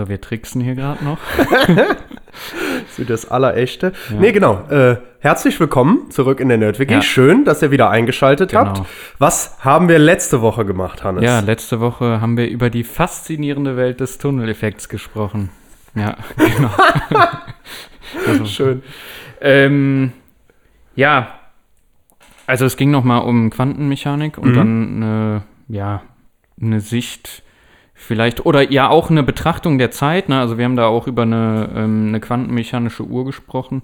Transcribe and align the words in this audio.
So, 0.00 0.08
wir 0.08 0.18
tricksen 0.18 0.62
hier 0.62 0.74
gerade 0.74 1.04
noch. 1.04 1.18
Das 2.86 2.98
ist 2.98 3.10
das 3.10 3.30
Allerechte. 3.30 3.92
Nee, 4.18 4.30
genau. 4.32 4.62
Äh, 4.70 4.96
herzlich 5.18 5.58
willkommen 5.60 6.10
zurück 6.12 6.38
in 6.40 6.48
der 6.48 6.56
Nerdwiki. 6.58 6.94
Ja. 6.94 7.02
Schön, 7.02 7.44
dass 7.44 7.60
ihr 7.60 7.70
wieder 7.72 7.90
eingeschaltet 7.90 8.52
Genau. 8.52 8.66
habt. 8.66 8.82
Was 9.18 9.58
haben 9.64 9.88
wir 9.88 9.98
letzte 9.98 10.40
Woche 10.40 10.64
gemacht, 10.64 11.02
Hannes? 11.04 11.22
Ja, 11.24 11.40
letzte 11.40 11.80
Woche 11.80 12.20
haben 12.22 12.36
wir 12.38 12.48
über 12.48 12.70
die 12.70 12.84
faszinierende 12.84 13.76
Welt 13.76 14.00
des 14.00 14.16
Tunneleffekts 14.18 14.88
gesprochen. 14.88 15.50
Ja, 15.94 16.16
genau. 16.38 16.70
also, 18.26 18.44
Schön. 18.46 18.82
Ähm, 19.42 20.12
ja, 20.94 21.34
also 22.46 22.64
es 22.64 22.76
ging 22.78 22.90
nochmal 22.92 23.22
um 23.22 23.50
Quantenmechanik 23.50 24.38
und 24.38 24.52
Mhm. 24.52 24.54
dann 24.54 25.02
eine, 25.02 25.42
ja, 25.68 26.02
eine 26.62 26.80
Sicht 26.80 27.42
vielleicht, 28.00 28.44
oder 28.46 28.70
ja 28.70 28.88
auch 28.88 29.10
eine 29.10 29.22
Betrachtung 29.22 29.78
der 29.78 29.90
Zeit, 29.90 30.28
ne? 30.28 30.40
also 30.40 30.58
wir 30.58 30.64
haben 30.64 30.76
da 30.76 30.86
auch 30.86 31.06
über 31.06 31.22
eine, 31.22 31.70
ähm, 31.74 32.08
eine 32.08 32.20
quantenmechanische 32.20 33.04
Uhr 33.04 33.24
gesprochen, 33.24 33.82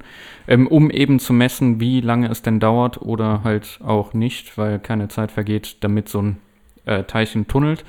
ähm, 0.48 0.66
um 0.66 0.90
eben 0.90 1.18
zu 1.18 1.32
messen, 1.32 1.80
wie 1.80 2.00
lange 2.00 2.28
es 2.28 2.42
denn 2.42 2.58
dauert 2.58 3.00
oder 3.02 3.42
halt 3.44 3.78
auch 3.84 4.14
nicht, 4.14 4.56
weil 4.58 4.78
keine 4.78 5.08
Zeit 5.08 5.30
vergeht, 5.30 5.76
damit 5.84 6.08
so 6.08 6.22
ein 6.22 6.38
äh, 6.86 7.04
Teilchen 7.04 7.46
tunnelt. 7.46 7.84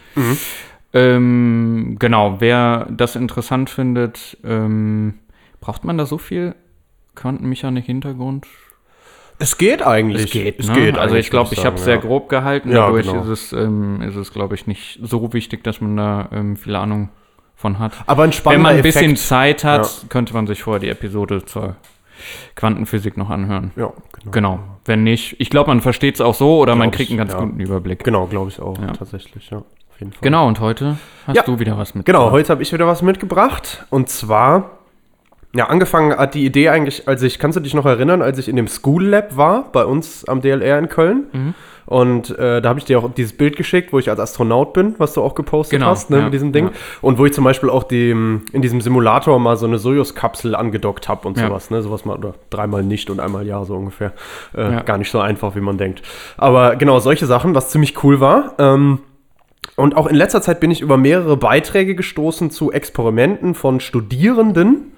Ähm, 0.94 1.96
genau, 2.00 2.40
wer 2.40 2.88
das 2.92 3.16
interessant 3.16 3.70
findet, 3.70 4.38
ähm, 4.44 5.16
braucht 5.60 5.86
man 5.86 5.98
da 5.98 6.06
so 6.06 6.18
viel 6.18 6.56
Quantenmechanik-Hintergrund? 7.16 8.46
Es 9.40 9.58
geht 9.58 9.82
eigentlich. 9.86 10.26
Es 10.26 10.32
geht, 10.32 10.60
Es 10.60 10.68
ne? 10.68 10.74
geht 10.74 10.98
Also 10.98 11.16
ich 11.16 11.30
glaube, 11.30 11.54
ich 11.54 11.66
habe 11.66 11.76
es 11.76 11.84
sehr 11.84 11.98
grob 12.00 12.30
gehalten. 12.30 12.70
Ja, 12.72 12.88
Dadurch 12.88 13.08
genau. 13.08 13.22
ist 13.22 13.28
es, 13.28 13.54
ähm, 13.54 14.02
ist 14.02 14.16
es 14.16 14.32
glaube 14.34 14.56
ich, 14.56 14.66
nicht 14.68 15.00
so 15.04 15.32
wichtig, 15.34 15.64
dass 15.64 15.80
man 15.82 15.96
da 15.98 16.30
ähm, 16.32 16.58
viel 16.58 16.76
Ahnung 16.76 17.10
von 17.56 17.80
hat. 17.80 17.94
Aber 18.08 18.24
ein 18.24 18.32
Wenn 18.46 18.62
man 18.62 18.76
ein 18.78 18.82
bisschen 18.82 19.12
Effekt. 19.14 19.20
Zeit 19.20 19.64
hat, 19.64 20.06
könnte 20.10 20.34
man 20.34 20.48
sich 20.48 20.64
vorher 20.64 20.80
die 20.80 20.90
Episode 20.90 21.46
zur 21.46 21.76
Quantenphysik 22.56 23.18
noch 23.18 23.30
anhören. 23.30 23.72
Ja, 23.76 23.92
genau. 24.14 24.32
Genau. 24.32 24.60
Wenn 24.86 25.04
nicht, 25.04 25.36
ich 25.40 25.50
glaube, 25.50 25.70
man 25.70 25.82
versteht 25.82 26.16
es 26.16 26.22
auch 26.22 26.34
so 26.34 26.58
oder 26.60 26.76
man 26.76 26.90
Glaub 26.90 26.98
kriegt 26.98 27.12
einen 27.12 27.20
ich, 27.20 27.28
ganz 27.28 27.34
ja. 27.34 27.46
guten 27.46 27.60
Überblick. 27.60 28.04
Genau, 28.04 28.26
glaube 28.26 28.50
ich 28.50 28.60
auch. 28.60 28.78
Ja. 28.80 28.88
Tatsächlich, 28.94 29.50
ja. 29.50 29.58
Auf 29.58 30.00
jeden 30.00 30.12
Fall. 30.14 30.22
Genau, 30.22 30.48
und 30.48 30.60
heute 30.60 30.98
hast 31.26 31.36
Ja. 31.36 31.44
du 31.44 31.60
wieder 31.60 31.78
was 31.78 31.94
mit. 31.96 32.06
Genau, 32.06 32.32
heute 32.32 32.50
habe 32.50 32.62
ich 32.64 32.72
wieder 32.72 32.88
was 32.88 33.02
mitgebracht. 33.02 33.86
Und 33.90 34.10
zwar, 34.10 34.77
ja, 35.58 35.66
angefangen 35.68 36.16
hat 36.18 36.34
die 36.36 36.46
Idee 36.46 36.70
eigentlich, 36.70 37.08
als 37.08 37.22
ich, 37.24 37.40
kannst 37.40 37.56
du 37.58 37.62
dich 37.62 37.74
noch 37.74 37.86
erinnern, 37.86 38.22
als 38.22 38.38
ich 38.38 38.48
in 38.48 38.56
dem 38.56 38.68
School 38.68 39.06
Lab 39.06 39.36
war, 39.38 39.72
bei 39.72 39.84
uns 39.86 40.24
am 40.26 40.42
DLR 40.42 40.78
in 40.80 40.88
Köln? 40.90 41.26
Mhm. 41.34 41.54
Und 41.86 42.38
äh, 42.38 42.62
da 42.62 42.68
habe 42.68 42.80
ich 42.80 42.86
dir 42.86 43.00
auch 43.00 43.10
dieses 43.14 43.32
Bild 43.32 43.56
geschickt, 43.56 43.94
wo 43.94 44.00
ich 44.00 44.10
als 44.10 44.20
Astronaut 44.20 44.74
bin, 44.74 44.96
was 44.98 45.14
du 45.14 45.22
auch 45.22 45.36
gepostet 45.36 45.80
Genau, 45.80 45.92
hast, 45.92 46.10
ne, 46.10 46.18
ja, 46.18 46.24
mit 46.26 46.34
diesem 46.34 46.52
Ding. 46.52 46.66
ja. 46.66 46.72
Und 47.02 47.18
wo 47.18 47.26
ich 47.26 47.32
zum 47.32 47.46
Beispiel 47.46 47.70
auch 47.70 47.84
dem, 47.86 48.42
in 48.52 48.62
diesem 48.62 48.82
Simulator 48.82 49.40
mal 49.40 49.56
so 49.56 49.66
eine 49.68 49.78
Sojus-Kapsel 49.80 50.54
angedockt 50.54 51.08
habe 51.08 51.26
und 51.26 51.38
Ja. 51.38 51.48
sowas, 51.48 51.70
ne? 51.72 51.82
Sowas 51.82 52.04
mal, 52.04 52.18
oder 52.18 52.34
dreimal 52.50 52.84
nicht 52.84 53.10
und 53.10 53.22
einmal 53.22 53.48
ja, 53.48 53.64
so 53.64 53.74
ungefähr. 53.76 54.12
Äh. 54.54 54.84
Gar 54.84 54.98
nicht 54.98 55.10
so 55.10 55.22
einfach, 55.22 55.56
wie 55.56 55.62
man 55.62 55.78
denkt. 55.78 56.02
Aber 56.36 56.76
genau, 56.76 57.00
solche 57.00 57.26
Sachen, 57.26 57.56
was 57.56 57.70
ziemlich 57.70 58.04
cool 58.04 58.20
war. 58.20 58.56
Ähm, 58.60 59.00
und 59.78 59.96
auch 59.96 60.08
in 60.08 60.16
letzter 60.16 60.42
Zeit 60.42 60.60
bin 60.60 60.72
ich 60.72 60.82
über 60.82 60.98
mehrere 60.98 61.38
Beiträge 61.38 61.96
gestoßen 61.96 62.52
zu 62.52 62.74
Experimenten 62.74 63.56
von 63.56 63.80
Studierenden, 63.80 64.92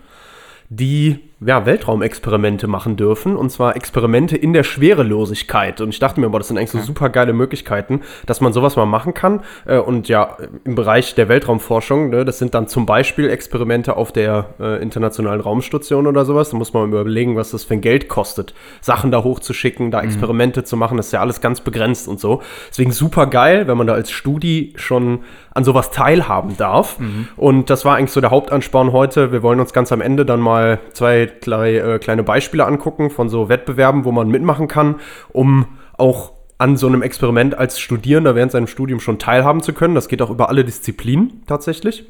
die 0.70 1.29
ja, 1.46 1.66
Weltraumexperimente 1.66 2.68
machen 2.68 2.98
dürfen. 2.98 3.36
Und 3.36 3.50
zwar 3.50 3.76
Experimente 3.76 4.36
in 4.36 4.54
der 4.54 4.64
Schwerelosigkeit. 4.64 5.80
Und 5.82 5.90
ich 5.90 6.00
dachte 6.00 6.20
mir, 6.20 6.30
boah, 6.30 6.40
das 6.40 6.50
sind 6.50 6.58
eigentlich 6.58 6.72
so 6.72 6.80
super 6.80 7.10
geile 7.10 7.34
Möglichkeiten, 7.34 8.02
dass 8.26 8.42
man 8.42 8.52
sowas 8.54 8.76
mal 8.76 8.86
machen 8.86 9.14
kann. 9.14 9.42
Äh, 9.66 9.78
Und 9.78 10.10
ja, 10.10 10.38
im 10.66 10.76
Bereich 10.76 11.16
der 11.16 11.30
Weltraumforschung, 11.30 12.10
ne, 12.10 12.26
das 12.26 12.40
sind 12.40 12.54
dann 12.54 12.68
zum 12.68 12.86
Beispiel 12.86 13.30
Experimente 13.30 13.96
auf 13.96 14.12
der 14.12 14.48
äh, 14.60 14.82
Internationalen 14.82 15.40
Raumstation 15.40 16.08
oder 16.08 16.26
sowas. 16.26 16.50
Da 16.50 16.58
muss 16.58 16.74
man 16.74 16.90
überlegen, 16.90 17.36
was 17.36 17.52
das 17.52 17.64
für 17.64 17.76
ein 17.76 17.82
Geld 17.82 18.10
kostet, 18.10 18.54
Sachen 18.82 19.12
da 19.12 19.24
hochzuschicken, 19.24 19.92
da 19.92 20.02
Experimente 20.02 20.64
zu 20.64 20.76
machen. 20.78 20.98
Das 20.98 21.08
ist 21.08 21.12
ja 21.14 21.22
alles 21.22 21.42
ganz 21.42 21.62
begrenzt 21.62 22.08
und 22.08 22.20
so. 22.20 22.42
Deswegen 22.70 22.92
super 22.92 23.28
geil, 23.28 23.68
wenn 23.68 23.78
man 23.78 23.88
da 23.88 23.94
als 23.94 24.12
Studi 24.12 24.74
schon 24.76 25.20
an 25.54 25.64
sowas 25.64 25.92
teilhaben 25.92 26.58
darf. 26.58 26.98
Und 27.36 27.70
das 27.70 27.86
war 27.86 27.96
eigentlich 27.96 28.12
so 28.12 28.22
der 28.22 28.32
Hauptansporn 28.32 28.92
heute. 28.92 29.32
Wir 29.32 29.44
wollen 29.44 29.60
uns 29.60 29.74
ganz 29.74 29.92
am 29.92 30.02
Ende 30.02 30.26
dann 30.26 30.40
mal 30.40 30.80
zwei 30.94 31.29
drei, 31.42 31.78
äh, 31.78 32.00
kleine 32.00 32.24
Beispiele 32.24 32.66
angucken 32.66 33.10
von 33.10 33.30
so 33.30 33.50
Wettbewerben, 33.50 34.06
wo 34.06 34.12
man 34.12 34.30
mitmachen 34.30 34.68
kann, 34.68 34.96
um 35.32 35.66
auch 35.98 36.34
an 36.58 36.76
so 36.76 36.88
einem 36.88 37.02
Experiment 37.02 37.58
als 37.58 37.80
Studierender 37.80 38.36
während 38.36 38.52
seinem 38.52 38.68
Studium 38.68 39.00
schon 39.00 39.18
teilhaben 39.18 39.62
zu 39.62 39.74
können. 39.74 39.96
Das 39.96 40.08
geht 40.08 40.22
auch 40.22 40.30
über 40.30 40.50
alle 40.50 40.66
Disziplinen 40.66 41.44
tatsächlich. 41.48 42.06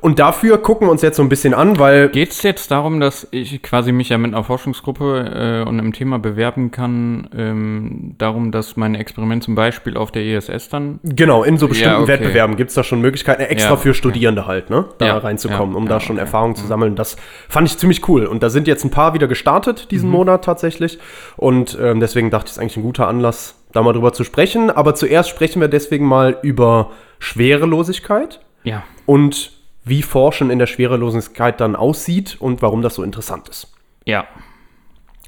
Und 0.00 0.18
dafür 0.18 0.58
gucken 0.58 0.88
wir 0.88 0.90
uns 0.90 1.02
jetzt 1.02 1.16
so 1.16 1.22
ein 1.22 1.28
bisschen 1.28 1.54
an, 1.54 1.78
weil 1.78 2.08
Geht 2.08 2.30
es 2.32 2.42
jetzt 2.42 2.72
darum, 2.72 2.98
dass 2.98 3.28
ich 3.30 3.62
quasi 3.62 3.92
mich 3.92 4.08
ja 4.08 4.18
mit 4.18 4.34
einer 4.34 4.42
Forschungsgruppe 4.42 5.62
äh, 5.64 5.68
und 5.68 5.78
einem 5.78 5.92
Thema 5.92 6.18
bewerben 6.18 6.72
kann, 6.72 7.28
ähm, 7.36 8.14
darum, 8.18 8.50
dass 8.50 8.76
mein 8.76 8.96
Experiment 8.96 9.44
zum 9.44 9.54
Beispiel 9.54 9.96
auf 9.96 10.10
der 10.10 10.24
ISS 10.24 10.68
dann 10.70 10.98
Genau, 11.04 11.44
in 11.44 11.56
so 11.56 11.68
bestimmten 11.68 11.94
Ja, 11.94 12.00
okay. 12.00 12.12
Wettbewerben 12.14 12.56
gibt 12.56 12.70
es 12.70 12.74
da 12.74 12.82
schon 12.82 13.00
Möglichkeiten, 13.00 13.42
extra 13.42 13.70
Ja, 13.70 13.76
für 13.76 13.90
okay. 13.90 13.98
Studierende 13.98 14.46
halt, 14.48 14.70
ne? 14.70 14.86
Da 14.98 15.06
Ja, 15.06 15.18
reinzukommen, 15.18 15.76
um 15.76 15.86
da 15.86 16.00
schon 16.00 16.16
okay. 16.16 16.24
Erfahrung 16.24 16.56
zu 16.56 16.66
sammeln. 16.66 16.96
Das 16.96 17.16
fand 17.48 17.68
ich 17.68 17.78
ziemlich 17.78 18.08
cool. 18.08 18.26
Und 18.26 18.42
da 18.42 18.50
sind 18.50 18.66
jetzt 18.66 18.84
ein 18.84 18.90
paar 18.90 19.14
wieder 19.14 19.28
gestartet 19.28 19.90
diesen 19.92 20.08
Mhm. 20.08 20.16
Monat 20.16 20.44
tatsächlich. 20.44 20.98
Und 21.36 21.78
ähm, 21.80 22.00
deswegen 22.00 22.30
dachte 22.30 22.46
ich, 22.46 22.50
es 22.50 22.56
ist 22.56 22.60
eigentlich 22.60 22.76
ein 22.78 22.82
guter 22.82 23.06
Anlass, 23.06 23.54
da 23.72 23.82
mal 23.82 23.92
drüber 23.92 24.12
zu 24.12 24.24
sprechen. 24.24 24.70
Aber 24.70 24.96
zuerst 24.96 25.28
sprechen 25.30 25.60
wir 25.60 25.68
deswegen 25.68 26.06
mal 26.06 26.38
über 26.42 26.90
Schwerelosigkeit 27.20 28.40
ja. 28.64 28.82
und 29.06 29.52
wie 29.84 30.02
Forschen 30.02 30.50
in 30.50 30.58
der 30.58 30.66
Schwerelosigkeit 30.66 31.60
dann 31.60 31.76
aussieht 31.76 32.36
und 32.40 32.62
warum 32.62 32.82
das 32.82 32.94
so 32.94 33.02
interessant 33.02 33.48
ist. 33.48 33.72
Ja. 34.04 34.26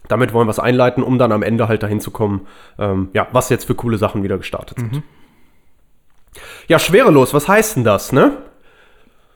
Damit 0.08 0.32
wollen 0.32 0.46
wir 0.46 0.52
es 0.52 0.58
einleiten, 0.58 1.02
um 1.02 1.18
dann 1.18 1.32
am 1.32 1.42
Ende 1.42 1.66
halt 1.66 1.82
dahin 1.82 2.00
zu 2.00 2.10
kommen, 2.10 2.46
ähm, 2.78 3.08
ja, 3.14 3.26
was 3.32 3.48
jetzt 3.48 3.64
für 3.64 3.74
coole 3.74 3.98
Sachen 3.98 4.22
wieder 4.22 4.36
gestartet 4.36 4.78
sind. 4.78 4.92
Mhm. 4.92 5.02
Ja, 6.68 6.78
schwerelos, 6.78 7.32
was 7.32 7.48
heißt 7.48 7.76
denn 7.76 7.84
das, 7.84 8.12
ne? 8.12 8.36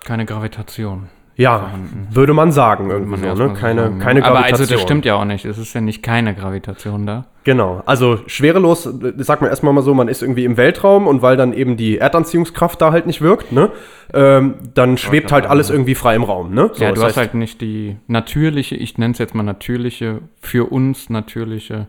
Keine 0.04 0.26
Gravitation. 0.26 1.08
Ja, 1.40 1.70
würde 2.10 2.34
man 2.34 2.50
sagen 2.50 2.90
irgendwie 2.90 3.16
Man 3.20 3.36
so, 3.36 3.46
ne? 3.46 3.54
Keine, 3.54 3.82
sagen, 3.82 3.98
ne? 3.98 4.04
keine 4.04 4.24
Aber 4.24 4.34
Gravitation. 4.40 4.60
also 4.60 4.74
das 4.74 4.82
stimmt 4.82 5.04
ja 5.04 5.14
auch 5.14 5.24
nicht. 5.24 5.44
Es 5.44 5.56
ist 5.56 5.72
ja 5.72 5.80
nicht 5.80 6.02
keine 6.02 6.34
Gravitation 6.34 7.06
da. 7.06 7.26
Genau. 7.44 7.80
Also 7.86 8.18
schwerelos, 8.26 8.86
äh, 8.86 9.12
sagt 9.18 9.40
man 9.40 9.48
erstmal 9.48 9.72
mal 9.72 9.82
so, 9.82 9.94
man 9.94 10.08
ist 10.08 10.20
irgendwie 10.20 10.44
im 10.44 10.56
Weltraum 10.56 11.06
und 11.06 11.22
weil 11.22 11.36
dann 11.36 11.52
eben 11.52 11.76
die 11.76 11.96
Erdanziehungskraft 11.98 12.80
da 12.82 12.90
halt 12.90 13.06
nicht 13.06 13.20
wirkt, 13.22 13.52
ne? 13.52 13.70
Ähm, 14.12 14.54
dann 14.74 14.98
schwebt 14.98 15.30
halt 15.30 15.46
alles 15.46 15.70
irgendwie 15.70 15.94
frei 15.94 16.16
im 16.16 16.24
Raum, 16.24 16.52
ne? 16.52 16.70
So, 16.74 16.82
ja, 16.82 16.90
das 16.90 16.98
du 16.98 17.04
hast 17.04 17.12
heißt- 17.12 17.16
halt 17.18 17.34
nicht 17.34 17.60
die 17.60 17.96
natürliche, 18.08 18.74
ich 18.74 18.98
nenne 18.98 19.12
es 19.12 19.18
jetzt 19.18 19.34
mal 19.36 19.44
natürliche, 19.44 20.18
für 20.40 20.70
uns 20.72 21.08
natürliche 21.08 21.86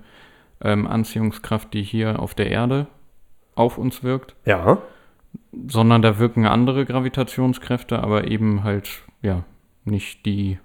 ähm, 0.63 0.85
Anziehungskraft, 0.85 1.73
die 1.73 1.81
hier 1.81 2.19
auf 2.19 2.35
der 2.35 2.51
Erde 2.51 2.85
auf 3.55 3.79
uns 3.79 4.03
wirkt, 4.03 4.35
Ja. 4.45 4.77
sondern 5.67 6.03
da 6.03 6.19
wirken 6.19 6.45
andere 6.45 6.85
Gravitationskräfte, 6.85 7.99
aber 8.03 8.27
eben 8.27 8.63
halt, 8.63 8.89
ja, 9.22 9.44
nicht 9.86 10.25
die, 10.25 10.60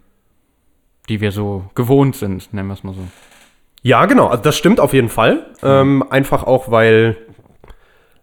die 1.09 1.21
wir 1.21 1.33
so 1.33 1.65
gewohnt 1.75 2.17
sind, 2.17 2.53
nennen 2.53 2.69
wir 2.69 2.75
es 2.75 2.85
mal 2.85 2.95
so. 2.95 3.01
Ja, 3.83 4.07
genau. 4.07 4.29
Also 4.29 4.43
das 4.43 4.57
stimmt 4.57 4.81
auf 4.81 4.93
jeden 4.95 5.09
Fall. 5.11 5.47
Ähm, 5.63 6.05
einfach 6.09 6.45
auch, 6.45 6.71
weil 6.71 7.17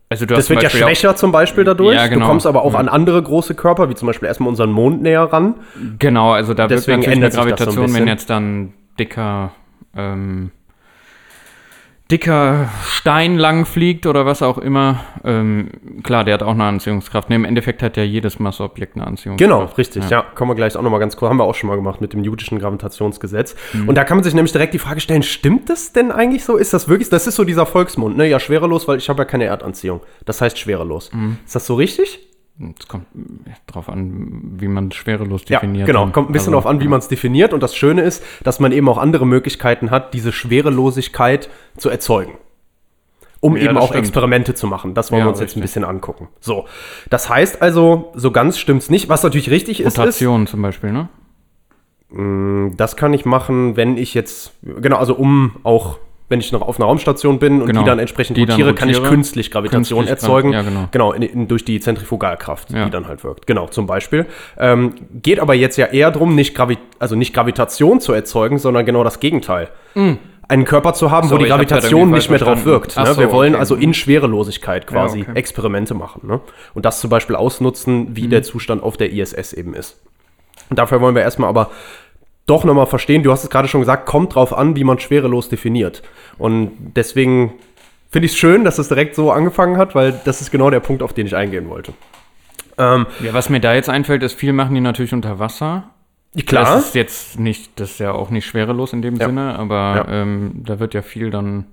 Also 0.09 0.25
das 0.25 0.49
wird 0.49 0.61
ja 0.63 0.67
Beispiel 0.67 0.83
auch- 0.83 0.87
schwächer 0.87 1.15
zum 1.15 1.31
Beispiel 1.31 1.63
dadurch. 1.63 1.95
Ja, 1.95 2.07
genau. 2.07 2.21
Du 2.21 2.27
kommst 2.31 2.47
aber 2.47 2.63
auch 2.63 2.73
Ja. 2.73 2.79
an 2.79 2.89
andere 2.89 3.21
große 3.21 3.53
Körper, 3.55 3.89
wie 3.89 3.95
zum 3.95 4.07
Beispiel 4.07 4.27
erstmal 4.27 4.49
unseren 4.49 4.71
Mond 4.71 5.01
näher 5.03 5.23
ran. 5.23 5.55
Genau, 5.99 6.31
also 6.33 6.53
da 6.55 6.67
Deswegen 6.67 7.03
wirkt 7.03 7.07
natürlich 7.09 7.15
ändert 7.15 7.29
das 7.29 7.35
so 7.35 7.41
Gravitation, 7.81 7.93
wenn 7.93 8.07
jetzt 8.07 8.29
dann 8.29 8.73
dicker, 8.99 9.51
ähm, 9.95 10.51
dicker 12.11 12.69
Stein 12.85 13.37
lang 13.37 13.65
fliegt 13.65 14.05
oder 14.05 14.25
was 14.25 14.41
auch 14.41 14.57
immer. 14.57 14.99
Ähm, 15.23 15.69
klar, 16.03 16.25
der 16.25 16.33
hat 16.33 16.43
auch 16.43 16.51
eine 16.51 16.65
Anziehungskraft. 16.65 17.29
Ne, 17.29 17.37
Im 17.37 17.45
Endeffekt 17.45 17.81
hat 17.81 17.95
ja 17.97 18.03
jedes 18.03 18.39
Masseobjekt 18.39 18.95
eine 18.95 19.07
Anziehungskraft. 19.07 19.49
Genau, 19.49 19.65
richtig, 19.77 20.09
ja. 20.09 20.21
Kommen 20.21 20.51
wir 20.51 20.55
gleich 20.55 20.75
auch 20.75 20.81
nochmal 20.81 20.99
ganz 20.99 21.15
kurz, 21.15 21.29
haben 21.29 21.37
wir 21.37 21.45
auch 21.45 21.55
schon 21.55 21.69
mal 21.69 21.77
gemacht 21.77 22.01
mit 22.01 22.13
dem 22.13 22.21
Newtonschen 22.21 22.59
Gravitationsgesetz. 22.59 23.55
Mhm. 23.73 23.89
Und 23.89 23.95
da 23.95 24.03
kann 24.03 24.17
man 24.17 24.23
sich 24.23 24.33
nämlich 24.33 24.51
direkt 24.51 24.73
die 24.73 24.79
Frage 24.79 24.99
stellen, 24.99 25.23
stimmt 25.23 25.69
das 25.69 25.93
denn 25.93 26.11
eigentlich 26.11 26.43
so? 26.43 26.57
Ist 26.57 26.73
das 26.73 26.89
wirklich, 26.89 27.09
das 27.09 27.27
ist 27.27 27.35
so 27.35 27.45
dieser 27.45 27.65
Volksmund, 27.65 28.17
ne? 28.17 28.27
Ja, 28.27 28.39
schwerelos, 28.39 28.87
weil 28.87 28.97
ich 28.97 29.09
habe 29.09 29.21
ja 29.21 29.25
keine 29.25 29.45
Erdanziehung. 29.45 30.01
Das 30.25 30.41
heißt 30.41 30.59
schwerelos. 30.59 31.11
Mhm. 31.13 31.37
Ist 31.45 31.55
das 31.55 31.65
so 31.65 31.75
richtig? 31.75 32.19
Es 32.79 32.87
kommt 32.87 33.05
drauf 33.67 33.89
an, 33.89 34.55
wie 34.57 34.67
man 34.67 34.91
schwerelos 34.91 35.43
Ja, 35.47 35.59
definiert. 35.59 35.87
genau. 35.87 36.03
dann. 36.03 36.11
Kommt 36.13 36.29
ein 36.29 36.33
bisschen 36.33 36.53
Also, 36.53 36.61
darauf 36.61 36.65
an, 36.67 36.81
wie 36.81 36.87
man 36.87 36.99
es 36.99 37.07
definiert. 37.07 37.53
Und 37.53 37.61
das 37.63 37.75
Schöne 37.75 38.01
ist, 38.01 38.23
dass 38.43 38.59
man 38.59 38.71
eben 38.71 38.87
auch 38.89 38.97
andere 38.97 39.25
Möglichkeiten 39.25 39.91
hat, 39.91 40.13
diese 40.13 40.31
Schwerelosigkeit 40.31 41.49
zu 41.77 41.89
erzeugen. 41.89 42.33
Um 43.39 43.57
Ja, 43.57 43.63
eben 43.63 43.77
auch 43.77 43.87
stimmt. 43.89 43.99
Experimente 44.05 44.53
zu 44.53 44.67
machen. 44.67 44.93
Das 44.93 45.11
wollen 45.11 45.19
Ja, 45.21 45.25
wir 45.25 45.29
uns 45.31 45.39
jetzt 45.39 45.51
ein 45.55 45.61
richtig. 45.61 45.73
bisschen 45.81 45.83
angucken. 45.83 46.27
So. 46.39 46.65
Das 47.09 47.27
heißt 47.29 47.61
also, 47.61 48.11
so 48.15 48.31
ganz 48.31 48.59
stimmt's 48.59 48.89
nicht. 48.89 49.09
Was 49.09 49.23
natürlich 49.23 49.49
richtig 49.49 49.79
ist, 49.81 49.87
ist, 49.87 49.97
Rotation 49.99 50.45
zum 50.47 50.61
Beispiel, 50.61 50.91
ne? 50.91 51.09
das 52.75 52.97
kann 52.97 53.13
ich 53.13 53.23
machen, 53.25 53.77
wenn 53.77 53.95
ich 53.97 54.13
jetzt, 54.13 54.51
genau, 54.61 54.97
also 54.97 55.15
um 55.15 55.55
auch, 55.63 55.97
wenn 56.31 56.39
ich 56.39 56.51
noch 56.51 56.61
auf 56.63 56.77
einer 56.79 56.87
Raumstation 56.87 57.37
bin 57.37 57.61
und 57.61 57.67
Genau. 57.67 57.81
die 57.81 57.85
dann 57.85 57.99
entsprechend 57.99 58.37
Die 58.37 58.45
dann 58.45 58.55
rotiere, 58.55 58.73
kann 58.73 58.89
ich 58.89 58.97
rotiere. 58.97 59.13
künstlich 59.13 59.51
Gravitation 59.51 59.99
Künstlich 60.05 60.09
erzeugen. 60.23 60.53
ja, 60.53 60.61
genau. 60.63 60.87
Genau, 60.91 61.11
in, 61.13 61.21
in, 61.21 61.47
durch 61.47 61.63
die 61.65 61.79
Zentrifugalkraft, 61.79 62.71
Ja. 62.71 62.85
die 62.85 62.89
dann 62.91 63.07
halt 63.07 63.23
wirkt. 63.23 63.45
Genau, 63.45 63.67
zum 63.67 63.85
Beispiel. 63.85 64.25
Ähm, 64.57 64.95
geht 65.21 65.39
aber 65.39 65.53
jetzt 65.53 65.77
ja 65.77 65.85
eher 65.87 66.09
darum, 66.09 66.33
nicht, 66.33 66.55
Gravi 66.55 66.77
also 66.97 67.15
nicht 67.15 67.33
Gravitation 67.33 67.99
zu 68.01 68.13
erzeugen, 68.13 68.57
sondern 68.57 68.85
genau 68.85 69.03
das 69.03 69.19
Gegenteil. 69.19 69.69
Einen 70.47 70.65
Körper 70.65 70.93
zu 70.93 71.11
haben, 71.11 71.25
wo 71.27 71.35
Sorry, 71.35 71.43
die 71.43 71.49
Gravitation 71.49 72.11
nicht 72.11 72.29
mehr 72.29 72.39
falsch 72.39 72.49
drauf 72.49 72.65
wirkt. 72.65 72.91
verstanden. 72.93 73.09
Ne? 73.09 73.15
So, 73.15 73.21
Wir 73.29 73.31
wollen 73.35 73.53
okay. 73.53 73.59
also 73.59 73.75
in 73.75 73.93
Schwerelosigkeit 73.93 74.87
quasi 74.87 75.19
Ja, 75.19 75.25
okay. 75.29 75.37
Experimente 75.39 75.93
machen. 75.93 76.27
Ne? 76.27 76.39
Und 76.73 76.85
das 76.85 76.99
zum 77.01 77.09
Beispiel 77.09 77.35
ausnutzen, 77.35 78.15
wie 78.15 78.27
der 78.27 78.43
Zustand 78.43 78.81
auf 78.83 78.97
der 78.97 79.11
ISS 79.11 79.53
eben 79.53 79.73
ist. 79.73 79.99
Und 80.69 80.79
dafür 80.79 81.01
wollen 81.01 81.15
wir 81.15 81.21
erstmal 81.21 81.49
aber 81.49 81.69
doch 82.45 82.63
nochmal 82.63 82.87
verstehen, 82.87 83.23
du 83.23 83.31
hast 83.31 83.43
es 83.43 83.49
gerade 83.49 83.67
schon 83.67 83.81
gesagt, 83.81 84.05
kommt 84.05 84.35
drauf 84.35 84.55
an, 84.57 84.75
wie 84.75 84.83
man 84.83 84.99
schwerelos 84.99 85.47
definiert. 85.49 86.01
Und 86.37 86.71
deswegen 86.95 87.53
finde 88.09 88.25
ich 88.25 88.33
es 88.33 88.37
schön, 88.37 88.63
dass 88.65 88.77
es 88.77 88.87
direkt 88.89 89.15
so 89.15 89.31
angefangen 89.31 89.77
hat, 89.77 89.95
weil 89.95 90.19
das 90.25 90.41
ist 90.41 90.51
genau 90.51 90.69
der 90.69 90.79
Punkt, 90.81 91.01
auf 91.03 91.13
den 91.13 91.25
ich 91.27 91.35
eingehen 91.35 91.69
wollte. 91.69 91.93
Ähm, 92.77 93.05
Ja, 93.23 93.33
was 93.33 93.49
mir 93.49 93.59
da 93.59 93.73
jetzt 93.73 93.89
einfällt, 93.89 94.23
ist, 94.23 94.33
viel 94.33 94.53
machen 94.53 94.73
die 94.75 94.81
natürlich 94.81 95.13
unter 95.13 95.39
Wasser. 95.39 95.89
klar, 96.45 96.63
Das 96.75 96.85
ist 96.87 96.95
jetzt 96.95 97.39
nicht, 97.39 97.79
das 97.79 97.91
ist 97.91 97.99
ja 97.99 98.11
auch 98.13 98.29
nicht 98.31 98.45
schwerelos 98.45 98.91
in 98.93 99.01
dem 99.01 99.15
Ja. 99.17 99.27
Sinne, 99.27 99.57
aber 99.57 100.05
Ja. 100.07 100.21
ähm, 100.21 100.61
da 100.65 100.79
wird 100.79 100.93
ja 100.93 101.01
viel 101.03 101.29
dann 101.29 101.65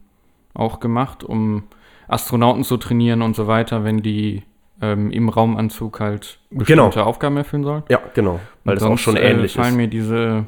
auch 0.55 0.81
gemacht, 0.81 1.25
um 1.25 1.65
Astronauten 2.09 2.63
zu 2.65 2.77
trainieren 2.77 3.23
und 3.23 3.35
so 3.37 3.47
weiter, 3.47 3.85
wenn 3.85 4.03
die 4.03 4.43
ähm, 4.81 5.11
im 5.11 5.29
Raumanzug 5.29 5.99
halt 6.01 6.39
bestimmte 6.51 6.91
Genau. 6.95 7.07
Aufgaben 7.07 7.37
erfüllen 7.37 7.65
sollen. 7.65 7.83
ja, 7.89 7.99
genau, 8.15 8.39
weil 8.65 8.75
das 8.77 8.85
auch 8.85 8.97
schon 8.99 9.17
äh, 9.17 9.31
ähnlich 9.31 9.55
fallen 9.55 9.71
ist. 9.71 9.77
mir 9.77 9.89
diese, 9.89 10.47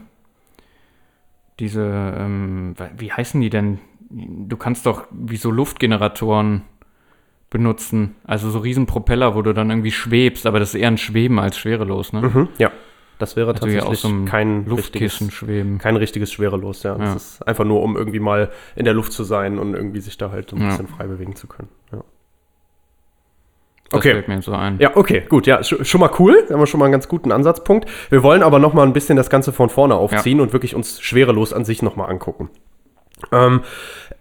diese, 1.61 1.85
ähm, 2.17 2.75
wie 2.97 3.13
heißen 3.13 3.41
die 3.41 3.51
denn? 3.51 3.79
Du 4.11 4.57
kannst 4.57 4.87
doch 4.87 5.05
wie 5.13 5.37
so 5.37 5.51
Luftgeneratoren 5.53 6.63
benutzen. 7.51 8.17
Also 8.25 8.51
so 8.51 8.59
riesen 8.61 8.87
Propeller, 8.87 9.35
wo 9.35 9.43
du 9.43 9.53
dann 9.53 9.71
irgendwie 9.71 9.93
schwebst, 9.93 10.47
aber 10.47 10.59
das 10.59 10.75
ist 10.75 10.81
eher 10.81 10.89
ein 10.89 10.99
Schweben 10.99 11.39
als 11.39 11.59
schwerelos, 11.59 12.13
ne? 12.13 12.23
Mhm, 12.23 12.49
ja, 12.59 12.71
das 13.19 13.37
wäre 13.37 13.49
Also 13.49 13.61
tatsächlich 13.61 13.83
aus 13.85 14.03
so 14.03 14.25
kein 14.25 14.65
Luftkissen 14.67 15.31
schweben. 15.31 15.79
kein 15.79 15.97
richtiges 15.97 16.33
Schwerelos, 16.33 16.83
ja. 16.85 16.95
Das 16.97 17.09
Ja. 17.11 17.17
ist 17.17 17.49
einfach 17.49 17.65
nur, 17.65 17.83
um 17.83 17.97
irgendwie 17.97 18.21
mal 18.21 18.51
in 18.77 18.85
der 18.85 18.95
Luft 18.95 19.13
zu 19.13 19.25
sein 19.25 19.59
und 19.59 19.75
irgendwie 19.75 20.01
sich 20.01 20.17
da 20.17 20.31
halt 20.31 20.51
so 20.51 20.57
ein 20.57 20.63
Ja. 20.63 20.69
bisschen 20.69 20.87
frei 20.89 21.07
bewegen 21.07 21.35
zu 21.37 21.47
können. 21.49 21.69
Ja. 21.93 22.03
Das 23.91 23.99
Okay. 23.99 24.13
fällt 24.13 24.29
mir 24.29 24.41
so 24.41 24.53
ein. 24.53 24.79
Ja, 24.79 24.97
okay, 24.97 25.23
gut, 25.29 25.47
ja, 25.47 25.63
sch 25.63 25.75
schon 25.83 26.01
mal 26.01 26.11
cool. 26.19 26.45
Da 26.49 26.55
haben 26.55 26.61
wir 26.61 26.67
schon 26.67 26.79
mal 26.79 26.87
einen 26.87 26.93
ganz 26.93 27.09
guten 27.09 27.33
Ansatzpunkt. 27.33 27.89
Wir 28.09 28.23
wollen 28.23 28.43
aber 28.43 28.59
noch 28.59 28.73
mal 28.73 28.85
ein 28.85 28.93
bisschen 28.93 29.17
das 29.17 29.31
Ganze 29.31 29.53
von 29.53 29.69
vorne 29.69 29.97
aufziehen 29.97 30.41
und 30.41 30.53
wirklich 30.53 30.75
uns 30.75 31.01
schwerelos 31.01 31.53
an 31.53 31.65
sich 31.65 31.83
noch 31.83 31.97
mal 31.97 32.07
angucken. 32.07 32.51
Ähm, 33.33 33.61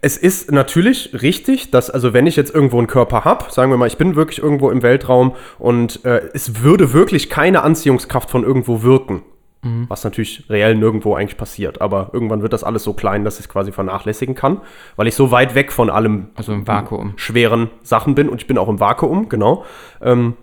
es 0.02 0.16
ist 0.16 0.50
natürlich 0.52 1.22
richtig, 1.22 1.70
dass, 1.70 1.88
also 1.90 2.12
wenn 2.12 2.26
ich 2.26 2.36
jetzt 2.36 2.54
irgendwo 2.54 2.78
einen 2.78 2.86
Körper 2.86 3.24
habe, 3.24 3.46
sagen 3.50 3.70
wir 3.70 3.76
mal, 3.78 3.86
ich 3.86 3.96
bin 3.96 4.16
wirklich 4.16 4.42
irgendwo 4.42 4.70
im 4.70 4.82
Weltraum 4.82 5.34
und 5.58 6.04
äh, 6.04 6.22
es 6.34 6.62
würde 6.62 6.92
wirklich 6.92 7.30
keine 7.30 7.62
Anziehungskraft 7.62 8.30
von 8.30 8.44
irgendwo 8.44 8.82
wirken. 8.82 9.22
Was 9.62 10.04
natürlich 10.04 10.44
reell 10.48 10.74
nirgendwo 10.74 11.14
eigentlich 11.14 11.36
passiert. 11.36 11.82
Aber 11.82 12.10
irgendwann 12.12 12.40
wird 12.40 12.54
das 12.54 12.64
alles 12.64 12.82
so 12.82 12.94
klein, 12.94 13.24
dass 13.24 13.34
ich 13.34 13.46
es 13.46 13.48
quasi 13.50 13.72
vernachlässigen 13.72 14.34
kann, 14.34 14.62
weil 14.96 15.06
ich 15.06 15.14
so 15.14 15.30
weit 15.30 15.54
weg 15.54 15.70
von 15.70 15.90
allem 15.90 16.30
Also 16.34 16.52
im 16.52 16.66
Vakuum. 16.66 17.12
schweren 17.16 17.70
Sachen 17.82 18.14
bin 18.14 18.30
und 18.30 18.40
ich 18.40 18.46
bin 18.46 18.56
auch 18.56 18.68
im 18.68 18.80
Vakuum, 18.80 19.28
genau. 19.28 19.64
Ähm, 20.00 20.34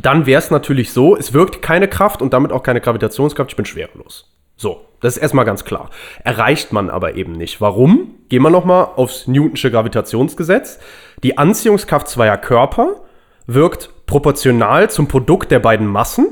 dann 0.00 0.26
wäre 0.26 0.38
es 0.38 0.50
natürlich 0.50 0.92
so, 0.92 1.16
es 1.16 1.32
wirkt 1.32 1.60
keine 1.60 1.88
Kraft 1.88 2.22
und 2.22 2.32
damit 2.32 2.52
auch 2.52 2.62
keine 2.62 2.80
Gravitationskraft, 2.80 3.50
ich 3.50 3.56
bin 3.56 3.66
schwerelos. 3.66 4.34
So, 4.56 4.84
das 5.00 5.16
ist 5.16 5.22
erstmal 5.22 5.44
ganz 5.44 5.64
klar. 5.64 5.90
Erreicht 6.24 6.72
man 6.72 6.90
aber 6.90 7.14
eben 7.14 7.32
nicht. 7.32 7.60
Warum? 7.60 8.14
Gehen 8.28 8.42
wir 8.42 8.50
nochmal 8.50 8.88
aufs 8.96 9.28
Newtonsche 9.28 9.70
Gravitationsgesetz. 9.70 10.80
Die 11.22 11.38
Anziehungskraft 11.38 12.08
zweier 12.08 12.36
Körper 12.36 12.96
wirkt 13.46 13.90
proportional 14.06 14.90
zum 14.90 15.06
Produkt 15.06 15.50
der 15.50 15.60
beiden 15.60 15.86
Massen 15.86 16.28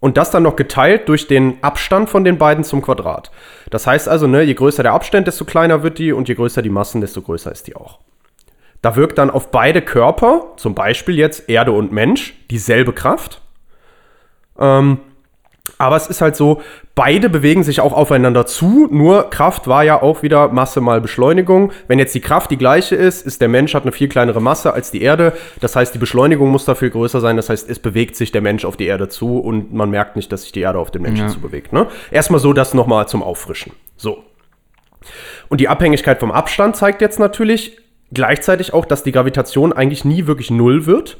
und 0.00 0.16
das 0.16 0.30
dann 0.30 0.42
noch 0.42 0.56
geteilt 0.56 1.08
durch 1.08 1.28
den 1.28 1.62
Abstand 1.62 2.08
von 2.08 2.24
den 2.24 2.38
beiden 2.38 2.64
zum 2.64 2.82
Quadrat. 2.82 3.30
Das 3.70 3.86
heißt 3.86 4.08
also, 4.08 4.26
ne, 4.26 4.42
je 4.42 4.54
größer 4.54 4.82
der 4.82 4.92
Abstand, 4.92 5.26
desto 5.26 5.44
kleiner 5.44 5.82
wird 5.82 5.98
die 5.98 6.12
und 6.12 6.28
je 6.28 6.34
größer 6.34 6.62
die 6.62 6.70
Massen, 6.70 7.00
desto 7.00 7.22
größer 7.22 7.52
ist 7.52 7.66
die 7.66 7.76
auch. 7.76 8.00
Da 8.82 8.96
wirkt 8.96 9.18
dann 9.18 9.30
auf 9.30 9.50
beide 9.50 9.82
Körper, 9.82 10.46
zum 10.56 10.74
Beispiel 10.74 11.16
jetzt 11.16 11.48
Erde 11.50 11.72
und 11.72 11.92
Mensch, 11.92 12.34
dieselbe 12.50 12.94
Kraft. 12.94 13.42
Ähm, 14.58 14.98
aber 15.80 15.96
es 15.96 16.06
ist 16.08 16.20
halt 16.20 16.36
so, 16.36 16.60
beide 16.94 17.28
bewegen 17.30 17.62
sich 17.62 17.80
auch 17.80 17.92
aufeinander 17.92 18.46
zu, 18.46 18.86
nur 18.90 19.30
Kraft 19.30 19.66
war 19.66 19.82
ja 19.82 20.02
auch 20.02 20.22
wieder 20.22 20.48
Masse 20.48 20.80
mal 20.80 21.00
Beschleunigung. 21.00 21.72
Wenn 21.88 21.98
jetzt 21.98 22.14
die 22.14 22.20
Kraft 22.20 22.50
die 22.50 22.58
gleiche 22.58 22.96
ist, 22.96 23.26
ist 23.26 23.40
der 23.40 23.48
Mensch 23.48 23.74
hat 23.74 23.82
eine 23.84 23.92
viel 23.92 24.08
kleinere 24.08 24.40
Masse 24.42 24.74
als 24.74 24.90
die 24.90 25.00
Erde. 25.02 25.32
Das 25.60 25.76
heißt, 25.76 25.94
die 25.94 25.98
Beschleunigung 25.98 26.50
muss 26.50 26.64
da 26.66 26.74
viel 26.74 26.90
größer 26.90 27.20
sein. 27.20 27.36
Das 27.36 27.48
heißt, 27.48 27.68
es 27.70 27.78
bewegt 27.78 28.16
sich 28.16 28.30
der 28.30 28.42
Mensch 28.42 28.64
auf 28.64 28.76
die 28.76 28.86
Erde 28.86 29.08
zu 29.08 29.38
und 29.38 29.72
man 29.72 29.90
merkt 29.90 30.16
nicht, 30.16 30.30
dass 30.30 30.42
sich 30.42 30.52
die 30.52 30.60
Erde 30.60 30.78
auf 30.78 30.90
den 30.90 31.02
Menschen 31.02 31.26
Ja. 31.26 31.32
zu 31.32 31.40
bewegt. 31.40 31.72
Ne? 31.72 31.86
Erstmal 32.10 32.40
so 32.40 32.52
das 32.52 32.74
nochmal 32.74 33.08
zum 33.08 33.22
Auffrischen. 33.22 33.72
So. 33.96 34.22
Und 35.48 35.60
die 35.60 35.68
Abhängigkeit 35.68 36.20
vom 36.20 36.30
Abstand 36.30 36.76
zeigt 36.76 37.00
jetzt 37.00 37.18
natürlich 37.18 37.78
gleichzeitig 38.12 38.74
auch, 38.74 38.84
dass 38.84 39.02
die 39.02 39.12
Gravitation 39.12 39.72
eigentlich 39.72 40.04
nie 40.04 40.26
wirklich 40.26 40.50
null 40.50 40.86
wird. 40.86 41.16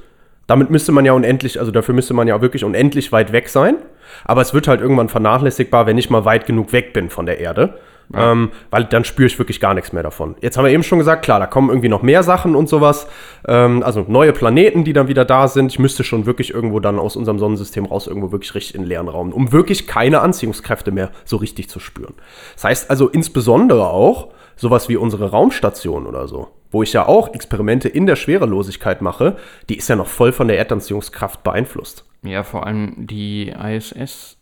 Damit 0.47 0.71
müsste 0.71 0.93
man 0.93 1.05
ja 1.05 1.13
unendlich, 1.13 1.61
also 1.61 1.71
dafür 1.71 1.95
müsste 1.95 2.15
man 2.15 2.27
ja 2.27 2.41
wirklich 2.41 2.65
unendlich 2.65 3.13
weit 3.13 3.33
weg 3.33 3.49
sein. 3.49 3.77
Aber 4.25 4.41
es 4.43 4.53
wird 4.53 4.67
halt 4.67 4.81
irgendwann 4.81 5.09
vernachlässigbar, 5.09 5.87
wenn 5.87 5.99
ich 5.99 6.11
mal 6.11 6.25
weit 6.25 6.47
genug 6.47 6.73
weg 6.73 6.93
bin 6.93 7.11
von 7.11 7.27
der 7.27 7.39
Erde. 7.39 7.79
Ähm, 8.13 8.51
weil 8.71 8.85
dann 8.85 9.05
spüre 9.05 9.27
ich 9.27 9.39
wirklich 9.39 9.61
gar 9.61 9.73
nichts 9.75 9.93
mehr 9.93 10.03
davon. 10.03 10.35
Jetzt 10.41 10.57
haben 10.57 10.65
wir 10.65 10.73
eben 10.73 10.83
schon 10.83 10.99
gesagt, 10.99 11.23
klar, 11.23 11.39
da 11.39 11.47
kommen 11.47 11.69
irgendwie 11.69 11.89
noch 11.89 12.03
mehr 12.03 12.25
Sachen 12.25 12.57
und 12.57 12.69
sowas. 12.69 13.07
Ähm, 13.47 13.85
also 13.85 14.05
neue 14.09 14.33
Planeten, 14.33 14.83
die 14.83 14.93
dann 14.93 15.07
wieder 15.07 15.25
da 15.25 15.47
sind. 15.47 15.71
Ich 15.71 15.79
müsste 15.79 16.03
schon 16.03 16.27
wirklich 16.27 16.53
irgendwo 16.53 16.81
dann 16.81 16.99
aus 16.99 17.15
unserem 17.15 17.39
Sonnensystem 17.39 17.87
raus, 17.87 18.09
irgendwo 18.09 18.33
wirklich 18.33 18.55
richtig 18.55 18.75
in 18.75 18.83
den 18.83 18.89
leeren 18.89 19.09
Raum, 19.09 19.33
um 19.33 19.53
wirklich 19.53 19.87
keine 19.87 20.21
Anziehungskräfte 20.23 20.91
mehr 20.91 21.11
so 21.25 21.37
richtig 21.37 21.71
zu 21.71 21.79
spüren. 21.79 22.15
Das 22.55 22.65
heißt 22.65 22.91
also 22.91 23.09
insbesondere 23.09 23.89
auch 23.89 24.29
sowas 24.57 24.89
wie 24.89 24.97
unsere 24.97 25.31
Raumstation 25.31 26.07
oder 26.07 26.27
so, 26.27 26.49
wo 26.71 26.83
ich 26.83 26.93
ja 26.93 27.07
auch 27.07 27.35
Experimente 27.35 27.89
in 27.89 28.07
der 28.07 28.17
Schwerelosigkeit 28.17 29.03
mache, 29.03 29.37
die 29.69 29.77
ist 29.77 29.89
ja 29.89 29.97
noch 29.97 30.07
voll 30.07 30.33
von 30.33 30.49
der 30.49 30.59
Erdanziehungskraft 30.59 31.43
beeinflusst. 31.43 32.05
Ja, 32.23 32.43
vor 32.43 32.67
allem 32.67 32.95
die 33.07 33.49
ISS. 33.49 34.37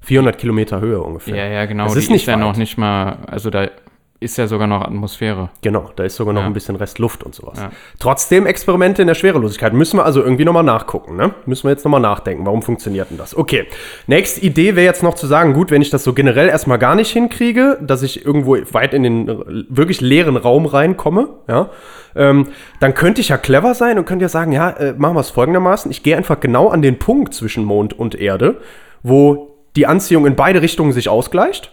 400 0.00 0.38
Kilometer 0.38 0.80
Höhe 0.80 1.02
ungefähr. 1.02 1.36
Ja, 1.36 1.46
ja, 1.46 1.64
genau. 1.64 1.84
Das 1.84 1.94
die 1.94 2.00
ist 2.00 2.10
nicht 2.10 2.26
ja 2.26 2.34
weit. 2.34 2.40
noch 2.40 2.56
nicht 2.56 2.78
mal, 2.78 3.18
also 3.26 3.50
da 3.50 3.68
ist 4.18 4.38
ja 4.38 4.46
sogar 4.46 4.66
noch 4.66 4.80
Atmosphäre. 4.82 5.50
Genau, 5.62 5.90
da 5.94 6.04
ist 6.04 6.16
sogar 6.16 6.32
noch 6.32 6.40
Ja. 6.40 6.46
ein 6.46 6.52
bisschen 6.54 6.76
Rest 6.76 6.98
Luft 6.98 7.22
und 7.22 7.34
sowas. 7.34 7.58
Ja. 7.58 7.70
Trotzdem 7.98 8.46
Experimente 8.46 9.02
in 9.02 9.08
der 9.08 9.14
Schwerelosigkeit. 9.14 9.74
Müssen 9.74 9.98
wir 9.98 10.04
also 10.06 10.22
irgendwie 10.22 10.44
nochmal 10.44 10.62
nachgucken, 10.62 11.16
ne? 11.16 11.34
Müssen 11.44 11.64
wir 11.64 11.70
jetzt 11.72 11.84
nochmal 11.84 12.00
nachdenken, 12.00 12.46
warum 12.46 12.62
funktioniert 12.62 13.10
denn 13.10 13.18
das? 13.18 13.36
Okay, 13.36 13.66
nächste 14.06 14.40
Idee 14.40 14.74
wäre 14.74 14.86
jetzt 14.86 15.02
noch 15.02 15.14
zu 15.14 15.26
sagen, 15.26 15.52
gut, 15.52 15.70
wenn 15.70 15.82
ich 15.82 15.90
das 15.90 16.02
so 16.02 16.14
generell 16.14 16.48
erstmal 16.48 16.78
gar 16.78 16.94
nicht 16.94 17.10
hinkriege, 17.10 17.78
dass 17.82 18.02
ich 18.02 18.24
irgendwo 18.24 18.56
weit 18.72 18.94
in 18.94 19.02
den 19.02 19.26
wirklich 19.68 20.00
leeren 20.00 20.36
Raum 20.36 20.64
reinkomme, 20.66 21.28
ja, 21.48 21.68
ähm, 22.14 22.48
dann 22.80 22.94
könnte 22.94 23.20
ich 23.20 23.28
ja 23.28 23.36
clever 23.36 23.74
sein 23.74 23.98
und 23.98 24.06
könnte 24.06 24.22
ja 24.24 24.28
sagen, 24.30 24.52
ja, 24.52 24.70
äh, 24.70 24.94
machen 24.96 25.14
wir 25.16 25.20
es 25.20 25.30
folgendermaßen, 25.30 25.90
ich 25.90 26.02
gehe 26.02 26.16
einfach 26.16 26.40
genau 26.40 26.68
an 26.68 26.80
den 26.80 26.98
Punkt 26.98 27.34
zwischen 27.34 27.64
Mond 27.64 27.92
und 27.98 28.14
Erde, 28.14 28.62
wo 29.02 29.54
die 29.76 29.86
Anziehung 29.86 30.26
in 30.26 30.36
beide 30.36 30.62
Richtungen 30.62 30.92
sich 30.92 31.10
ausgleicht. 31.10 31.72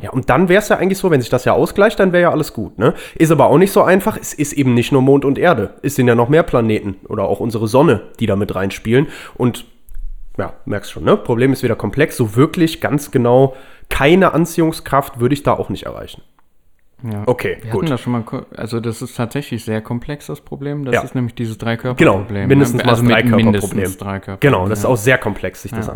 Ja, 0.00 0.10
und 0.10 0.30
dann 0.30 0.48
wäre 0.48 0.62
es 0.62 0.68
ja 0.68 0.76
eigentlich 0.76 0.98
so, 0.98 1.10
wenn 1.10 1.20
sich 1.20 1.28
das 1.28 1.44
ja 1.44 1.52
ausgleicht, 1.52 1.98
dann 1.98 2.12
wäre 2.12 2.22
ja 2.22 2.30
alles 2.30 2.52
gut. 2.52 2.78
Ne? 2.78 2.94
Ist 3.16 3.30
aber 3.30 3.46
auch 3.46 3.58
nicht 3.58 3.72
so 3.72 3.82
einfach. 3.82 4.16
Es 4.16 4.32
ist 4.32 4.52
eben 4.52 4.74
nicht 4.74 4.92
nur 4.92 5.02
Mond 5.02 5.24
und 5.24 5.38
Erde. 5.38 5.74
Es 5.82 5.96
sind 5.96 6.08
ja 6.08 6.14
noch 6.14 6.28
mehr 6.28 6.44
Planeten 6.44 6.96
oder 7.08 7.24
auch 7.24 7.40
unsere 7.40 7.66
Sonne, 7.68 8.02
die 8.20 8.26
da 8.26 8.36
mit 8.36 8.54
reinspielen. 8.54 9.08
Und 9.34 9.66
ja, 10.38 10.54
merkst 10.66 10.92
schon, 10.92 11.04
ne? 11.04 11.16
Problem 11.16 11.52
ist 11.52 11.62
wieder 11.62 11.76
komplex. 11.76 12.16
So 12.16 12.36
wirklich 12.36 12.80
ganz 12.80 13.10
genau 13.10 13.54
keine 13.88 14.32
Anziehungskraft 14.34 15.20
würde 15.20 15.34
ich 15.34 15.42
da 15.42 15.52
auch 15.52 15.68
nicht 15.68 15.84
erreichen. 15.84 16.22
Ja. 17.02 17.24
Okay, 17.26 17.58
Wir 17.60 17.70
gut. 17.72 17.82
hatten 17.82 17.90
das 17.90 18.00
schon 18.00 18.12
mal, 18.14 18.24
also 18.56 18.80
das 18.80 19.02
ist 19.02 19.16
tatsächlich 19.16 19.64
sehr 19.64 19.82
komplex, 19.82 20.26
das 20.26 20.40
Problem. 20.40 20.84
Das 20.86 20.94
Ja. 20.94 21.02
ist 21.02 21.14
nämlich 21.14 21.34
dieses 21.34 21.58
Genau, 21.58 21.70
Dreikörperproblem. 21.70 22.48
mindestens 22.48 22.78
ne? 22.78 22.84
mal 22.84 22.90
also 22.90 23.02
das 23.02 23.08
mit 23.08 23.12
Dreikörperproblem. 23.16 23.76
mindestens 23.76 23.98
Dreikörper. 23.98 24.40
Genau, 24.40 24.68
das 24.68 24.78
ist 24.78 24.84
ja. 24.84 24.90
auch 24.90 24.96
sehr 24.96 25.18
komplex, 25.18 25.62
sich 25.62 25.72
das 25.72 25.86
Ja. 25.86 25.92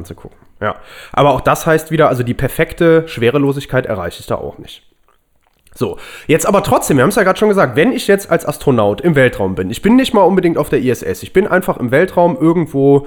So, 5.74 5.96
jetzt 6.26 6.46
aber 6.46 6.62
trotzdem, 6.62 6.96
wir 6.98 7.04
haben 7.04 7.10
es 7.10 7.14
ja 7.16 7.22
gerade 7.22 7.38
schon 7.38 7.48
gesagt, 7.48 7.76
wenn 7.76 7.92
ich 7.92 8.06
jetzt 8.06 8.30
als 8.30 8.44
Astronaut 8.44 9.00
im 9.00 9.14
Weltraum 9.14 9.54
bin, 9.54 9.70
ich 9.70 9.80
bin 9.82 9.96
nicht 9.96 10.12
mal 10.12 10.22
unbedingt 10.22 10.58
auf 10.58 10.68
der 10.68 10.80
ISS, 10.80 11.22
ich 11.22 11.32
bin 11.32 11.46
einfach 11.46 11.78
im 11.78 11.90
Weltraum 11.92 12.36
irgendwo 12.38 13.06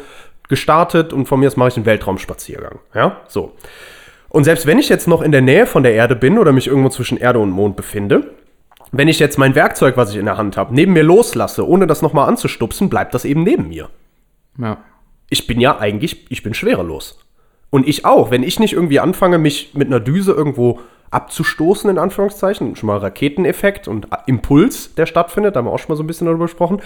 gestartet 0.50 1.14
und 1.14 1.28
von 1.28 1.40
mir 1.40 1.48
aus 1.48 1.58
mache 1.58 1.70
ich 1.70 1.76
einen 1.78 1.86
Weltraumspaziergang. 1.86 2.80
Ja, 2.94 3.18
so. 3.28 3.52
Und 4.34 4.46
selbst 4.46 4.66
wenn 4.66 4.80
ich 4.80 4.90
jetzt 4.90 5.08
noch 5.08 5.22
in 5.22 5.32
der 5.32 5.42
Nähe 5.42 5.68
von 5.68 5.84
der 5.84 5.94
Erde 5.94 6.16
bin 6.16 6.40
oder 6.40 6.52
mich 6.52 6.66
irgendwo 6.66 6.90
zwischen 6.90 7.20
Erde 7.20 7.38
und 7.38 7.52
Mond 7.52 7.76
befinde, 7.76 8.32
wenn 8.92 9.08
ich 9.08 9.20
jetzt 9.20 9.38
mein 9.38 9.54
Werkzeug, 9.54 9.96
was 9.96 10.10
ich 10.10 10.18
in 10.18 10.26
der 10.26 10.38
Hand 10.38 10.58
habe, 10.58 10.74
neben 10.74 10.94
mir 10.94 11.04
loslasse, 11.04 11.68
ohne 11.68 11.86
das 11.86 12.02
nochmal 12.02 12.28
anzustupsen, 12.28 12.90
bleibt 12.90 13.14
das 13.14 13.26
eben 13.26 13.44
neben 13.44 13.70
mir. 13.70 13.92
Ja. 14.58 14.80
Ich 15.30 15.46
bin 15.46 15.62
ja 15.62 15.78
eigentlich, 15.78 16.26
ich 16.32 16.42
bin 16.42 16.56
schwerelos. 16.56 17.20
Und 17.70 17.88
ich 17.88 18.06
auch. 18.06 18.32
Wenn 18.32 18.42
ich 18.42 18.60
nicht 18.60 18.74
irgendwie 18.74 19.00
anfange, 19.00 19.38
mich 19.38 19.76
mit 19.76 19.88
einer 19.88 20.00
Düse 20.00 20.32
irgendwo 20.32 20.80
abzustoßen, 21.12 21.92
in 21.92 22.00
Anführungszeichen, 22.00 22.76
schon 22.76 22.88
mal 22.88 22.98
Raketeneffekt 22.98 23.88
und 23.88 24.08
Impuls, 24.26 24.96
der 24.96 25.06
stattfindet, 25.06 25.56
da 25.56 25.60
haben 25.60 25.68
wir 25.68 25.74
auch 25.74 25.80
schon 25.80 25.90
mal 25.90 25.96
so 25.96 26.04
ein 26.04 26.08
bisschen 26.08 26.26
darüber 26.26 26.46
gesprochen, 26.46 26.82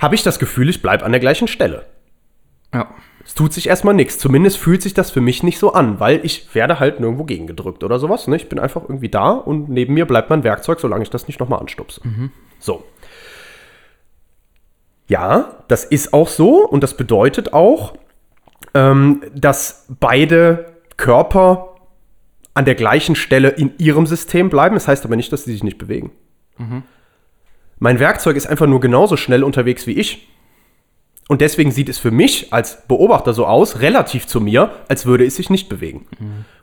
habe 0.00 0.16
ich 0.16 0.24
das 0.24 0.40
Gefühl, 0.40 0.68
ich 0.68 0.82
bleibe 0.82 1.04
an 1.04 1.12
der 1.12 1.20
gleichen 1.20 1.46
Stelle. 1.46 1.86
Ja. 2.74 2.94
Es 3.24 3.34
tut 3.34 3.52
sich 3.52 3.68
erstmal 3.68 3.94
nichts. 3.94 4.18
Zumindest 4.18 4.56
fühlt 4.56 4.80
sich 4.80 4.94
das 4.94 5.10
für 5.10 5.20
mich 5.20 5.42
nicht 5.42 5.58
so 5.58 5.74
an, 5.74 6.00
weil 6.00 6.24
ich 6.24 6.54
werde 6.54 6.80
halt 6.80 6.98
nirgendwo 6.98 7.24
gegengedrückt 7.24 7.84
oder 7.84 7.98
sowas. 7.98 8.26
Ne? 8.26 8.36
Ich 8.36 8.48
bin 8.48 8.58
einfach 8.58 8.82
irgendwie 8.82 9.10
da 9.10 9.32
und 9.32 9.68
neben 9.68 9.92
mir 9.94 10.06
bleibt 10.06 10.30
mein 10.30 10.44
Werkzeug, 10.44 10.80
solange 10.80 11.02
ich 11.02 11.10
das 11.10 11.26
nicht 11.26 11.38
nochmal 11.38 11.60
anstupse. 11.60 12.00
So. 12.58 12.84
Ja, 15.06 15.56
das 15.68 15.84
ist 15.84 16.14
auch 16.14 16.28
so 16.28 16.66
und 16.66 16.82
das 16.82 16.96
bedeutet 16.96 17.52
auch, 17.52 17.94
ähm, 18.74 19.22
dass 19.34 19.86
beide 20.00 20.72
Körper 20.96 21.76
an 22.54 22.64
der 22.64 22.74
gleichen 22.74 23.14
Stelle 23.14 23.50
in 23.50 23.72
ihrem 23.78 24.06
System 24.06 24.48
bleiben. 24.50 24.74
Das 24.74 24.88
heißt 24.88 25.04
aber 25.04 25.16
nicht, 25.16 25.32
dass 25.32 25.44
sie 25.44 25.52
sich 25.52 25.62
nicht 25.62 25.78
bewegen. 25.78 26.12
Mein 27.78 28.00
Werkzeug 28.00 28.36
ist 28.36 28.46
einfach 28.46 28.66
nur 28.66 28.80
genauso 28.80 29.16
schnell 29.16 29.44
unterwegs 29.44 29.86
wie 29.86 29.92
ich. 29.92 30.28
Und 31.28 31.42
deswegen 31.42 31.70
sieht 31.70 31.88
es 31.90 31.98
für 31.98 32.10
mich 32.10 32.52
als 32.52 32.86
Beobachter 32.88 33.34
so 33.34 33.46
aus, 33.46 33.80
relativ 33.80 34.26
zu 34.26 34.40
mir, 34.40 34.70
als 34.88 35.04
würde 35.06 35.24
es 35.26 35.36
sich 35.36 35.50
nicht 35.50 35.68
bewegen. 35.68 36.06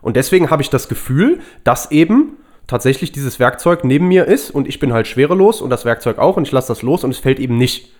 Und 0.01 0.15
deswegen 0.17 0.50
habe 0.50 0.63
ich 0.63 0.69
das 0.72 0.89
Gefühl, 0.89 1.39
dass 1.63 1.91
eben 1.91 2.38
tatsächlich 2.67 3.12
dieses 3.12 3.39
Werkzeug 3.39 3.84
neben 3.84 4.07
mir 4.07 4.25
ist 4.25 4.50
und 4.50 4.67
ich 4.67 4.79
bin 4.79 4.91
halt 4.91 5.05
schwerelos 5.07 5.62
und 5.62 5.69
das 5.69 5.86
Werkzeug 5.86 6.17
auch 6.17 6.36
und 6.36 6.48
ich 6.48 6.51
lasse 6.51 6.69
das 6.69 6.81
los 6.81 7.03
und 7.03 7.12
es 7.12 7.19
fällt 7.19 7.39
eben 7.39 7.57
nicht 7.57 7.91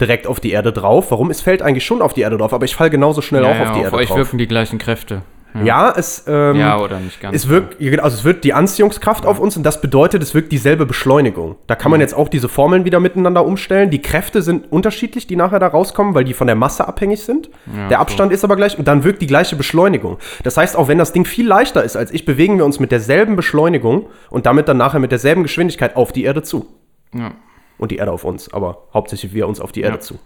direkt 0.00 0.26
auf 0.26 0.40
die 0.40 0.50
Erde 0.50 0.72
drauf. 0.72 1.12
Warum? 1.12 1.30
Es 1.30 1.40
fällt 1.40 1.62
eigentlich 1.62 1.84
schon 1.84 2.02
auf 2.02 2.12
die 2.12 2.22
Erde 2.22 2.38
drauf, 2.38 2.52
aber 2.52 2.64
ich 2.64 2.74
falle 2.74 2.90
genauso 2.90 3.22
schnell 3.22 3.44
ja, 3.44 3.50
auch 3.50 3.54
ja, 3.54 3.62
auf 3.62 3.72
die 3.72 3.78
auf 3.78 3.84
Erde 3.84 3.96
euch 3.96 4.08
drauf. 4.08 4.18
wirken 4.18 4.38
die 4.38 4.48
gleichen 4.48 4.78
Kräfte. 4.78 5.22
Ja, 5.62 5.92
es, 5.96 6.24
ähm, 6.26 6.56
Ja, 6.56 6.78
oder 6.78 6.98
nicht 6.98 7.20
ganz. 7.20 7.36
es 7.36 7.48
wirkt, 7.48 7.80
ja, 7.80 8.02
also 8.02 8.16
es 8.16 8.24
wirkt 8.24 8.42
die 8.44 8.52
Anziehungskraft 8.52 9.24
auf 9.24 9.38
uns 9.38 9.56
und 9.56 9.62
das 9.62 9.80
bedeutet, 9.80 10.22
es 10.22 10.34
wirkt 10.34 10.50
dieselbe 10.50 10.84
Beschleunigung. 10.84 11.54
Da 11.68 11.76
kann 11.76 11.90
man 11.92 12.00
jetzt 12.00 12.14
auch 12.14 12.28
diese 12.28 12.48
Formeln 12.48 12.84
wieder 12.84 12.98
miteinander 12.98 13.44
umstellen. 13.46 13.90
Die 13.90 14.02
Kräfte 14.02 14.42
sind 14.42 14.72
unterschiedlich, 14.72 15.26
die 15.28 15.36
nachher 15.36 15.60
da 15.60 15.68
rauskommen, 15.68 16.14
weil 16.14 16.24
die 16.24 16.34
von 16.34 16.46
der 16.48 16.56
Masse 16.56 16.88
abhängig 16.88 17.22
sind. 17.22 17.50
der 17.90 18.00
Abstand 18.00 18.32
ist 18.32 18.42
aber 18.42 18.56
gleich 18.56 18.78
und 18.78 18.88
dann 18.88 19.04
wirkt 19.04 19.22
die 19.22 19.26
gleiche 19.28 19.54
Beschleunigung. 19.54 20.18
Das 20.42 20.56
heißt, 20.56 20.76
auch 20.76 20.88
wenn 20.88 20.98
das 20.98 21.12
Ding 21.12 21.24
viel 21.24 21.46
leichter 21.46 21.84
ist 21.84 21.96
als 21.96 22.10
ich, 22.12 22.24
bewegen 22.24 22.58
wir 22.58 22.64
uns 22.64 22.80
mit 22.80 22.90
derselben 22.90 23.36
Beschleunigung 23.36 24.06
und 24.30 24.46
damit 24.46 24.66
dann 24.68 24.76
nachher 24.78 24.98
mit 24.98 25.12
derselben 25.12 25.42
Geschwindigkeit 25.44 25.94
auf 25.96 26.12
die 26.12 26.24
Erde 26.24 26.42
zu. 26.42 26.66
Ja. 27.14 27.32
Und 27.78 27.90
die 27.90 27.96
Erde 27.96 28.12
auf 28.12 28.24
uns, 28.24 28.52
aber 28.52 28.78
hauptsächlich 28.92 29.34
wir 29.34 29.46
uns 29.48 29.60
auf 29.60 29.72
die 29.72 29.82
Erde 29.82 29.96
Ja. 29.96 30.00
zu. 30.00 30.18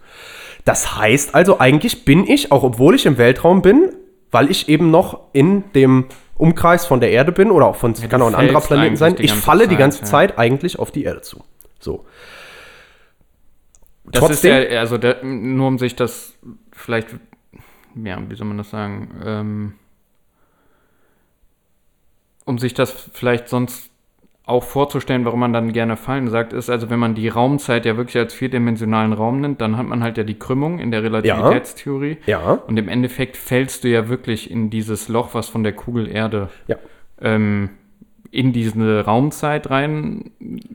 Das 0.65 0.97
heißt 0.97 1.35
also, 1.35 1.59
eigentlich 1.59 2.05
bin 2.05 2.25
ich, 2.27 2.51
auch 2.51 2.63
obwohl 2.63 2.95
ich 2.95 3.05
im 3.05 3.17
Weltraum 3.17 3.61
bin, 3.61 3.91
weil 4.31 4.49
ich 4.49 4.69
eben 4.69 4.91
noch 4.91 5.21
in 5.33 5.71
dem 5.73 6.05
Umkreis 6.35 6.85
von 6.85 6.99
der 6.99 7.11
Erde 7.11 7.31
bin 7.31 7.51
oder 7.51 7.67
auch 7.67 7.75
von, 7.75 7.93
kann 7.93 8.21
auch 8.21 8.27
ein 8.27 8.35
anderer 8.35 8.61
Planeten 8.61 8.95
sein, 8.95 9.15
die 9.15 9.23
ich 9.23 9.33
falle 9.33 9.67
die 9.67 9.75
Zeit, 9.75 9.79
ganze 9.79 9.99
ja. 9.99 10.05
Zeit 10.05 10.37
eigentlich 10.37 10.79
auf 10.79 10.91
die 10.91 11.03
Erde 11.03 11.21
zu. 11.21 11.43
So. 11.79 12.05
Das 14.05 14.21
Trotzdem- 14.21 14.63
ist 14.63 14.71
ja, 14.71 14.79
also 14.79 14.97
der, 14.97 15.23
nur 15.23 15.67
um 15.67 15.77
sich 15.77 15.95
das 15.95 16.33
vielleicht, 16.71 17.09
ja, 18.03 18.17
wie 18.29 18.35
soll 18.35 18.47
man 18.47 18.57
das 18.57 18.69
sagen, 18.69 19.21
ähm, 19.23 19.73
um 22.45 22.57
sich 22.57 22.73
das 22.73 23.09
vielleicht 23.13 23.49
sonst 23.49 23.88
auch 24.49 24.63
vorzustellen, 24.63 25.25
warum 25.25 25.39
man 25.39 25.53
dann 25.53 25.71
gerne 25.71 25.95
fallen 25.97 26.27
sagt, 26.29 26.53
ist, 26.53 26.69
also 26.69 26.89
wenn 26.89 26.99
man 26.99 27.15
die 27.15 27.27
Raumzeit 27.29 27.85
ja 27.85 27.95
wirklich 27.97 28.17
als 28.17 28.33
vierdimensionalen 28.33 29.13
Raum 29.13 29.41
nimmt, 29.41 29.61
dann 29.61 29.77
hat 29.77 29.85
man 29.87 30.03
halt 30.03 30.17
ja 30.17 30.23
die 30.23 30.37
Krümmung 30.37 30.79
in 30.79 30.91
der 30.91 31.03
Relativitätstheorie. 31.03 32.17
Ja. 32.25 32.59
Und 32.67 32.77
im 32.77 32.87
Endeffekt 32.89 33.37
fällst 33.37 33.83
du 33.83 33.87
ja 33.89 34.09
wirklich 34.09 34.49
in 34.51 34.69
dieses 34.69 35.07
Loch, 35.07 35.33
was 35.33 35.47
von 35.49 35.63
der 35.63 35.73
Kugel 35.73 36.07
Erde 36.09 36.49
Ja. 36.67 36.75
ähm, 37.21 37.69
in 38.31 38.53
diese 38.53 39.05
Raumzeit 39.05 39.71
rein 39.71 40.31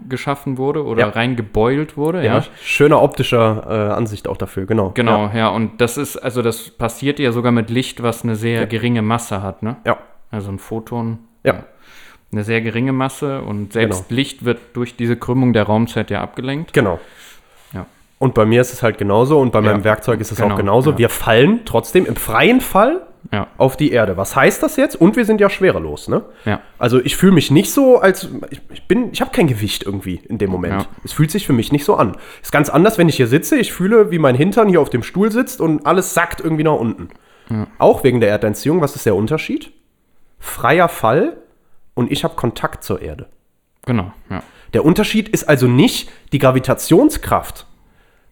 geschaffen 0.09 0.59
wurde 0.59 0.85
oder 0.85 1.03
Ja. 1.03 1.09
reingebeult 1.11 1.97
wurde. 1.97 2.25
Ja. 2.25 2.39
Ja. 2.39 2.45
Schöner 2.63 3.01
optischer 3.01 3.65
äh, 3.69 3.93
Ansicht 3.93 4.27
auch 4.27 4.37
dafür, 4.37 4.67
genau. 4.67 4.91
Genau, 4.95 5.31
ja. 5.33 5.49
und 5.51 5.81
das 5.81 5.97
ist, 5.97 6.17
also 6.17 6.43
das 6.43 6.71
passiert 6.71 7.19
ja 7.21 7.31
sogar 7.31 7.53
mit 7.53 7.71
Licht, 7.71 8.03
was 8.03 8.25
eine 8.25 8.35
sehr 8.35 8.67
geringe 8.67 9.03
Masse 9.03 9.41
hat, 9.43 9.63
ne? 9.63 9.77
Ja. 9.87 9.99
Also 10.33 10.51
ein 10.51 10.59
Photon. 10.59 11.19
Ja. 11.45 11.65
Eine 12.35 12.43
sehr 12.43 12.61
geringe 12.63 12.93
Masse 12.93 13.43
und 13.43 13.73
selbst 13.73 14.09
Genau. 14.09 14.17
Licht 14.19 14.45
wird 14.45 14.59
durch 14.73 14.97
diese 14.97 15.17
Krümmung 15.17 15.53
der 15.53 15.63
Raumzeit 15.65 16.11
ja 16.11 16.21
abgelenkt. 16.21 16.73
Genau. 16.73 16.99
Ja. 17.73 17.87
Und 18.19 18.35
bei 18.35 18.45
mir 18.45 18.61
ist 18.61 18.73
es 18.73 18.83
halt 18.83 18.99
genauso 18.99 19.39
und 19.41 19.53
bei 19.53 19.61
Ja. 19.61 19.67
meinem 19.71 19.85
Werkzeug 19.85 20.21
ist 20.21 20.33
es 20.33 20.39
Genau, 20.39 20.55
auch 20.55 20.59
genauso. 20.59 20.91
ja. 20.91 20.99
Wir 20.99 21.09
fallen 21.11 21.61
trotzdem 21.65 22.07
im 22.07 22.17
freien 22.17 22.61
Fall 22.61 23.03
Ja, 23.33 23.47
auf 23.57 23.77
die 23.79 23.91
Erde. 23.93 24.17
Was 24.19 24.35
heißt 24.37 24.63
das 24.65 24.77
jetzt? 24.77 24.97
Und 25.01 25.17
wir 25.17 25.25
sind 25.25 25.41
ja 25.41 25.49
schwerelos, 25.49 26.09
ne? 26.09 26.25
ja. 26.45 26.61
Also 26.79 27.01
ich 27.01 27.17
fühle 27.17 27.33
mich 27.33 27.51
nicht 27.53 27.71
so, 27.73 27.99
als 27.99 28.29
ich, 28.51 28.61
ich 28.73 28.87
bin, 28.89 29.11
ich 29.13 29.21
habe 29.23 29.31
kein 29.31 29.47
Gewicht 29.47 29.85
irgendwie 29.85 30.21
in 30.29 30.37
dem 30.39 30.51
Moment. 30.51 30.83
Ja. 30.83 30.89
Es 31.05 31.13
fühlt 31.15 31.31
sich 31.31 31.47
für 31.47 31.53
mich 31.55 31.71
nicht 31.73 31.85
so 31.87 31.95
an. 31.95 32.17
Ist 32.43 32.53
ganz 32.53 32.69
anders, 32.69 32.99
wenn 32.99 33.09
ich 33.09 33.17
hier 33.17 33.27
sitze. 33.29 33.57
Ich 33.57 33.73
fühle, 33.73 34.11
wie 34.11 34.19
mein 34.19 34.35
Hintern 34.35 34.69
hier 34.69 34.81
auf 34.81 34.91
dem 34.91 35.03
Stuhl 35.05 35.31
sitzt 35.33 35.61
und 35.63 35.87
alles 35.87 36.13
sackt 36.15 36.41
irgendwie 36.41 36.65
nach 36.65 36.75
unten. 36.75 37.09
Auch 37.79 38.03
wegen 38.05 38.21
der 38.21 38.29
Erdentziehung. 38.31 38.81
Was 38.83 38.95
ist 38.97 39.07
der 39.07 39.15
Unterschied? 39.15 39.73
Freier 40.41 40.89
Fall 40.89 41.37
und 41.95 42.11
ich 42.13 42.25
habe 42.25 42.35
Kontakt 42.35 42.85
zur 42.85 43.01
Erde. 43.03 43.29
Genau, 43.87 44.13
ja. 44.31 44.43
Der 44.73 44.85
Unterschied 44.85 45.29
ist 45.29 45.49
also 45.49 45.69
nicht 45.69 46.11
die 46.33 46.39
Gravitationskraft, 46.39 47.67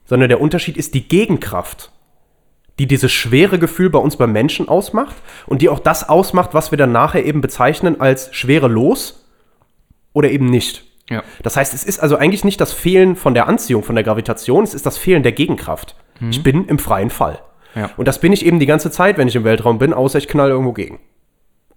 sondern 0.05 0.29
der 0.29 0.41
Unterschied 0.41 0.77
ist 0.77 0.95
die 0.95 1.07
Gegenkraft, 1.07 1.93
die 2.79 2.87
dieses 2.87 3.13
schwere 3.13 3.59
Gefühl 3.59 3.91
bei 3.91 3.99
uns 3.99 4.17
beim 4.17 4.33
Menschen 4.33 4.69
ausmacht 4.69 5.15
und 5.47 5.63
die 5.63 5.69
auch 5.69 5.79
das 5.79 6.09
ausmacht, 6.09 6.55
was 6.55 6.71
wir 6.71 6.79
dann 6.79 6.91
nachher 6.91 7.25
eben 7.25 7.41
bezeichnen 7.41 8.01
als 8.01 8.35
schwerelos 8.35 9.29
oder 10.13 10.31
eben 10.31 10.47
nicht. 10.47 10.85
Ja, 11.11 11.23
Das 11.43 11.57
heißt, 11.57 11.75
es 11.75 11.85
ist 11.85 12.01
also 12.01 12.17
eigentlich 12.17 12.45
nicht 12.45 12.61
das 12.61 12.73
Fehlen 12.73 13.17
von 13.17 13.35
der 13.35 13.47
Anziehung, 13.47 13.83
von 13.83 13.95
der 13.95 14.05
Gravitation, 14.05 14.65
es 14.65 14.73
ist 14.75 14.87
das 14.87 14.99
Fehlen 14.99 15.23
der 15.23 15.33
Gegenkraft. 15.33 15.97
Ich 16.31 16.43
bin 16.45 16.67
im 16.67 16.79
freien 16.79 17.11
Fall. 17.11 17.41
Ja. 17.75 17.91
Und 17.97 18.07
das 18.07 18.21
bin 18.21 18.33
ich 18.33 18.47
eben 18.47 18.61
die 18.61 18.67
ganze 18.67 18.93
Zeit, 18.93 19.19
wenn 19.19 19.27
ich 19.27 19.35
im 19.35 19.43
Weltraum 19.43 19.79
bin, 19.79 19.93
außer 19.93 20.19
ich 20.19 20.29
knall 20.29 20.51
irgendwo 20.51 20.73
gegen. 20.73 21.01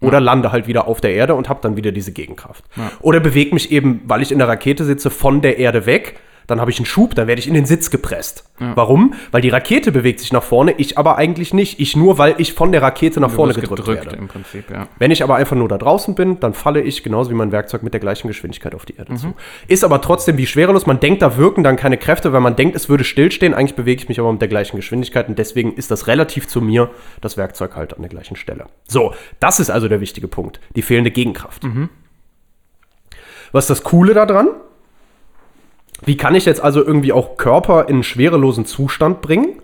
Oder 0.06 0.20
lande 0.20 0.52
halt 0.52 0.68
wieder 0.68 0.88
auf 0.88 1.02
der 1.02 1.14
Erde 1.14 1.36
und 1.36 1.50
habe 1.50 1.60
dann 1.62 1.76
wieder 1.76 1.92
diese 1.92 2.12
Gegenkraft. 2.12 2.64
Oder 3.02 3.20
bewege 3.20 3.54
mich 3.54 3.72
eben, 3.72 4.02
weil 4.06 4.22
ich 4.22 4.32
in 4.32 4.40
der 4.40 4.48
Rakete 4.48 4.84
sitze, 4.84 5.10
von 5.10 5.42
der 5.42 5.58
Erde 5.58 5.86
weg. 5.86 6.20
Dann 6.48 6.62
habe 6.62 6.72
ich 6.72 6.78
einen 6.78 6.86
Schub, 6.86 7.16
dann 7.16 7.28
werde 7.28 7.40
ich 7.40 7.48
in 7.48 7.54
den 7.54 7.66
Sitz 7.66 7.90
gepresst. 7.90 8.44
Warum? 8.58 9.14
Weil 9.32 9.42
die 9.42 9.50
Rakete 9.50 9.92
bewegt 9.92 10.20
sich 10.22 10.32
nach 10.32 10.44
vorne, 10.44 10.74
ich 10.78 10.98
aber 10.98 11.18
eigentlich 11.18 11.54
nicht. 11.54 11.80
Ich 11.80 11.96
nur, 11.96 12.18
weil 12.18 12.36
ich 12.38 12.54
von 12.54 12.72
der 12.72 12.82
Rakete 12.82 13.20
nach 13.20 13.30
du 13.30 13.36
vorne 13.36 13.54
gedrückt, 13.54 13.82
gedrückt 13.84 14.06
werde. 14.06 14.18
im 14.18 14.28
Prinzip, 14.30 14.70
ja. 14.72 14.88
Wenn 14.98 15.12
ich 15.12 15.24
aber 15.24 15.36
einfach 15.36 15.56
nur 15.58 15.68
da 15.68 15.78
draußen 15.78 16.16
bin, 16.16 16.40
dann 16.40 16.54
falle 16.54 16.82
ich 16.82 17.04
genauso 17.04 17.30
wie 17.32 17.36
mein 17.36 17.52
Werkzeug 17.52 17.84
mit 17.84 17.94
der 17.94 18.00
gleichen 18.00 18.28
Geschwindigkeit 18.30 18.74
auf 18.76 18.86
die 18.86 18.96
Erde 18.96 19.14
Mhm. 19.14 19.18
zu. 19.18 19.34
Ist 19.68 19.84
aber 19.84 20.02
trotzdem 20.02 20.38
wie 20.38 20.46
schwerelos. 20.48 20.86
Man 20.86 21.00
denkt, 21.00 21.22
da 21.22 21.36
wirken 21.38 21.64
dann 21.64 21.76
keine 21.76 21.98
Kräfte, 21.98 22.32
weil 22.32 22.42
man 22.42 22.56
denkt, 22.56 22.76
es 22.76 22.88
würde 22.88 23.04
stillstehen. 23.04 23.54
Eigentlich 23.54 23.76
bewege 23.76 24.02
ich 24.04 24.08
mich 24.10 24.20
aber 24.20 24.32
mit 24.32 24.40
der 24.42 24.48
gleichen 24.48 24.78
Geschwindigkeit 24.78 25.28
und 25.28 25.38
deswegen 25.38 25.74
ist 25.74 25.92
das 25.92 26.08
relativ 26.08 26.48
zu 26.48 26.62
mir 26.62 26.90
das 27.22 27.36
Werkzeug 27.38 27.76
halt 27.76 27.94
an 27.96 28.02
der 28.02 28.10
gleichen 28.10 28.36
Stelle. 28.36 28.66
So, 28.88 29.14
das 29.40 29.60
ist 29.60 29.70
also 29.70 29.88
der 29.90 30.00
wichtige 30.00 30.28
Punkt. 30.28 30.60
Die 30.76 30.82
fehlende 30.82 31.12
Gegenkraft. 31.12 31.64
Mhm. 31.64 31.90
Was 33.52 33.66
ist 33.66 33.70
das 33.70 33.84
Coole 33.84 34.14
daran? 34.14 34.48
Wie 36.04 36.18
kann 36.18 36.36
ich 36.36 36.46
jetzt 36.46 36.62
also 36.62 36.84
irgendwie 36.84 37.14
auch 37.14 37.38
Körper 37.38 37.88
in 37.88 37.96
einen 37.96 38.04
schwerelosen 38.04 38.66
Zustand 38.66 39.22
bringen? 39.22 39.62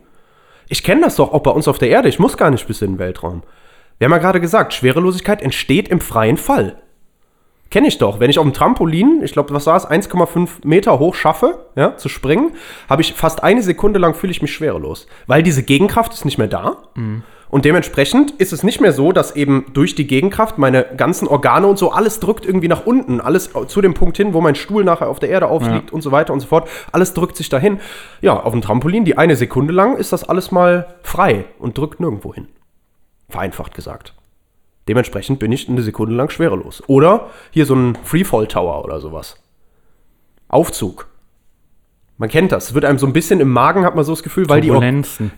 Ich 0.70 0.84
kenne 0.84 1.02
das 1.02 1.18
doch 1.18 1.34
auch 1.34 1.44
bei 1.44 1.52
uns 1.52 1.68
auf 1.68 1.80
der 1.80 1.90
Erde. 1.90 2.08
Ich 2.08 2.20
muss 2.20 2.38
gar 2.38 2.50
nicht 2.50 2.68
bis 2.68 2.82
in 2.82 2.94
den 2.94 3.00
Weltraum. 3.00 3.44
Wir 3.98 4.06
haben 4.06 4.14
ja 4.14 4.20
gerade 4.20 4.40
gesagt, 4.40 4.74
Schwerelosigkeit 4.74 5.42
entsteht 5.42 5.90
im 5.90 6.00
freien 6.00 6.38
Fall. 6.38 6.82
Kenne 7.70 7.88
ich 7.88 7.98
doch. 7.98 8.20
Wenn 8.20 8.30
ich 8.30 8.40
auf 8.40 8.46
dem 8.46 8.54
Trampolin, 8.54 9.22
ich 9.24 9.32
glaube, 9.32 9.54
was 9.54 9.66
war 9.66 9.78
es, 9.78 9.88
1,5 9.88 10.66
Meter 10.66 11.00
hoch 11.00 11.16
schaffe, 11.16 11.68
ja, 11.76 11.96
zu 11.98 12.10
springen, 12.10 12.52
habe 12.90 13.02
ich 13.02 13.14
fast 13.14 13.44
eine 13.44 13.64
Sekunde 13.64 14.00
lang 14.00 14.14
fühle 14.14 14.32
ich 14.32 14.42
mich 14.42 14.54
schwerelos. 14.54 15.08
Weil 15.28 15.42
diese 15.42 15.64
Gegenkraft 15.64 16.14
ist 16.14 16.26
nicht 16.26 16.38
mehr 16.38 16.50
da. 16.50 16.78
Und 17.52 17.66
dementsprechend 17.66 18.32
ist 18.32 18.54
es 18.54 18.64
nicht 18.64 18.80
mehr 18.80 18.94
so, 18.94 19.12
dass 19.12 19.36
eben 19.36 19.66
durch 19.74 19.94
die 19.94 20.08
Gegenkraft 20.08 20.58
meine 20.58 20.86
ganzen 20.96 21.28
Organe 21.28 21.68
und 21.68 21.78
so, 21.78 21.92
alles 21.92 22.22
drückt 22.22 22.46
irgendwie 22.46 22.70
nach 22.70 22.86
unten. 22.86 23.20
Alles 23.20 23.52
zu 23.68 23.82
dem 23.82 23.94
Punkt 23.94 24.16
hin, 24.16 24.34
wo 24.34 24.40
mein 24.40 24.56
Stuhl 24.56 24.86
nachher 24.86 25.10
auf 25.10 25.20
der 25.20 25.30
Erde 25.30 25.50
aufliegt 25.50 25.92
und 25.92 26.02
so 26.02 26.14
weiter 26.14 26.32
und 26.32 26.40
so 26.40 26.48
fort. 26.48 26.70
Alles 26.94 27.14
drückt 27.14 27.36
sich 27.36 27.50
dahin. 27.50 27.82
Ja, 28.22 28.40
auf 28.40 28.54
dem 28.54 28.62
Trampolin, 28.62 29.04
die 29.04 29.18
eine 29.18 29.36
Sekunde 29.36 29.74
lang, 29.74 29.98
ist 29.98 30.14
das 30.14 30.24
alles 30.24 30.52
mal 30.52 30.96
frei 31.04 31.44
und 31.60 31.78
drückt 31.78 32.00
nirgendwo 32.00 32.34
hin. 32.34 32.48
Vereinfacht 33.28 33.74
gesagt. 33.74 34.14
Dementsprechend 34.88 35.40
bin 35.40 35.52
ich 35.52 35.68
eine 35.68 35.82
Sekunde 35.82 36.16
lang 36.16 36.30
schwerelos. 36.30 36.82
Oder 36.88 37.28
hier 37.52 37.66
so 37.66 37.76
ein 37.76 37.98
Freefall 38.02 38.48
Tower 38.48 38.86
oder 38.86 39.02
sowas. 39.02 39.44
Aufzug. 40.48 41.11
Man 42.22 42.30
kennt 42.30 42.52
das. 42.52 42.66
Es 42.66 42.74
wird 42.76 42.86
einem 42.86 43.00
so 43.00 43.08
ein 43.08 43.14
bisschen 43.14 43.40
im 43.40 43.50
Magen, 43.50 43.84
hat 43.84 43.96
man 43.96 44.06
so 44.06 44.12
das 44.12 44.22
Gefühl, 44.22 44.48
weil 44.48 44.62
die 44.62 44.70
auch, 44.70 44.80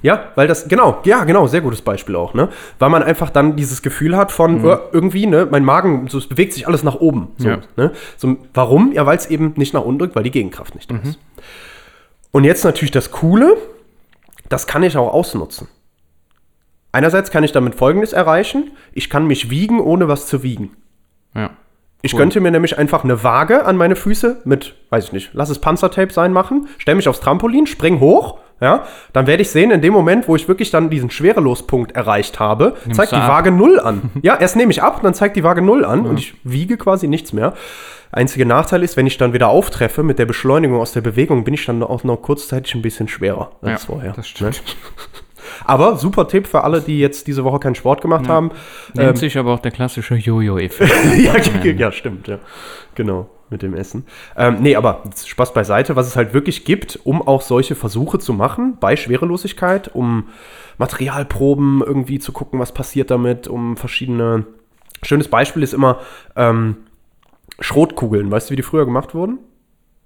ja, 0.02 0.32
weil 0.36 0.50
das, 0.50 0.68
genau, 0.68 1.00
ja, 1.06 1.24
genau, 1.24 1.48
sehr 1.48 1.62
gutes 1.62 1.82
Beispiel 1.82 2.14
auch, 2.18 2.34
ne? 2.34 2.50
Weil 2.78 2.90
man 2.90 3.02
einfach 3.02 3.30
dann 3.30 3.56
dieses 3.56 3.82
Gefühl 3.82 4.18
hat 4.18 4.34
von 4.34 4.66
äh, 4.66 4.78
irgendwie, 4.92 5.26
ne, 5.26 5.48
mein 5.50 5.64
Magen, 5.64 6.10
so, 6.10 6.18
es 6.18 6.28
bewegt 6.28 6.52
sich 6.52 6.68
alles 6.68 6.84
nach 6.84 6.96
oben. 6.96 7.30
So, 7.38 7.48
Ja. 7.48 7.60
ne? 7.78 7.94
so, 8.18 8.36
warum? 8.54 8.92
Ja, 8.92 9.06
weil 9.06 9.16
es 9.16 9.28
eben 9.28 9.54
nicht 9.56 9.74
nach 9.74 9.86
unten 9.86 10.00
drückt, 10.00 10.14
weil 10.18 10.24
die 10.24 10.32
Gegenkraft 10.32 10.76
nicht 10.76 10.92
da 10.92 10.96
ist. 11.02 11.18
Und 12.32 12.44
jetzt 12.44 12.66
natürlich 12.66 12.92
das 12.92 13.12
Coole, 13.12 13.56
das 14.50 14.68
kann 14.68 14.84
ich 14.84 14.98
auch 14.98 15.14
ausnutzen. 15.14 15.70
Einerseits 16.92 17.32
kann 17.32 17.46
ich 17.46 17.54
damit 17.54 17.76
Folgendes 17.76 18.12
erreichen: 18.12 18.72
Ich 18.92 19.10
kann 19.10 19.26
mich 19.26 19.50
wiegen, 19.50 19.80
ohne 19.80 20.10
was 20.10 20.28
zu 20.28 20.44
wiegen. 20.44 20.72
Ja. 21.34 21.52
Ich 22.06 22.14
Cool. 22.14 22.20
könnte 22.20 22.40
mir 22.42 22.52
nämlich 22.52 22.78
einfach 22.78 23.04
eine 23.06 23.24
Waage 23.24 23.66
an 23.66 23.78
meine 23.78 23.96
Füße 23.96 24.42
mit, 24.44 24.76
weiß 24.90 25.06
ich 25.06 25.12
nicht, 25.14 25.30
lass 25.34 25.50
es 25.50 25.60
Panzertape 25.60 26.12
sein 26.12 26.34
machen, 26.34 26.68
stelle 26.78 26.98
mich 26.98 27.08
aufs 27.08 27.22
Trampolin, 27.22 27.66
spring 27.66 28.02
hoch, 28.02 28.40
ja, 28.60 28.84
dann 29.14 29.26
werde 29.26 29.42
ich 29.42 29.50
sehen, 29.50 29.72
in 29.72 29.82
dem 29.82 29.94
Moment, 29.94 30.28
wo 30.28 30.36
ich 30.36 30.48
wirklich 30.50 30.70
dann 30.70 30.90
diesen 30.90 31.10
Schwerelospunkt 31.10 31.94
erreicht 31.94 32.40
habe, 32.40 32.76
zeigt 32.92 33.14
du 33.14 33.16
die 33.16 33.22
ab. 33.22 33.30
Waage 33.30 33.52
null 33.52 33.80
an. 33.80 34.12
ja, 34.22 34.36
erst 34.36 34.56
nehme 34.58 34.72
ich 34.72 34.84
ab, 34.84 35.00
dann 35.02 35.14
zeigt 35.14 35.36
die 35.38 35.44
Waage 35.44 35.62
null 35.62 35.84
an 35.86 36.06
und 36.06 36.20
ich 36.20 36.34
wiege 36.44 36.78
quasi 36.78 37.08
nichts 37.08 37.32
mehr. 37.34 37.54
Einziger 38.12 38.46
Nachteil 38.46 38.84
ist, 38.84 38.96
wenn 38.98 39.08
ich 39.08 39.18
dann 39.18 39.34
wieder 39.34 39.48
auftreffe 39.48 40.04
mit 40.04 40.20
der 40.20 40.26
Beschleunigung 40.26 40.80
aus 40.80 40.92
der 40.92 41.02
Bewegung, 41.02 41.44
bin 41.46 41.54
ich 41.56 41.66
dann 41.66 41.82
auch 41.82 42.04
noch 42.04 42.18
kurzzeitig 42.22 42.76
ein 42.76 42.82
bisschen 42.82 43.08
schwerer 43.08 43.52
als 43.62 43.86
vorher. 43.86 44.12
das 44.14 44.28
stimmt. 44.28 44.62
Ne? 44.62 44.74
Aber 45.66 45.98
super 45.98 46.28
Tipp 46.28 46.48
für 46.48 46.64
alle, 46.64 46.82
die 46.82 47.00
jetzt 47.00 47.28
diese 47.28 47.44
Woche 47.44 47.60
keinen 47.60 47.76
Sport 47.76 48.02
gemacht 48.02 48.28
haben. 48.28 48.52
Nennt 48.94 49.10
Ähm, 49.10 49.16
sich 49.16 49.38
aber 49.38 49.54
auch 49.54 49.60
der 49.60 49.72
klassische 49.72 50.16
Jojo-Effekt. 50.16 50.92
ja, 51.18 51.36
ja, 51.38 51.72
ja, 51.72 51.92
stimmt, 51.92 52.28
ja. 52.28 52.40
Genau, 52.96 53.30
mit 53.50 53.62
dem 53.62 53.74
Essen. 53.74 54.06
Ähm, 54.38 54.58
nee, 54.62 54.76
aber 54.76 55.04
Spaß 55.26 55.54
beiseite, 55.54 55.96
was 55.96 56.08
es 56.08 56.16
halt 56.16 56.34
wirklich 56.34 56.66
gibt, 56.66 57.00
um 57.04 57.22
auch 57.22 57.42
solche 57.42 57.76
Versuche 57.76 58.20
zu 58.20 58.34
machen 58.34 58.78
bei 58.80 58.96
Schwerelosigkeit, 58.96 59.94
um 59.94 60.30
Materialproben 60.78 61.82
irgendwie 61.86 62.20
zu 62.20 62.32
gucken, 62.32 62.60
was 62.60 62.74
passiert 62.74 63.12
damit, 63.12 63.48
um 63.48 63.78
verschiedene. 63.78 64.46
Schönes 65.04 65.28
Beispiel 65.28 65.64
ist 65.64 65.74
immer 65.74 66.00
ähm, 66.36 66.78
Schrotkugeln. 67.60 68.32
Weißt 68.32 68.50
du, 68.50 68.52
wie 68.54 68.56
die 68.56 68.64
früher 68.64 68.86
gemacht 68.86 69.14
wurden? 69.14 69.40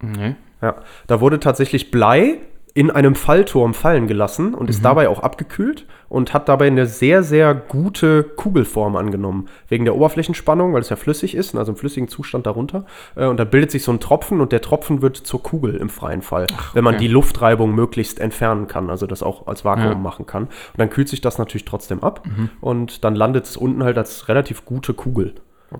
nee. 0.01 0.35
Ja, 0.61 0.77
da 1.05 1.21
wurde 1.21 1.39
tatsächlich 1.39 1.91
Blei 1.91 2.39
in 2.77 2.91
einem 2.91 3.15
Fallturm 3.15 3.73
fallen 3.73 4.05
gelassen 4.07 4.53
und 4.53 4.69
ist 4.69 4.85
dabei 4.85 5.09
auch 5.09 5.21
abgekühlt 5.21 5.87
und 6.09 6.35
hat 6.35 6.47
dabei 6.47 6.67
eine 6.67 6.85
sehr, 6.85 7.23
sehr 7.23 7.55
gute 7.55 8.21
Kugelform 8.23 8.95
angenommen. 8.95 9.47
Wegen 9.67 9.83
der 9.83 9.95
Oberflächenspannung, 9.95 10.73
weil 10.73 10.81
es 10.81 10.89
ja 10.89 10.95
flüssig 10.95 11.33
ist, 11.33 11.55
also 11.55 11.71
im 11.71 11.75
flüssigen 11.75 12.07
Zustand 12.07 12.45
darunter. 12.45 12.85
Äh, 13.15 13.25
Und 13.25 13.37
da 13.39 13.45
bildet 13.45 13.71
sich 13.71 13.81
so 13.83 13.91
ein 13.91 13.99
Tropfen 13.99 14.41
und 14.41 14.51
der 14.51 14.61
Tropfen 14.61 15.01
wird 15.01 15.17
zur 15.17 15.41
Kugel 15.41 15.75
im 15.75 15.89
freien 15.89 16.21
Fall, 16.21 16.45
wenn 16.75 16.83
man 16.83 16.93
okay. 16.95 17.05
die 17.05 17.11
Luftreibung 17.11 17.73
möglichst 17.73 18.19
entfernen 18.19 18.67
kann, 18.67 18.91
also 18.91 19.07
das 19.07 19.23
auch 19.23 19.47
als 19.47 19.65
Vakuum 19.65 19.85
Ja. 19.93 19.95
machen 19.95 20.27
kann. 20.27 20.43
Und 20.43 20.51
dann 20.77 20.91
kühlt 20.91 21.09
sich 21.09 21.19
das 21.21 21.39
natürlich 21.39 21.65
trotzdem 21.65 22.03
ab 22.03 22.27
und 22.61 23.03
dann 23.03 23.15
landet 23.15 23.45
es 23.45 23.57
unten 23.57 23.83
halt 23.83 23.97
als 23.97 24.27
relativ 24.29 24.65
gute 24.65 24.93
Kugel. 24.93 25.33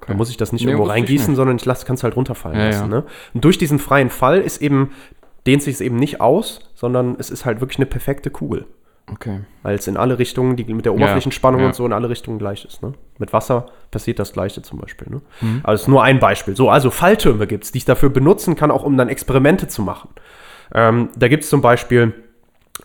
Da 0.05 0.15
muss 0.15 0.29
ich 0.29 0.35
das 0.35 0.51
nicht 0.51 0.65
Nee, 0.65 0.71
irgendwo 0.71 0.83
wusste 0.83 0.97
ich 0.97 1.03
reingießen, 1.03 1.27
nicht. 1.29 1.37
sondern 1.37 1.55
ich 1.55 1.85
kann 1.85 1.95
es 1.95 2.03
halt 2.03 2.17
runterfallen 2.17 2.59
Ja, 2.59 2.65
lassen. 2.65 2.91
ja. 2.91 2.97
Ne? 2.97 3.03
Und 3.33 3.45
durch 3.45 3.57
diesen 3.57 3.79
freien 3.79 4.09
Fall 4.09 4.41
ist 4.41 4.61
eben, 4.61 4.89
dehnt 5.47 5.63
sich 5.63 5.75
es 5.75 5.81
eben 5.81 5.95
nicht 5.95 6.21
aus, 6.21 6.59
sondern 6.75 7.15
es 7.17 7.29
ist 7.29 7.45
halt 7.45 7.61
wirklich 7.61 7.79
eine 7.79 7.85
perfekte 7.85 8.29
Kugel. 8.29 8.65
Okay. 9.11 9.39
Weil 9.63 9.75
es 9.75 9.87
in 9.87 9.95
alle 9.95 10.19
Richtungen, 10.19 10.57
die 10.57 10.65
mit 10.73 10.83
der 10.83 10.93
Oberflächenspannung 10.93 11.61
ja. 11.61 11.67
und 11.67 11.75
so 11.75 11.85
in 11.85 11.93
alle 11.93 12.09
Richtungen 12.09 12.39
gleich 12.39 12.65
ist. 12.65 12.83
Ne? 12.83 12.91
Mit 13.17 13.31
Wasser 13.31 13.67
passiert 13.89 14.19
das 14.19 14.33
Gleiche 14.33 14.61
zum 14.61 14.79
Beispiel. 14.79 15.07
Ne? 15.09 15.21
Mhm. 15.39 15.61
Das 15.63 15.83
ist 15.83 15.87
nur 15.87 16.03
ein 16.03 16.19
Beispiel. 16.19 16.57
So, 16.57 16.69
also 16.69 16.91
Falltürme 16.91 17.47
gibt 17.47 17.63
es, 17.63 17.71
die 17.71 17.77
ich 17.77 17.85
dafür 17.85 18.09
benutzen 18.09 18.55
kann, 18.55 18.69
auch 18.69 18.83
um 18.83 18.97
dann 18.97 19.07
Experimente 19.07 19.69
zu 19.69 19.81
machen. 19.81 20.09
Ähm, 20.73 21.09
da 21.15 21.29
gibt 21.29 21.45
es 21.45 21.49
zum 21.49 21.61
Beispiel, 21.61 22.13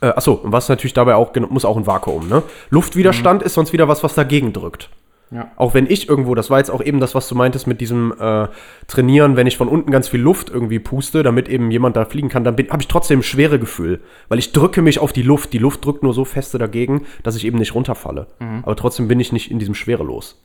äh, 0.00 0.06
achso, 0.06 0.34
und 0.34 0.52
was 0.52 0.68
natürlich 0.68 0.94
dabei 0.94 1.16
auch, 1.16 1.34
muss 1.50 1.64
auch 1.64 1.76
ein 1.76 1.88
Vakuum. 1.88 2.28
Ne? 2.28 2.44
Luftwiderstand 2.70 3.42
ist 3.42 3.54
sonst 3.54 3.72
wieder 3.72 3.88
was, 3.88 4.04
was 4.04 4.14
dagegen 4.14 4.52
drückt. 4.52 4.90
Ja. 5.32 5.50
Auch 5.56 5.72
wenn 5.72 5.86
ich 5.90 6.08
irgendwo, 6.08 6.34
das 6.34 6.50
war 6.50 6.58
jetzt 6.58 6.70
auch 6.70 6.82
eben 6.82 7.00
das, 7.00 7.14
was 7.14 7.26
du 7.26 7.34
meintest 7.34 7.66
mit 7.66 7.80
diesem 7.80 8.12
äh, 8.18 8.48
Trainieren, 8.86 9.34
wenn 9.34 9.46
ich 9.46 9.56
von 9.56 9.68
unten 9.68 9.90
ganz 9.90 10.08
viel 10.08 10.20
Luft 10.20 10.50
irgendwie 10.50 10.78
puste, 10.78 11.22
damit 11.22 11.48
eben 11.48 11.70
jemand 11.70 11.96
da 11.96 12.04
fliegen 12.04 12.28
kann, 12.28 12.44
dann 12.44 12.54
habe 12.54 12.82
ich 12.82 12.88
trotzdem 12.88 13.20
ein 13.20 13.22
schwere 13.22 13.58
Gefühl, 13.58 14.02
weil 14.28 14.38
ich 14.38 14.52
drücke 14.52 14.82
mich 14.82 14.98
auf 14.98 15.12
die 15.12 15.22
Luft. 15.22 15.52
Die 15.52 15.58
Luft 15.58 15.84
drückt 15.84 16.02
nur 16.02 16.12
so 16.12 16.24
feste 16.24 16.58
dagegen, 16.58 17.06
dass 17.22 17.36
ich 17.36 17.46
eben 17.46 17.58
nicht 17.58 17.74
runterfalle. 17.74 18.26
Aber 18.62 18.76
trotzdem 18.76 19.08
bin 19.08 19.20
ich 19.20 19.32
nicht 19.32 19.50
in 19.50 19.58
diesem 19.58 19.74
Schwerelos. 19.74 20.42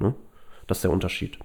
Ne? 0.00 0.14
Das 0.66 0.78
ist 0.78 0.84
der 0.84 0.90
Unterschied. 0.90 1.38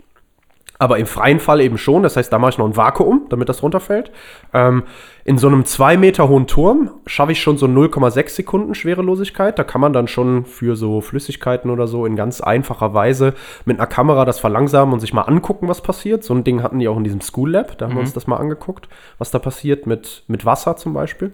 Aber 0.81 0.97
im 0.97 1.07
freien 1.07 1.41
Fall 1.41 1.59
eben 1.59 1.77
schon. 1.77 2.03
Das 2.03 2.15
heißt, 2.15 2.31
da 2.31 2.39
mache 2.39 2.51
ich 2.51 2.57
noch 2.57 2.65
ein 2.65 2.77
Vakuum, 2.77 3.25
damit 3.29 3.49
das 3.49 3.61
runterfällt. 3.61 4.11
Ähm, 4.53 4.83
in 5.25 5.37
so 5.37 5.47
einem 5.47 5.65
zwei 5.65 5.97
Meter 5.97 6.29
hohen 6.29 6.47
Turm 6.47 6.91
schaffe 7.05 7.33
ich 7.33 7.41
schon 7.41 7.57
so 7.57 7.65
0,6 7.65 8.29
Sekunden 8.29 8.73
Schwerelosigkeit. 8.73 9.59
Da 9.59 9.65
kann 9.65 9.81
man 9.81 9.91
dann 9.91 10.07
schon 10.07 10.45
für 10.45 10.77
so 10.77 11.01
Flüssigkeiten 11.01 11.69
oder 11.69 11.85
so 11.85 12.05
in 12.05 12.15
ganz 12.15 12.39
einfacher 12.39 12.93
Weise 12.93 13.33
mit 13.65 13.77
einer 13.77 13.87
Kamera 13.87 14.23
das 14.23 14.39
verlangsamen 14.39 14.93
und 14.93 15.01
sich 15.01 15.13
mal 15.13 15.23
angucken, 15.23 15.67
was 15.67 15.81
passiert. 15.81 16.23
So 16.23 16.33
ein 16.33 16.45
Ding 16.45 16.63
hatten 16.63 16.79
die 16.79 16.87
auch 16.87 16.97
in 16.97 17.03
diesem 17.03 17.19
School 17.19 17.51
Lab. 17.51 17.77
Da 17.77 17.87
haben 17.87 17.95
wir 17.95 18.01
uns 18.01 18.13
das 18.13 18.25
mal 18.25 18.37
angeguckt, 18.37 18.87
was 19.17 19.31
da 19.31 19.39
passiert 19.39 19.85
mit, 19.85 20.23
mit 20.27 20.45
Wasser 20.45 20.77
zum 20.77 20.93
Beispiel. 20.93 21.33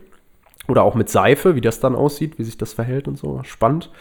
Oder 0.67 0.81
auch 0.81 0.95
mit 0.95 1.09
Seife, 1.09 1.53
wie 1.53 1.61
das 1.61 1.79
dann 1.79 1.95
aussieht, 1.95 2.39
wie 2.39 2.43
sich 2.43 2.57
das 2.57 2.73
verhält 2.73 3.07
und 3.07 3.19
so. 3.19 3.41
Spannend. 3.43 3.91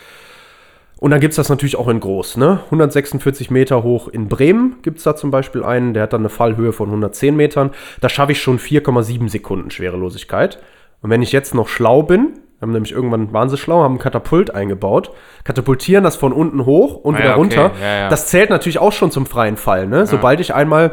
Und 1.04 1.10
dann 1.10 1.20
gibt 1.20 1.32
es 1.32 1.36
das 1.36 1.50
natürlich 1.50 1.76
auch 1.76 1.88
in 1.88 2.00
groß, 2.00 2.38
ne? 2.38 2.60
146 2.64 3.50
Meter 3.50 3.82
hoch 3.82 4.08
in 4.08 4.30
Bremen 4.30 4.76
gibt 4.80 4.96
es 4.96 5.04
da 5.04 5.14
zum 5.14 5.30
Beispiel 5.30 5.62
einen, 5.62 5.92
der 5.92 6.04
hat 6.04 6.14
dann 6.14 6.22
eine 6.22 6.30
Fallhöhe 6.30 6.72
von 6.72 6.88
110 6.88 7.36
Metern. 7.36 7.72
Da 8.00 8.08
schaffe 8.08 8.32
ich 8.32 8.40
schon 8.40 8.58
4,7 8.58 9.28
Sekunden 9.28 9.70
Schwerelosigkeit. 9.70 10.62
Und 11.02 11.10
wenn 11.10 11.20
ich 11.20 11.30
jetzt 11.30 11.54
noch 11.54 11.68
schlau 11.68 12.04
bin, 12.04 12.38
haben 12.58 12.72
nämlich 12.72 12.92
irgendwann 12.92 13.34
waren 13.34 13.50
sie 13.50 13.58
schlau, 13.58 13.82
haben 13.82 13.96
ein 13.96 13.98
Katapult 13.98 14.54
eingebaut, 14.54 15.10
katapultieren 15.44 16.04
das 16.04 16.16
von 16.16 16.32
unten 16.32 16.64
hoch 16.64 16.94
und 16.94 17.16
Ah 17.16 17.18
wieder 17.18 17.28
ja, 17.28 17.36
okay. 17.36 17.40
runter. 17.40 17.70
Ja, 17.82 17.94
ja. 17.98 18.08
Das 18.08 18.28
zählt 18.28 18.48
natürlich 18.48 18.78
auch 18.78 18.92
schon 18.92 19.10
zum 19.10 19.26
freien 19.26 19.58
Fall, 19.58 19.86
ne? 19.86 20.06
Sobald 20.06 20.40
ich 20.40 20.54
einmal 20.54 20.92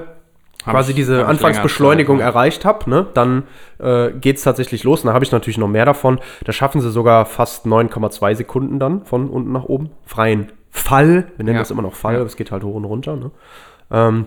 Hab 0.66 0.74
quasi 0.74 0.92
ich- 0.92 0.96
diese 0.98 1.26
Anfangsbeschleunigung 1.28 2.18
Zeit, 2.20 2.26
erreicht 2.28 2.66
habe, 2.66 2.90
ne, 2.90 3.08
dann 3.14 3.44
äh, 3.80 4.12
geht 4.12 4.38
es 4.38 4.44
tatsächlich 4.44 4.84
los. 4.84 5.02
Und 5.02 5.08
da 5.08 5.14
habe 5.14 5.26
ich 5.26 5.32
natürlich 5.32 5.58
noch 5.58 5.68
mehr 5.68 5.86
davon. 5.86 6.20
Da 6.46 6.52
schaffen 6.52 6.82
sie 6.82 6.92
sogar 6.92 7.26
fast 7.26 7.66
9,2 7.66 8.36
Sekunden 8.36 8.80
dann 8.80 9.06
von 9.06 9.30
unten 9.30 9.52
nach 9.52 9.64
oben. 9.66 9.90
Freien 10.06 10.52
Fall. 10.70 11.28
Wir 11.38 11.46
nennen 11.46 11.56
Ja. 11.56 11.62
das 11.62 11.72
immer 11.72 11.82
noch 11.82 11.96
Fall, 11.96 12.14
Ja. 12.14 12.20
aber 12.20 12.28
es 12.28 12.36
geht 12.36 12.52
halt 12.52 12.64
hoch 12.64 12.76
und 12.76 12.86
runter. 12.86 13.16
Ne? 13.16 13.32
Ähm, 13.92 14.26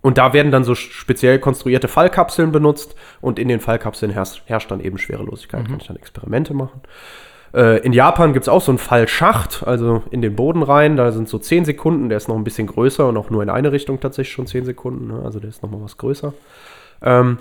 und 0.00 0.18
da 0.18 0.32
werden 0.32 0.50
dann 0.50 0.64
so 0.64 0.74
speziell 0.74 1.38
konstruierte 1.38 1.86
Fallkapseln 1.86 2.50
benutzt 2.50 2.96
und 3.20 3.38
in 3.38 3.46
den 3.46 3.60
Fallkapseln 3.60 4.10
herrscht, 4.10 4.42
herrscht 4.46 4.70
dann 4.70 4.80
eben 4.80 4.98
Schwerelosigkeit. 4.98 5.66
Kann 5.68 5.76
ich 5.80 5.86
dann 5.86 5.96
Experimente 5.96 6.54
machen. 6.54 6.80
Äh, 7.54 7.78
in 7.84 7.92
Japan 7.92 8.32
gibt 8.32 8.44
es 8.44 8.48
auch 8.48 8.60
so 8.62 8.70
einen 8.72 8.78
Fallschacht, 8.78 9.62
also 9.66 10.02
in 10.10 10.22
den 10.22 10.34
Boden 10.36 10.62
rein. 10.62 10.96
Da 10.96 11.12
sind 11.12 11.28
so 11.28 11.38
10 11.38 11.64
Sekunden, 11.64 12.08
der 12.08 12.16
ist 12.16 12.28
noch 12.28 12.36
ein 12.36 12.44
bisschen 12.44 12.66
größer 12.66 13.06
und 13.08 13.16
auch 13.16 13.30
nur 13.30 13.42
in 13.42 13.50
eine 13.50 13.72
Richtung 13.72 14.00
tatsächlich 14.00 14.32
schon 14.34 14.46
10 14.46 14.64
Sekunden. 14.64 15.08
Ne? 15.08 15.20
Also 15.24 15.38
der 15.40 15.50
ist 15.50 15.62
noch 15.62 15.70
mal 15.70 15.80
was 15.82 15.96
größer. 15.96 16.32
Ähm, 17.02 17.38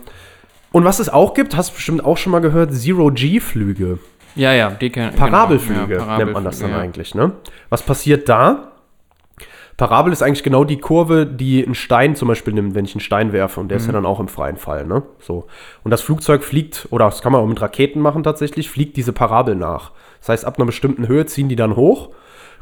und 0.74 0.86
was 0.86 1.00
es 1.00 1.10
auch 1.10 1.34
gibt, 1.34 1.56
hast 1.56 1.72
du 1.72 1.76
bestimmt 1.76 2.04
auch 2.06 2.18
schon 2.18 2.32
mal 2.32 2.40
gehört, 2.40 2.74
Zero-G-Flüge. 2.74 4.00
Ja, 4.36 4.54
ja, 4.54 4.70
die 4.72 4.90
kenn- 4.90 5.12
Parabelflüge 5.16 5.88
genau. 5.88 6.06
Ja, 6.08 6.18
nennt 6.18 6.32
man 6.34 6.46
das 6.46 6.60
dann 6.60 6.70
Parabelflüge, 6.72 6.72
ja. 6.72 6.78
eigentlich. 6.82 7.16
Ne? 7.16 7.32
Was 7.70 7.82
passiert 7.82 8.30
da? 8.30 8.71
Parabel 9.78 10.14
ist 10.14 10.22
eigentlich 10.22 10.44
genau 10.44 10.64
die 10.64 10.78
Kurve, 10.78 11.26
die 11.26 11.64
ein 11.64 11.74
Stein 11.76 12.16
zum 12.16 12.28
Beispiel 12.28 12.54
nimmt, 12.54 12.76
wenn 12.76 12.86
ich 12.86 12.94
einen 12.94 13.00
Stein 13.02 13.34
werfe 13.34 13.60
und 13.60 13.70
der 13.70 13.78
ist 13.78 13.84
Mhm. 13.84 13.90
ja 13.90 13.94
dann 13.94 14.06
auch 14.06 14.20
im 14.20 14.28
freien 14.28 14.58
Fall. 14.58 14.86
Ne? 14.86 15.04
So. 15.20 15.46
Und 15.84 15.92
das 15.92 16.02
Flugzeug 16.02 16.44
fliegt, 16.44 16.88
oder 16.92 17.06
das 17.06 17.22
kann 17.22 17.32
man 17.32 17.42
auch 17.42 17.48
mit 17.48 17.62
Raketen 17.62 18.00
machen 18.00 18.24
tatsächlich, 18.24 18.70
fliegt 18.70 18.96
diese 18.98 19.14
Parabel 19.14 19.56
nach. 19.56 19.92
Das 20.20 20.30
heißt, 20.30 20.46
ab 20.46 20.58
einer 20.58 20.66
bestimmten 20.68 21.08
Höhe 21.08 21.26
ziehen 21.26 21.50
die 21.50 21.56
dann 21.56 21.76
hoch, 21.76 22.10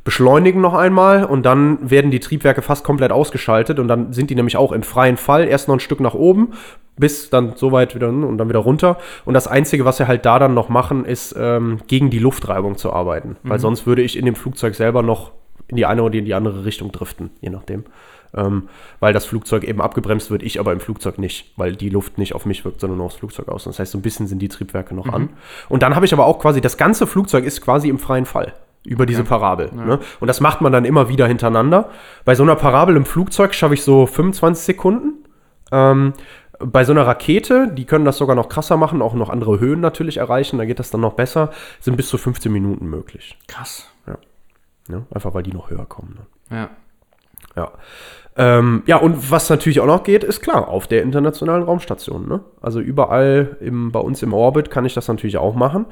beschleunigen 0.05 0.61
noch 0.61 0.73
einmal 0.75 1.25
und 1.25 1.45
dann 1.45 1.89
werden 1.89 2.09
die 2.09 2.21
Triebwerke 2.21 2.61
fast 2.61 2.85
komplett 2.85 3.11
ausgeschaltet 3.11 3.79
und 3.79 3.87
dann 3.89 4.13
sind 4.13 4.29
die 4.29 4.35
nämlich 4.35 4.55
auch 4.55 4.71
im 4.71 4.83
freien 4.83 5.17
Fall 5.17 5.47
erst 5.47 5.67
noch 5.67 5.75
ein 5.75 5.81
Stück 5.81 5.99
nach 5.99 6.13
oben, 6.13 6.53
bis 6.95 7.29
dann 7.29 7.53
so 7.55 7.71
weit 7.73 7.95
wieder 7.95 8.07
und 8.09 8.37
dann 8.37 8.47
wieder 8.49 8.59
runter. 8.59 8.97
Und 9.25 9.33
das 9.33 9.47
Einzige, 9.47 9.83
was 9.85 9.97
sie 9.97 10.07
halt 10.07 10.25
da 10.25 10.39
dann 10.39 10.53
noch 10.53 10.69
machen, 10.69 11.03
ist 11.05 11.35
ähm, 11.37 11.79
gegen 11.87 12.09
die 12.09 12.19
Luftreibung 12.19 12.77
zu 12.77 12.93
arbeiten. 12.93 13.35
Weil 13.43 13.59
sonst 13.59 13.85
würde 13.87 14.01
ich 14.01 14.17
in 14.17 14.25
dem 14.25 14.35
Flugzeug 14.35 14.75
selber 14.75 15.01
noch 15.01 15.31
in 15.69 15.77
die 15.77 15.85
eine 15.85 16.03
oder 16.03 16.15
in 16.15 16.25
die 16.25 16.33
andere 16.33 16.65
Richtung 16.65 16.91
driften, 16.91 17.29
je 17.41 17.49
nachdem. 17.49 17.85
Ähm, 18.35 18.69
weil 18.99 19.11
das 19.11 19.25
Flugzeug 19.25 19.63
eben 19.63 19.81
abgebremst 19.81 20.29
wird, 20.29 20.43
ich 20.43 20.59
aber 20.59 20.71
im 20.71 20.79
Flugzeug 20.79 21.17
nicht, 21.17 21.51
weil 21.55 21.75
die 21.75 21.89
Luft 21.89 22.19
nicht 22.19 22.35
auf 22.35 22.45
mich 22.45 22.63
wirkt, 22.63 22.81
sondern 22.81 22.97
nur 22.97 23.07
aufs 23.07 23.15
Flugzeug 23.15 23.47
aus. 23.47 23.63
Das 23.63 23.79
heißt, 23.79 23.91
so 23.91 23.97
ein 23.97 24.03
bisschen 24.03 24.27
sind 24.27 24.39
die 24.39 24.49
Triebwerke 24.49 24.93
noch 24.93 25.07
an. 25.07 25.29
Und 25.67 25.81
dann 25.81 25.95
habe 25.95 26.05
ich 26.05 26.13
aber 26.13 26.25
auch 26.25 26.37
quasi, 26.37 26.61
das 26.61 26.77
ganze 26.77 27.07
Flugzeug 27.07 27.45
ist 27.45 27.61
quasi 27.61 27.89
im 27.89 27.97
freien 27.97 28.25
Fall 28.25 28.53
über 28.85 29.05
diese 29.05 29.23
Parabel. 29.23 29.71
Ne? 29.73 29.99
Und 30.19 30.27
das 30.27 30.41
macht 30.41 30.61
man 30.61 30.71
dann 30.71 30.85
immer 30.85 31.09
wieder 31.09 31.27
hintereinander. 31.27 31.89
Bei 32.23 32.35
so 32.35 32.43
einer 32.43 32.55
Parabel 32.55 32.95
im 32.95 33.05
Flugzeug 33.05 33.53
schaffe 33.53 33.73
ich 33.73 33.83
so 33.83 34.05
25 34.05 34.63
Sekunden. 34.63 35.25
Ähm, 35.71 36.13
bei 36.59 36.83
so 36.83 36.91
einer 36.91 37.07
Rakete, 37.07 37.71
die 37.73 37.85
können 37.85 38.05
das 38.05 38.17
sogar 38.17 38.35
noch 38.35 38.49
krasser 38.49 38.77
machen, 38.77 39.01
auch 39.01 39.13
noch 39.13 39.29
andere 39.29 39.59
Höhen 39.59 39.79
natürlich 39.79 40.17
erreichen, 40.17 40.57
da 40.57 40.65
geht 40.65 40.79
das 40.79 40.89
dann 40.89 41.01
noch 41.01 41.13
besser, 41.13 41.51
sind 41.79 41.95
bis 41.95 42.09
zu 42.09 42.17
15 42.17 42.51
Minuten 42.51 42.87
möglich. 42.87 43.37
Krass. 43.47 43.88
Ne? 44.89 45.05
Einfach 45.13 45.33
weil 45.33 45.43
die 45.43 45.53
noch 45.53 45.69
höher 45.69 45.85
kommen. 45.85 46.17
Ne? 46.49 46.57
Ja. 46.57 46.69
Ja. 47.55 47.71
Ähm, 48.35 48.83
ja, 48.85 48.97
und 48.97 49.31
was 49.31 49.49
natürlich 49.49 49.79
auch 49.79 49.85
noch 49.85 50.03
geht, 50.03 50.23
ist 50.23 50.41
klar, 50.41 50.67
auf 50.67 50.87
der 50.87 51.03
internationalen 51.03 51.63
Raumstation. 51.63 52.27
Ne? 52.27 52.41
Also 52.61 52.79
überall 52.79 53.57
im, 53.59 53.91
bei 53.91 53.99
uns 53.99 54.23
im 54.23 54.33
Orbit 54.33 54.69
kann 54.69 54.85
ich 54.85 54.93
das 54.93 55.07
natürlich 55.07 55.37
auch 55.37 55.55
machen. 55.55 55.85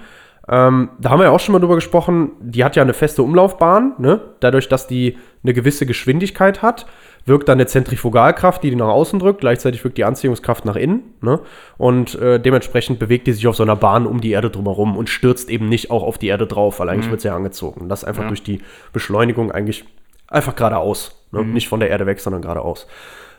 Ähm, 0.47 0.89
da 0.99 1.10
haben 1.10 1.19
wir 1.19 1.25
ja 1.25 1.31
auch 1.31 1.39
schon 1.39 1.53
mal 1.53 1.60
drüber 1.60 1.75
gesprochen, 1.75 2.31
die 2.39 2.63
hat 2.63 2.75
ja 2.77 2.83
eine 2.83 2.93
feste 2.93 3.21
Umlaufbahn. 3.21 3.95
Ne? 3.97 4.21
Dadurch, 4.39 4.69
dass 4.69 4.88
die 4.88 5.17
eine 5.43 5.53
gewisse 5.53 5.86
Geschwindigkeit 5.86 6.62
hat, 6.62 6.86
wirkt 7.28 7.50
dann 7.50 7.58
eine 7.58 7.68
Zentrifugalkraft, 7.68 8.63
die 8.63 8.70
die 8.70 8.76
nach 8.76 8.88
außen 8.88 9.20
drückt. 9.20 9.42
Gleichzeitig 9.42 9.84
wirkt 9.84 9.98
die 9.98 10.06
Anziehungskraft 10.06 10.66
nach 10.66 10.76
innen. 10.76 11.13
Ne? 11.22 11.40
Und 11.78 12.16
äh, 12.16 12.40
dementsprechend 12.40 13.00
bewegt 13.00 13.28
die 13.28 13.34
sich 13.34 13.46
auf 13.48 13.56
so 13.56 13.63
einer 13.63 13.76
Bahn 13.76 14.08
um 14.08 14.22
die 14.22 14.32
Erde 14.32 14.50
drumherum 14.50 14.98
und 14.98 15.10
stürzt 15.10 15.50
eben 15.50 15.68
nicht 15.70 15.92
auch 15.92 16.04
auf 16.04 16.18
die 16.18 16.28
Erde 16.28 16.48
drauf, 16.48 16.80
weil 16.80 16.90
eigentlich 16.90 17.12
wird 17.12 17.22
sie 17.22 17.28
ja 17.28 17.36
angezogen. 17.36 17.90
Das 17.90 18.04
einfach 18.04 18.24
Ja. 18.24 18.28
durch 18.30 18.44
die 18.44 18.62
Beschleunigung 18.94 19.52
eigentlich 19.52 19.86
einfach 20.28 20.56
geradeaus. 20.56 21.26
Ne? 21.32 21.44
Nicht 21.44 21.68
von 21.68 21.80
der 21.80 21.90
Erde 21.90 22.06
weg, 22.06 22.20
sondern 22.20 22.42
geradeaus. 22.42 22.88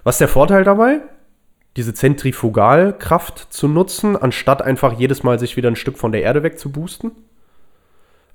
Was 0.04 0.16
ist 0.16 0.20
der 0.20 0.28
Vorteil 0.28 0.64
dabei? 0.64 1.00
Diese 1.76 1.94
Zentrifugalkraft 1.94 3.52
zu 3.52 3.68
nutzen, 3.68 4.16
anstatt 4.16 4.62
einfach 4.62 4.98
jedes 4.98 5.22
Mal 5.22 5.38
sich 5.38 5.56
wieder 5.56 5.70
ein 5.70 5.76
Stück 5.76 5.98
von 5.98 6.12
der 6.12 6.22
Erde 6.22 6.42
weg 6.42 6.58
zu 6.58 6.70
boosten. 6.70 7.12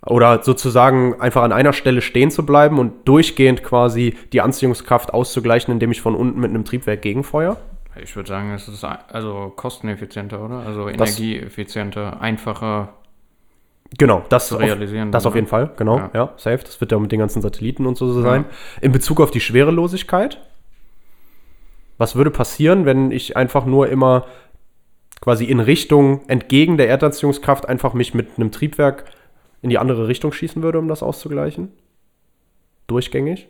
Oder 0.06 0.44
sozusagen 0.44 1.20
einfach 1.22 1.44
an 1.44 1.54
einer 1.54 1.72
Stelle 1.72 2.02
stehen 2.02 2.30
zu 2.30 2.46
bleiben 2.46 2.78
und 2.78 3.08
durchgehend 3.08 3.63
quasi 3.63 4.16
die 4.34 4.42
Anziehungskraft 4.42 5.13
auszugleichen, 5.13 5.74
indem 5.74 5.92
ich 5.92 6.02
von 6.02 6.16
unten 6.16 6.39
mit 6.39 6.50
einem 6.50 6.66
Triebwerk 6.66 7.02
gegenfeuer. 7.02 7.58
Ich 8.02 8.16
würde 8.16 8.28
sagen, 8.28 8.52
es 8.54 8.68
ist 8.68 8.84
also 8.84 9.54
kosteneffizienter, 9.56 10.44
oder? 10.44 10.58
Also 10.66 10.89
energieeffizienter, 10.89 12.20
einfacher. 12.20 12.94
Genau, 13.98 14.26
das, 14.30 14.48
Zu 14.48 14.56
auf, 14.56 14.62
realisieren 14.62 15.12
das 15.12 15.26
auf 15.26 15.36
jeden? 15.36 15.48
Fall, 15.48 15.72
genau, 15.78 16.00
ja. 16.00 16.10
Ja. 16.13 16.34
safe. 16.38 16.63
Das 16.63 16.82
wird 16.82 16.92
ja 16.92 16.98
mit 16.98 17.12
den 17.12 17.20
ganzen 17.20 17.42
Satelliten 17.42 17.86
und 17.86 17.96
so 17.96 18.22
sein. 18.22 18.46
In 18.82 18.92
Bezug 18.92 19.22
auf 19.22 19.30
die 19.30 19.39
Schwerelosigkeit, 19.39 20.39
was 22.00 22.16
würde 22.16 22.32
passieren, 22.32 22.86
wenn 22.86 23.12
ich 23.12 23.38
einfach 23.38 23.66
nur 23.66 23.88
immer 23.89 24.26
quasi 25.22 25.46
in 25.46 25.60
Richtung 25.60 26.28
entgegen 26.28 26.78
der 26.78 26.89
Erdanziehungskraft 26.89 27.70
einfach 27.70 27.94
mich 27.94 28.16
mit 28.16 28.32
einem 28.36 28.52
Triebwerk 28.52 29.06
in 29.63 29.69
die 29.71 29.80
andere 29.80 30.08
Richtung 30.08 30.32
schießen 30.32 30.62
würde, 30.62 30.78
um 30.78 30.88
das 30.88 31.02
auszugleichen? 31.02 31.69
Durchgängig? 32.86 33.47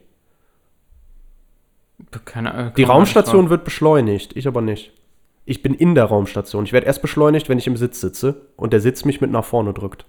Keine, 2.25 2.71
Die 2.77 2.83
Raumstation 2.83 3.49
wird 3.49 3.63
beschleunigt, 3.65 4.35
ich 4.35 4.47
aber 4.47 4.61
nicht. 4.61 4.93
Ich 5.45 5.61
bin 5.61 5.73
in 5.73 5.95
der 5.95 6.05
Raumstation. 6.05 6.63
Ich 6.63 6.71
werde 6.73 6.85
erst 6.87 7.01
beschleunigt, 7.01 7.49
wenn 7.49 7.57
ich 7.57 7.67
im 7.67 7.75
Sitz 7.75 7.99
sitze 7.99 8.41
und 8.55 8.71
der 8.73 8.79
Sitz 8.79 9.03
mich 9.05 9.19
mit 9.19 9.31
nach 9.31 9.43
vorne 9.43 9.73
drückt. 9.73 10.05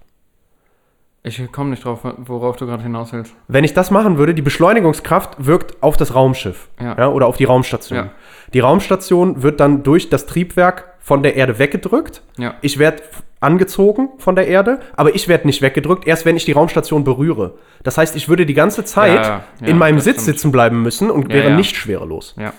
Ich 1.23 1.51
komme 1.51 1.71
nicht 1.71 1.83
drauf, 1.83 2.01
worauf 2.03 2.55
du 2.57 2.67
gerade 2.67 2.83
hinaus 2.83 3.11
willst. 3.11 3.33
Wenn 3.47 3.63
ich 3.63 3.73
das 3.73 3.89
machen 3.89 4.17
würde, 4.19 4.35
die 4.35 4.43
Beschleunigungskraft 4.43 5.43
wirkt 5.43 5.81
auf 5.81 5.97
das 5.97 6.13
Raumschiff 6.13 6.69
Ja. 6.79 7.09
oder 7.09 7.25
auf 7.25 7.37
die 7.37 7.45
Raumstation. 7.45 7.97
Ja. 7.97 8.11
Die 8.53 8.59
Raumstation 8.59 9.41
wird 9.41 9.59
dann 9.59 9.81
durch 9.81 10.09
das 10.09 10.27
Triebwerk 10.27 10.93
von 11.05 11.21
der 11.21 11.35
Erde 11.35 11.59
weggedrückt. 11.59 12.23
Ja. 12.35 12.55
Ich 12.61 12.79
werde 12.79 13.03
angezogen 13.39 14.09
von 14.17 14.35
der 14.35 14.47
Erde, 14.47 14.79
aber 14.95 15.13
ich 15.13 15.27
werde 15.27 15.45
nicht 15.45 15.61
weggedrückt, 15.61 16.07
erst 16.07 16.25
wenn 16.25 16.35
ich 16.35 16.45
die 16.45 16.53
Raumstation 16.53 17.03
berühre. 17.03 17.53
Das 17.83 17.99
heißt, 17.99 18.15
ich 18.15 18.27
würde 18.27 18.47
die 18.47 18.55
ganze 18.55 18.83
Zeit 18.85 19.13
Ja, 19.23 19.43
ja, 19.61 19.67
in 19.67 19.77
meinem 19.77 19.99
Sitz 19.99 20.23
stimmt. 20.23 20.37
sitzen 20.37 20.51
bleiben 20.51 20.81
müssen 20.81 21.11
und 21.11 21.31
wäre 21.31 21.51
nicht 21.51 21.75
schwerelos. 21.75 22.33
Ja. 22.39 22.53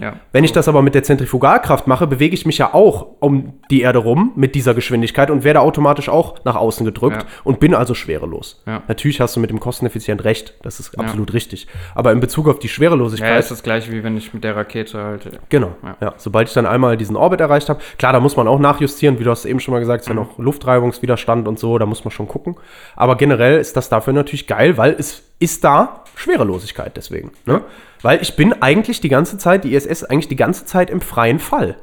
Ja. 0.00 0.14
Wenn 0.32 0.42
ich 0.44 0.52
das 0.52 0.68
aber 0.68 0.80
mit 0.80 0.94
der 0.94 1.02
Zentrifugalkraft 1.02 1.86
mache, 1.86 2.06
bewege 2.06 2.34
ich 2.34 2.46
mich 2.46 2.56
ja 2.58 2.72
auch 2.72 3.08
um 3.20 3.52
die 3.70 3.82
Erde 3.82 3.98
rum 3.98 4.32
mit 4.36 4.54
dieser 4.54 4.72
Geschwindigkeit 4.74 5.30
und 5.30 5.44
werde 5.44 5.60
automatisch 5.60 6.08
auch 6.08 6.42
nach 6.44 6.56
außen 6.56 6.86
gedrückt 6.86 7.22
Ja. 7.22 7.28
und 7.44 7.60
bin 7.60 7.74
also 7.74 7.92
schwerelos. 7.94 8.62
Ja. 8.66 8.82
Natürlich 8.88 9.20
hast 9.20 9.36
du 9.36 9.40
mit 9.40 9.50
dem 9.50 9.60
kosteneffizient 9.60 10.24
recht, 10.24 10.54
das 10.62 10.80
ist 10.80 10.98
absolut 10.98 11.34
richtig. 11.34 11.66
Aber 11.94 12.10
in 12.12 12.20
Bezug 12.20 12.48
auf 12.48 12.58
die 12.58 12.68
Ja, 12.68 12.72
Schwerelosigkeit, 12.72 13.38
ist 13.38 13.50
das 13.50 13.62
gleiche, 13.62 13.92
wie 13.92 14.02
wenn 14.02 14.16
ich 14.16 14.32
mit 14.32 14.44
der 14.44 14.56
Rakete 14.56 15.02
halt. 15.02 15.28
genau, 15.50 15.72
ja. 15.82 15.96
Ja. 16.00 16.14
sobald 16.16 16.48
ich 16.48 16.54
dann 16.54 16.64
einmal 16.66 16.96
diesen 16.96 17.16
Orbit 17.16 17.40
erreicht 17.40 17.68
habe, 17.68 17.80
klar, 17.98 18.12
da 18.14 18.20
muss 18.20 18.36
man 18.36 18.48
auch 18.48 18.58
nachjustieren, 18.58 19.18
wie 19.18 19.24
du 19.24 19.30
hast 19.30 19.44
eben 19.44 19.60
schon 19.60 19.72
mal 19.72 19.80
gesagt, 19.80 20.00
es 20.00 20.06
ist 20.06 20.08
ja 20.08 20.14
noch 20.14 20.38
Luftreibungswiderstand 20.38 21.46
und 21.46 21.58
so, 21.58 21.76
da 21.78 21.86
muss 21.86 22.04
man 22.04 22.10
schon 22.12 22.28
gucken. 22.28 22.56
Aber 22.96 23.16
generell 23.16 23.58
ist 23.58 23.76
das 23.76 23.88
dafür 23.88 24.12
natürlich 24.14 24.46
geil, 24.46 24.78
weil 24.78 24.96
es 24.98 25.22
ist 25.38 25.64
da 25.64 26.04
Schwerelosigkeit 26.14 26.96
deswegen. 26.96 27.32
Ne? 27.46 27.62
Weil 28.02 28.20
ich 28.20 28.36
bin 28.36 28.52
eigentlich 28.62 29.00
die 29.00 29.08
ganze 29.08 29.38
Zeit, 29.38 29.64
die 29.64 29.74
ISS 29.74 29.86
ist 29.86 30.04
eigentlich 30.04 30.28
die 30.28 30.36
ganze 30.36 30.64
Zeit 30.64 30.90
im 30.90 31.00
freien 31.00 31.38
Fall. 31.38 31.76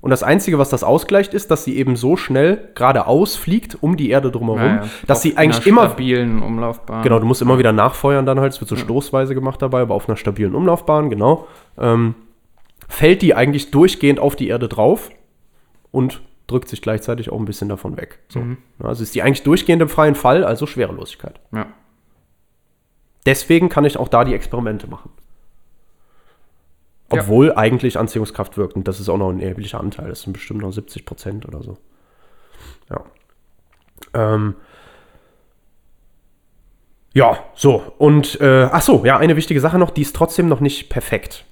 Und 0.00 0.10
das 0.10 0.22
Einzige, 0.22 0.58
was 0.58 0.68
das 0.68 0.84
ausgleicht, 0.84 1.32
ist, 1.32 1.50
dass 1.50 1.64
sie 1.64 1.76
eben 1.78 1.96
so 1.96 2.16
schnell 2.16 2.68
geradeaus 2.74 3.36
fliegt 3.36 3.82
um 3.82 3.96
die 3.96 4.10
Erde 4.10 4.30
drumherum, 4.30 4.60
Ja, 4.62 4.76
ja. 4.76 4.88
dass 5.06 5.18
Auf 5.18 5.22
sie 5.22 5.36
einer 5.36 5.54
eigentlich 5.54 5.66
immer. 5.66 5.86
stabilen 5.86 6.42
Umlaufbahn. 6.42 7.02
Genau, 7.02 7.18
du 7.20 7.26
musst 7.26 7.40
immer 7.40 7.56
wieder 7.58 7.72
nachfeuern 7.72 8.26
dann 8.26 8.38
halt. 8.40 8.52
Es 8.52 8.60
wird 8.60 8.68
so 8.68 8.76
stoßweise 8.76 9.34
gemacht 9.34 9.62
dabei, 9.62 9.80
aber 9.80 9.94
auf 9.94 10.08
einer 10.08 10.16
stabilen 10.16 10.54
Umlaufbahn, 10.54 11.08
genau. 11.08 11.46
Ähm, 11.78 12.14
fällt 12.88 13.22
die 13.22 13.34
eigentlich 13.34 13.70
durchgehend 13.70 14.18
auf 14.20 14.36
die 14.36 14.48
Erde 14.48 14.68
drauf 14.68 15.08
und 15.90 16.20
drückt 16.48 16.68
sich 16.68 16.82
gleichzeitig 16.82 17.30
auch 17.32 17.38
ein 17.38 17.46
bisschen 17.46 17.70
davon 17.70 17.96
weg. 17.96 18.18
So. 18.28 18.42
Also 18.80 19.02
ist 19.02 19.14
die 19.14 19.22
eigentlich 19.22 19.44
durchgehend 19.44 19.80
im 19.80 19.88
freien 19.88 20.16
Fall, 20.16 20.44
also 20.44 20.66
Schwerelosigkeit. 20.66 21.40
Ja. 21.52 21.66
Deswegen 23.24 23.68
kann 23.70 23.84
ich 23.86 23.96
auch 23.96 24.08
da 24.08 24.24
die 24.24 24.34
Experimente 24.34 24.86
machen. 24.86 25.10
Ja. 27.12 27.20
Obwohl 27.20 27.52
eigentlich 27.52 27.98
Anziehungskraft 27.98 28.56
wirkt. 28.56 28.76
Und 28.76 28.88
das 28.88 29.00
ist 29.00 29.08
auch 29.08 29.18
noch 29.18 29.30
ein 29.30 29.40
erheblicher 29.40 29.80
Anteil. 29.80 30.08
Das 30.08 30.22
sind 30.22 30.32
bestimmt 30.32 30.62
noch 30.62 30.72
70 30.72 31.04
Prozent 31.04 31.46
oder 31.46 31.62
so. 31.62 31.76
Ja. 32.90 33.04
Ähm. 34.14 34.54
Ja, 37.12 37.38
so. 37.54 37.82
Und, 37.98 38.40
äh, 38.40 38.68
ach 38.72 38.82
so, 38.82 39.04
ja, 39.04 39.18
eine 39.18 39.36
wichtige 39.36 39.60
Sache 39.60 39.78
noch, 39.78 39.90
die 39.90 40.02
ist 40.02 40.16
trotzdem 40.16 40.48
noch 40.48 40.60
nicht 40.60 40.88
perfekt. 40.88 41.44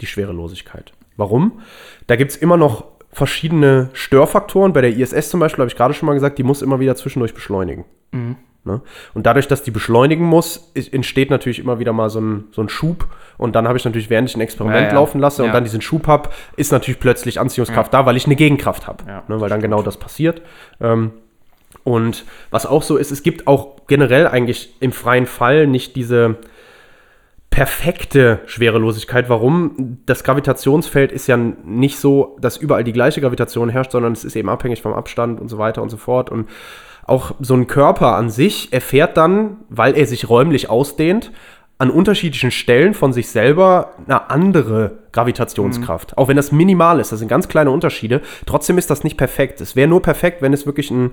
Die 0.00 0.06
Schwerelosigkeit. 0.06 0.92
Warum? 1.16 1.60
Da 2.08 2.16
gibt 2.16 2.32
es 2.32 2.36
immer 2.36 2.56
noch 2.56 2.86
verschiedene 3.12 3.90
Störfaktoren. 3.92 4.72
Bei 4.72 4.80
der 4.80 4.96
ISS 4.96 5.30
zum 5.30 5.38
Beispiel, 5.38 5.62
habe 5.62 5.70
ich 5.70 5.76
gerade 5.76 5.94
schon 5.94 6.06
mal 6.06 6.14
gesagt, 6.14 6.38
die 6.38 6.42
muss 6.42 6.62
immer 6.62 6.80
wieder 6.80 6.96
zwischendurch 6.96 7.34
beschleunigen. 7.34 7.84
Ne? 8.64 8.80
Und 9.12 9.26
dadurch, 9.26 9.48
dass 9.48 9.62
die 9.64 9.72
beschleunigen 9.72 10.24
muss, 10.24 10.70
entsteht 10.74 11.30
natürlich 11.30 11.58
immer 11.58 11.80
wieder 11.80 11.92
mal 11.92 12.10
so 12.10 12.20
ein, 12.20 12.44
so 12.52 12.62
ein 12.62 12.68
Schub. 12.68 13.06
Und 13.36 13.56
dann 13.56 13.66
habe 13.66 13.76
ich 13.76 13.84
natürlich, 13.84 14.08
während 14.08 14.28
ich 14.28 14.36
ein 14.36 14.40
Experiment 14.40 14.82
Ja, 14.82 14.88
ja. 14.88 14.94
laufen 14.94 15.20
lasse 15.20 15.42
und 15.42 15.48
Ja. 15.48 15.52
dann 15.52 15.64
diesen 15.64 15.80
Schub 15.80 16.06
habe, 16.06 16.30
ist 16.56 16.70
natürlich 16.70 17.00
plötzlich 17.00 17.40
Anziehungskraft 17.40 17.92
da, 17.92 18.06
weil 18.06 18.16
ich 18.16 18.26
eine 18.26 18.36
Gegenkraft 18.36 18.86
habe. 18.86 19.04
Ne? 19.04 19.40
Weil 19.40 19.48
dann 19.48 19.60
genau 19.60 19.82
das 19.82 19.96
passiert. 19.96 20.42
Ähm, 20.80 21.10
und 21.82 22.24
was 22.50 22.64
auch 22.64 22.82
so 22.84 22.96
ist, 22.96 23.10
es 23.10 23.24
gibt 23.24 23.48
auch 23.48 23.86
generell 23.88 24.28
eigentlich 24.28 24.76
im 24.78 24.92
freien 24.92 25.26
Fall 25.26 25.66
nicht 25.66 25.96
diese 25.96 26.36
perfekte 27.50 28.40
Schwerelosigkeit. 28.46 29.28
Warum? 29.28 29.98
Das 30.06 30.24
Gravitationsfeld 30.24 31.12
ist 31.12 31.26
ja 31.26 31.36
nicht 31.36 31.98
so, 31.98 32.36
dass 32.40 32.56
überall 32.56 32.84
die 32.84 32.92
gleiche 32.94 33.20
Gravitation 33.20 33.68
herrscht, 33.68 33.90
sondern 33.92 34.12
es 34.12 34.24
ist 34.24 34.36
eben 34.36 34.48
abhängig 34.48 34.80
vom 34.80 34.94
Abstand 34.94 35.40
und 35.40 35.48
so 35.48 35.58
weiter 35.58 35.82
und 35.82 35.90
so 35.90 35.96
fort. 35.98 36.30
Und 36.30 36.48
auch 37.06 37.32
so 37.40 37.54
ein 37.54 37.66
Körper 37.66 38.16
an 38.16 38.30
sich 38.30 38.72
erfährt 38.72 39.16
dann, 39.16 39.58
weil 39.68 39.96
er 39.96 40.06
sich 40.06 40.28
räumlich 40.28 40.70
ausdehnt, 40.70 41.32
an 41.78 41.90
unterschiedlichen 41.90 42.52
Stellen 42.52 42.94
von 42.94 43.12
sich 43.12 43.28
selber 43.28 43.94
eine 44.06 44.30
andere 44.30 44.98
Gravitationskraft. 45.10 46.16
Auch 46.16 46.28
wenn 46.28 46.36
das 46.36 46.52
minimal 46.52 47.00
ist, 47.00 47.10
das 47.10 47.18
sind 47.18 47.26
ganz 47.26 47.48
kleine 47.48 47.72
Unterschiede. 47.72 48.20
Trotzdem 48.46 48.78
ist 48.78 48.88
das 48.88 49.02
nicht 49.02 49.16
perfekt. 49.16 49.60
Es 49.60 49.74
wäre 49.74 49.88
nur 49.88 50.00
perfekt, 50.00 50.42
wenn 50.42 50.52
es 50.52 50.64
wirklich 50.64 50.92
ein 50.92 51.10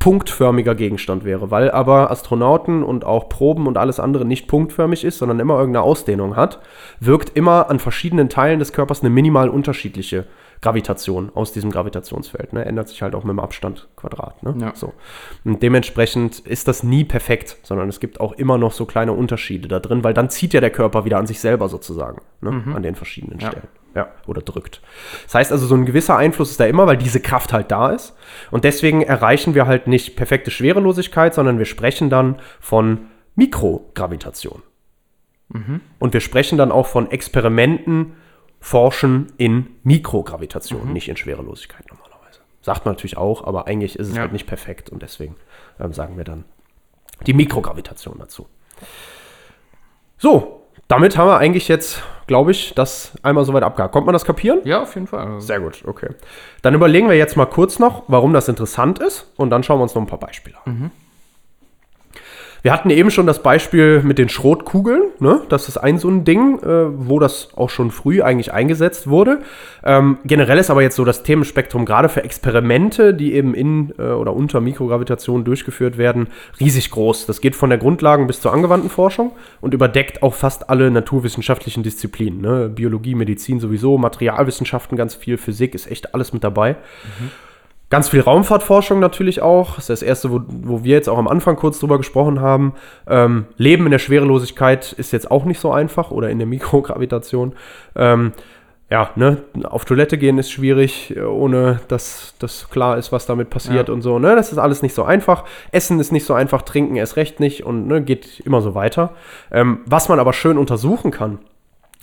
punktförmiger 0.00 0.74
Gegenstand 0.74 1.24
wäre, 1.24 1.50
weil 1.50 1.70
aber 1.70 2.10
Astronauten 2.10 2.82
und 2.82 3.04
auch 3.04 3.28
Proben 3.28 3.66
und 3.66 3.76
alles 3.76 4.00
andere 4.00 4.24
nicht 4.24 4.48
punktförmig 4.48 5.04
ist, 5.04 5.18
sondern 5.18 5.38
immer 5.38 5.58
irgendeine 5.58 5.84
Ausdehnung 5.84 6.34
hat, 6.36 6.58
wirkt 6.98 7.36
immer 7.36 7.70
an 7.70 7.78
verschiedenen 7.78 8.30
Teilen 8.30 8.58
des 8.58 8.72
Körpers 8.72 9.02
eine 9.02 9.10
minimal 9.10 9.50
unterschiedliche 9.50 10.24
Gravitation 10.62 11.30
aus 11.34 11.52
diesem 11.52 11.70
Gravitationsfeld. 11.70 12.52
Ne? 12.52 12.64
Ändert 12.64 12.88
sich 12.88 13.00
halt 13.02 13.14
auch 13.14 13.24
mit 13.24 13.30
dem 13.30 13.40
Abstand 13.40 13.88
Quadrat. 13.96 14.42
Ne? 14.42 14.54
Ja. 14.60 14.72
So. 14.74 14.92
Und 15.44 15.62
dementsprechend 15.62 16.40
ist 16.40 16.68
das 16.68 16.82
nie 16.82 17.04
perfekt, 17.04 17.56
sondern 17.62 17.88
es 17.88 18.00
gibt 18.00 18.20
auch 18.20 18.32
immer 18.32 18.58
noch 18.58 18.72
so 18.72 18.84
kleine 18.84 19.12
Unterschiede 19.12 19.68
da 19.68 19.80
drin, 19.80 20.04
weil 20.04 20.12
dann 20.12 20.28
zieht 20.28 20.52
ja 20.52 20.60
der 20.60 20.70
Körper 20.70 21.04
wieder 21.04 21.18
an 21.18 21.26
sich 21.26 21.40
selber 21.40 21.68
sozusagen, 21.68 22.20
ne? 22.40 22.62
an 22.74 22.82
den 22.82 22.94
verschiedenen. 22.94 23.40
Stellen. 23.40 23.68
Ja, 23.94 24.08
oder 24.26 24.42
drückt. 24.42 24.82
Das 25.24 25.34
heißt 25.34 25.52
also, 25.52 25.66
so 25.66 25.74
ein 25.74 25.84
gewisser 25.84 26.16
Einfluss 26.16 26.52
ist 26.52 26.60
da 26.60 26.66
immer, 26.66 26.86
weil 26.86 26.96
diese 26.96 27.18
Kraft 27.20 27.52
halt 27.52 27.72
da 27.72 27.90
ist. 27.90 28.14
Und 28.52 28.62
deswegen 28.64 29.02
erreichen 29.02 29.54
wir 29.54 29.66
halt 29.66 29.88
nicht 29.88 30.14
perfekte 30.14 30.52
Schwerelosigkeit, 30.52 31.34
sondern 31.34 31.58
wir 31.58 31.64
sprechen 31.64 32.08
dann 32.08 32.38
von 32.60 33.06
Mikrogravitation. 33.34 34.62
Und 35.98 36.12
wir 36.12 36.20
sprechen 36.20 36.58
dann 36.58 36.70
auch 36.70 36.86
von 36.86 37.10
Experimenten, 37.10 38.12
Forschen 38.60 39.32
in 39.38 39.68
Mikrogravitation, 39.82 40.92
nicht 40.92 41.08
in 41.08 41.16
Schwerelosigkeit 41.16 41.86
normalerweise. 41.88 42.40
Sagt 42.62 42.84
man 42.84 42.94
natürlich 42.94 43.16
auch, 43.16 43.44
aber 43.44 43.66
eigentlich 43.66 43.98
ist 43.98 44.08
es 44.08 44.14
Ja. 44.16 44.22
halt 44.22 44.32
nicht 44.32 44.46
perfekt 44.46 44.90
und 44.90 45.02
deswegen 45.02 45.36
ähm, 45.80 45.92
sagen 45.92 46.16
wir 46.16 46.24
dann 46.24 46.44
die 47.26 47.32
Mikrogravitation 47.32 48.16
dazu. 48.18 48.46
So, 50.18 50.62
damit 50.88 51.16
haben 51.16 51.28
wir 51.28 51.38
eigentlich 51.38 51.68
jetzt, 51.68 52.02
glaube 52.26 52.50
ich, 52.50 52.74
das 52.74 53.12
einmal 53.22 53.44
soweit 53.44 53.62
abgehakt. 53.62 53.92
Kommt 53.92 54.06
man 54.06 54.12
das 54.12 54.24
kapieren? 54.24 54.60
Ja, 54.64 54.82
auf 54.82 54.94
jeden 54.94 55.06
Fall. 55.06 55.40
Sehr 55.40 55.60
gut, 55.60 55.82
okay. 55.86 56.10
Dann 56.62 56.74
überlegen 56.74 57.08
wir 57.08 57.16
jetzt 57.16 57.36
mal 57.36 57.46
kurz 57.46 57.78
noch, 57.78 58.04
warum 58.08 58.32
das 58.32 58.48
interessant 58.48 58.98
ist 58.98 59.32
und 59.36 59.50
dann 59.50 59.62
schauen 59.62 59.78
wir 59.78 59.84
uns 59.84 59.94
noch 59.94 60.02
ein 60.02 60.06
paar 60.08 60.18
Beispiele 60.20 60.56
an. 60.64 60.90
Wir 62.62 62.72
hatten 62.72 62.90
eben 62.90 63.10
schon 63.10 63.26
das 63.26 63.42
Beispiel 63.42 64.02
mit 64.02 64.18
den 64.18 64.28
Schrotkugeln. 64.28 65.02
Ne? 65.18 65.42
Das 65.48 65.68
ist 65.68 65.78
ein 65.78 65.98
so 65.98 66.08
ein 66.08 66.24
Ding, 66.24 66.58
äh, 66.62 66.86
wo 67.08 67.18
das 67.18 67.48
auch 67.56 67.70
schon 67.70 67.90
früh 67.90 68.22
eigentlich 68.22 68.52
eingesetzt 68.52 69.08
wurde. 69.08 69.40
Ähm, 69.82 70.18
generell 70.24 70.58
ist 70.58 70.70
aber 70.70 70.82
jetzt 70.82 70.96
so 70.96 71.04
das 71.04 71.22
Themenspektrum 71.22 71.86
gerade 71.86 72.08
für 72.08 72.22
Experimente, 72.22 73.14
die 73.14 73.34
eben 73.34 73.54
in 73.54 73.94
äh, 73.98 74.02
oder 74.02 74.34
unter 74.34 74.60
Mikrogravitation 74.60 75.44
durchgeführt 75.44 75.96
werden, 75.96 76.28
riesig 76.58 76.90
groß. 76.90 77.26
Das 77.26 77.40
geht 77.40 77.56
von 77.56 77.70
der 77.70 77.78
Grundlagen 77.78 78.26
bis 78.26 78.40
zur 78.40 78.52
angewandten 78.52 78.90
Forschung 78.90 79.32
und 79.60 79.72
überdeckt 79.72 80.22
auch 80.22 80.34
fast 80.34 80.68
alle 80.68 80.90
naturwissenschaftlichen 80.90 81.82
Disziplinen. 81.82 82.40
Ne? 82.40 82.68
Biologie, 82.68 83.14
Medizin 83.14 83.60
sowieso, 83.60 83.96
Materialwissenschaften 83.96 84.98
ganz 84.98 85.14
viel, 85.14 85.38
Physik 85.38 85.74
ist 85.74 85.90
echt 85.90 86.14
alles 86.14 86.32
mit 86.32 86.44
dabei. 86.44 86.72
Mhm. 86.72 87.30
Ganz 87.90 88.08
viel 88.08 88.20
Raumfahrtforschung 88.20 89.00
natürlich 89.00 89.42
auch. 89.42 89.74
Das 89.74 89.84
ist 89.84 89.90
das 89.90 90.02
erste, 90.02 90.30
wo, 90.30 90.40
wo 90.46 90.84
wir 90.84 90.94
jetzt 90.94 91.08
auch 91.08 91.18
am 91.18 91.26
Anfang 91.26 91.56
kurz 91.56 91.80
drüber 91.80 91.98
gesprochen 91.98 92.40
haben. 92.40 92.74
Ähm, 93.08 93.46
Leben 93.56 93.84
in 93.84 93.90
der 93.90 93.98
Schwerelosigkeit 93.98 94.92
ist 94.92 95.12
jetzt 95.12 95.28
auch 95.28 95.44
nicht 95.44 95.58
so 95.58 95.72
einfach 95.72 96.12
oder 96.12 96.30
in 96.30 96.38
der 96.38 96.46
Mikrogravitation. 96.46 97.52
Ähm, 97.96 98.32
ja, 98.90 99.10
ne, 99.16 99.38
auf 99.64 99.84
Toilette 99.84 100.18
gehen 100.18 100.38
ist 100.38 100.52
schwierig, 100.52 101.16
ohne 101.16 101.80
dass 101.88 102.34
das 102.38 102.70
klar 102.70 102.96
ist, 102.96 103.10
was 103.10 103.26
damit 103.26 103.50
passiert 103.50 103.88
ja. 103.88 103.94
und 103.94 104.02
so. 104.02 104.20
Ne, 104.20 104.36
das 104.36 104.52
ist 104.52 104.58
alles 104.58 104.82
nicht 104.82 104.94
so 104.94 105.02
einfach. 105.02 105.44
Essen 105.72 105.98
ist 105.98 106.12
nicht 106.12 106.24
so 106.24 106.34
einfach, 106.34 106.62
trinken 106.62 106.94
erst 106.94 107.16
recht 107.16 107.40
nicht 107.40 107.64
und 107.64 107.88
ne, 107.88 108.02
geht 108.02 108.38
immer 108.40 108.62
so 108.62 108.76
weiter. 108.76 109.14
Ähm, 109.50 109.80
was 109.86 110.08
man 110.08 110.20
aber 110.20 110.32
schön 110.32 110.58
untersuchen 110.58 111.10
kann, 111.10 111.38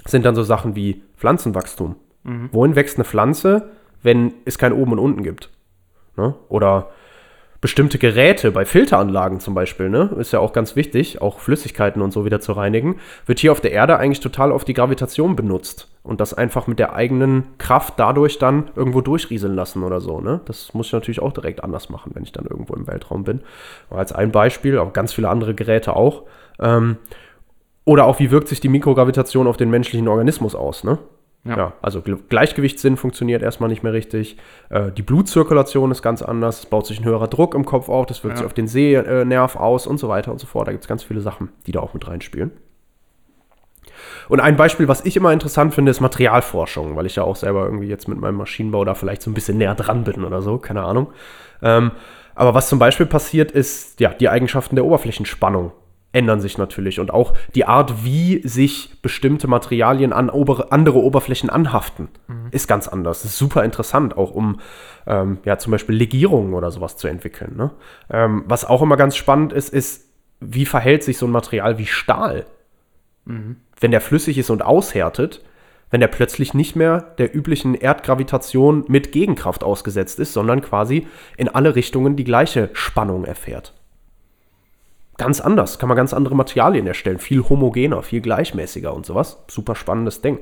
sind 0.05 0.25
dann 0.25 0.35
so 0.35 0.43
Sachen 0.43 0.75
wie 0.75 1.01
Pflanzenwachstum. 1.17 1.95
Mhm. 2.23 2.49
Wohin 2.51 2.75
wächst 2.75 2.97
eine 2.97 3.05
Pflanze, 3.05 3.69
wenn 4.03 4.33
es 4.43 4.57
kein 4.57 4.73
Oben 4.73 4.93
und 4.93 4.99
Unten 4.99 5.23
gibt? 5.23 5.49
Ne? 6.17 6.35
Oder 6.49 6.89
bestimmte 7.59 7.97
Geräte, 7.97 8.51
bei 8.51 8.65
Filteranlagen 8.65 9.39
zum 9.39 9.55
Beispiel, 9.55 9.89
ne, 9.89 10.11
ist 10.19 10.31
ja 10.31 10.39
auch 10.39 10.53
ganz 10.53 10.75
wichtig, 10.75 11.21
auch 11.21 11.39
Flüssigkeiten 11.39 12.01
und 12.01 12.11
so 12.11 12.23
wieder 12.23 12.39
zu 12.39 12.51
reinigen, 12.51 12.97
wird 13.25 13.39
hier 13.39 13.51
auf 13.51 13.61
der 13.61 13.71
Erde 13.71 13.97
eigentlich 13.97 14.19
total 14.19 14.51
auf 14.51 14.63
die 14.63 14.73
Gravitation 14.73 15.35
benutzt 15.35 15.89
und 16.03 16.21
das 16.21 16.33
einfach 16.33 16.67
mit 16.67 16.77
der 16.77 16.93
eigenen 16.93 17.45
Kraft 17.57 17.95
dadurch 17.97 18.37
dann 18.37 18.69
irgendwo 18.75 19.01
durchrieseln 19.01 19.55
lassen 19.55 19.83
oder 19.83 20.01
so. 20.01 20.21
Ne? 20.21 20.41
Das 20.45 20.73
muss 20.73 20.87
ich 20.87 20.93
natürlich 20.93 21.21
auch 21.21 21.33
direkt 21.33 21.63
anders 21.63 21.89
machen, 21.89 22.11
wenn 22.13 22.23
ich 22.23 22.31
dann 22.31 22.45
irgendwo 22.45 22.75
im 22.75 22.87
Weltraum 22.87 23.23
bin. 23.23 23.41
Aber 23.89 23.99
als 23.99 24.13
ein 24.13 24.31
Beispiel, 24.31 24.77
auch 24.77 24.93
ganz 24.93 25.13
viele 25.13 25.29
andere 25.29 25.55
Geräte 25.55 25.95
auch. 25.95 26.23
Ähm, 26.59 26.97
oder 27.85 28.05
auch, 28.05 28.19
wie 28.19 28.31
wirkt 28.31 28.49
sich 28.49 28.59
die 28.59 28.69
Mikrogravitation 28.69 29.47
auf 29.47 29.57
den 29.57 29.69
menschlichen 29.69 30.07
Organismus 30.07 30.55
aus? 30.55 30.83
Ne? 30.83 30.99
Ja. 31.47 31.57
ja. 31.57 31.73
also 31.81 32.01
Gleichgewichtssinn 32.01 32.97
funktioniert 32.97 33.41
erstmal 33.41 33.69
nicht 33.69 33.83
mehr 33.83 33.93
richtig. 33.93 34.37
Äh, 34.69 34.91
die 34.91 35.01
Blutzirkulation 35.01 35.91
ist 35.91 36.01
ganz 36.01 36.21
anders. 36.21 36.59
Es 36.59 36.65
baut 36.65 36.85
sich 36.85 36.99
ein 36.99 37.05
höherer 37.05 37.27
Druck 37.27 37.55
im 37.55 37.65
Kopf 37.65 37.89
auf. 37.89 38.05
Das 38.05 38.23
wirkt 38.23 38.35
ja. 38.35 38.37
sich 38.37 38.45
auf 38.45 38.53
den 38.53 38.67
Sehnerv 38.67 39.55
aus 39.55 39.87
und 39.87 39.97
so 39.97 40.09
weiter 40.09 40.31
und 40.31 40.39
so 40.39 40.47
fort. 40.47 40.67
Da 40.67 40.71
gibt 40.71 40.83
es 40.83 40.87
ganz 40.87 41.03
viele 41.03 41.21
Sachen, 41.21 41.49
die 41.65 41.71
da 41.71 41.79
auch 41.79 41.93
mit 41.93 42.07
reinspielen. 42.07 42.51
Und 44.29 44.39
ein 44.39 44.57
Beispiel, 44.57 44.87
was 44.87 45.05
ich 45.05 45.15
immer 45.15 45.31
interessant 45.31 45.73
finde, 45.73 45.91
ist 45.91 46.01
Materialforschung, 46.01 46.95
weil 46.95 47.05
ich 47.05 47.15
ja 47.15 47.23
auch 47.23 47.35
selber 47.35 47.65
irgendwie 47.65 47.87
jetzt 47.87 48.07
mit 48.07 48.19
meinem 48.19 48.35
Maschinenbau 48.35 48.83
da 48.85 48.93
vielleicht 48.93 49.21
so 49.21 49.31
ein 49.31 49.33
bisschen 49.33 49.57
näher 49.57 49.75
dran 49.75 50.03
bin 50.03 50.23
oder 50.23 50.41
so, 50.41 50.57
keine 50.57 50.83
Ahnung. 50.83 51.07
Ähm, 51.61 51.91
aber 52.35 52.53
was 52.53 52.69
zum 52.69 52.77
Beispiel 52.77 53.05
passiert, 53.05 53.51
ist 53.51 53.99
ja 53.99 54.13
die 54.13 54.29
Eigenschaften 54.29 54.75
der 54.75 54.85
Oberflächenspannung 54.85 55.71
ändern 56.17 56.41
sich 56.41 56.57
natürlich 56.57 56.99
und 56.99 57.13
auch 57.13 57.33
die 57.53 57.65
Art, 57.65 58.03
wie 58.03 58.41
sich 58.43 58.99
bestimmte 59.03 59.47
Materialien 59.47 60.13
an 60.13 60.31
ober 60.31 60.67
andere 60.71 60.97
Oberflächen 60.97 61.51
anhaften, 61.51 62.09
mhm. 62.27 62.47
ist 62.49 62.67
ganz 62.67 62.87
anders. 62.87 63.21
Das 63.21 63.31
ist 63.31 63.37
super 63.37 63.63
interessant, 63.63 64.17
auch 64.17 64.31
um 64.31 64.59
ähm, 65.05 65.37
ja 65.45 65.59
zum 65.59 65.71
Beispiel 65.71 65.95
Legierungen 65.95 66.55
oder 66.55 66.71
sowas 66.71 66.97
zu 66.97 67.07
entwickeln. 67.07 67.55
Ne? 67.55 67.69
Ähm, 68.09 68.43
was 68.47 68.65
auch 68.65 68.81
immer 68.81 68.97
ganz 68.97 69.15
spannend 69.15 69.53
ist, 69.53 69.69
ist, 69.69 70.07
wie 70.39 70.65
verhält 70.65 71.03
sich 71.03 71.19
so 71.19 71.27
ein 71.27 71.31
Material 71.31 71.77
wie 71.77 71.85
Stahl, 71.85 72.47
mhm. 73.25 73.57
wenn 73.79 73.91
der 73.91 74.01
flüssig 74.01 74.39
ist 74.39 74.49
und 74.49 74.63
aushärtet, 74.63 75.43
wenn 75.91 76.01
der 76.01 76.07
plötzlich 76.07 76.55
nicht 76.55 76.75
mehr 76.75 77.13
der 77.19 77.33
üblichen 77.35 77.75
Erdgravitation 77.75 78.85
mit 78.87 79.11
Gegenkraft 79.11 79.63
ausgesetzt 79.63 80.19
ist, 80.19 80.33
sondern 80.33 80.61
quasi 80.61 81.07
in 81.37 81.47
alle 81.47 81.75
Richtungen 81.75 82.15
die 82.15 82.25
gleiche 82.25 82.71
Spannung 82.73 83.23
erfährt 83.23 83.76
ganz 85.17 85.41
anders, 85.41 85.79
kann 85.79 85.89
man 85.89 85.95
ganz 85.95 86.13
andere 86.13 86.35
Materialien 86.35 86.87
erstellen, 86.87 87.19
viel 87.19 87.43
homogener, 87.47 88.03
viel 88.03 88.21
gleichmäßiger 88.21 88.93
und 88.93 89.05
sowas. 89.05 89.43
Super 89.47 89.75
spannendes 89.75 90.21
Ding. 90.21 90.39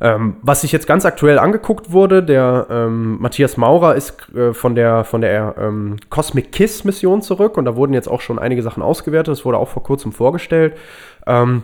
Ähm, 0.00 0.36
was 0.42 0.62
sich 0.62 0.72
jetzt 0.72 0.88
ganz 0.88 1.04
aktuell 1.06 1.38
angeguckt 1.38 1.92
wurde, 1.92 2.24
der 2.24 2.66
ähm, 2.70 3.20
Matthias 3.20 3.56
Maurer 3.56 3.94
ist 3.94 4.28
äh, 4.34 4.52
von 4.52 4.74
der, 4.74 5.04
von 5.04 5.20
der 5.20 5.54
ähm, 5.58 5.96
Cosmic 6.10 6.50
Kiss 6.50 6.82
Mission 6.82 7.22
zurück 7.22 7.56
und 7.56 7.66
da 7.66 7.76
wurden 7.76 7.94
jetzt 7.94 8.08
auch 8.08 8.20
schon 8.20 8.40
einige 8.40 8.62
Sachen 8.62 8.82
ausgewertet. 8.82 9.30
Das 9.30 9.44
wurde 9.44 9.58
auch 9.58 9.68
vor 9.68 9.84
kurzem 9.84 10.10
vorgestellt. 10.10 10.76
Ähm, 11.24 11.62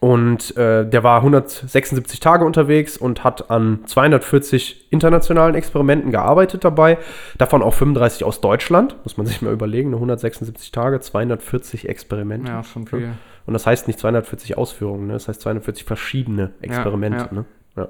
und 0.00 0.56
äh, 0.56 0.88
der 0.88 1.02
war 1.02 1.18
176 1.18 2.20
Tage 2.20 2.44
unterwegs 2.44 2.96
und 2.96 3.24
hat 3.24 3.50
an 3.50 3.80
240 3.86 4.88
internationalen 4.90 5.54
Experimenten 5.54 6.10
gearbeitet 6.10 6.64
dabei. 6.64 6.98
Davon 7.38 7.62
auch 7.62 7.74
35 7.74 8.24
aus 8.24 8.40
Deutschland. 8.40 8.96
Muss 9.04 9.16
man 9.16 9.26
sich 9.26 9.40
mal 9.40 9.52
überlegen. 9.52 9.94
176 9.94 10.70
Tage, 10.70 11.00
240 11.00 11.88
Experimente. 11.88 12.50
Ja, 12.50 12.62
schon 12.62 12.86
viel. 12.86 13.10
Und 13.46 13.54
das 13.54 13.66
heißt 13.66 13.86
nicht 13.86 13.98
240 13.98 14.58
Ausführungen, 14.58 15.06
ne? 15.06 15.12
das 15.14 15.28
heißt 15.28 15.40
240 15.40 15.84
verschiedene 15.84 16.50
Experimente. 16.60 17.18
Ja, 17.18 17.24
ja. 17.26 17.32
Ne? 17.32 17.44
Ja. 17.76 17.88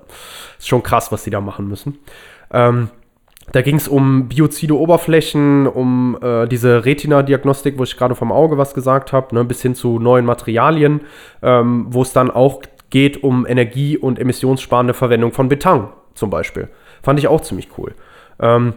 Ist 0.59 0.69
schon 0.69 0.83
krass, 0.83 1.11
was 1.12 1.25
die 1.25 1.31
da 1.31 1.40
machen 1.40 1.66
müssen. 1.66 1.99
Ähm, 2.51 2.90
da 3.53 3.63
ging 3.63 3.77
es 3.77 3.89
um 3.89 4.29
biozide 4.29 4.77
Oberflächen, 4.77 5.67
um 5.67 6.19
äh, 6.21 6.47
diese 6.47 6.85
Retina-Diagnostik, 6.85 7.79
wo 7.79 7.85
ich 7.85 7.97
gerade 7.97 8.15
vom 8.15 8.33
Auge 8.33 8.59
was 8.59 8.75
gesagt 8.75 9.13
habe, 9.13 9.35
ne, 9.35 9.45
bis 9.45 9.63
hin 9.63 9.75
zu 9.75 9.99
neuen 9.99 10.25
Materialien, 10.25 11.03
ähm, 11.43 11.87
wo 11.89 12.03
es 12.03 12.13
dann 12.13 12.31
auch 12.31 12.63
geht 12.91 13.23
um 13.23 13.47
Energie- 13.47 13.99
und 13.99 14.19
emissionssparende 14.19 14.95
Verwendung 14.95 15.33
von 15.33 15.49
Beton 15.49 15.89
zum 16.15 16.31
Beispiel. 16.31 16.69
Fand 17.03 17.19
ich 17.19 17.29
auch 17.29 17.41
ziemlich 17.41 17.69
cool. 17.79 17.95
Ähm, 18.41 18.75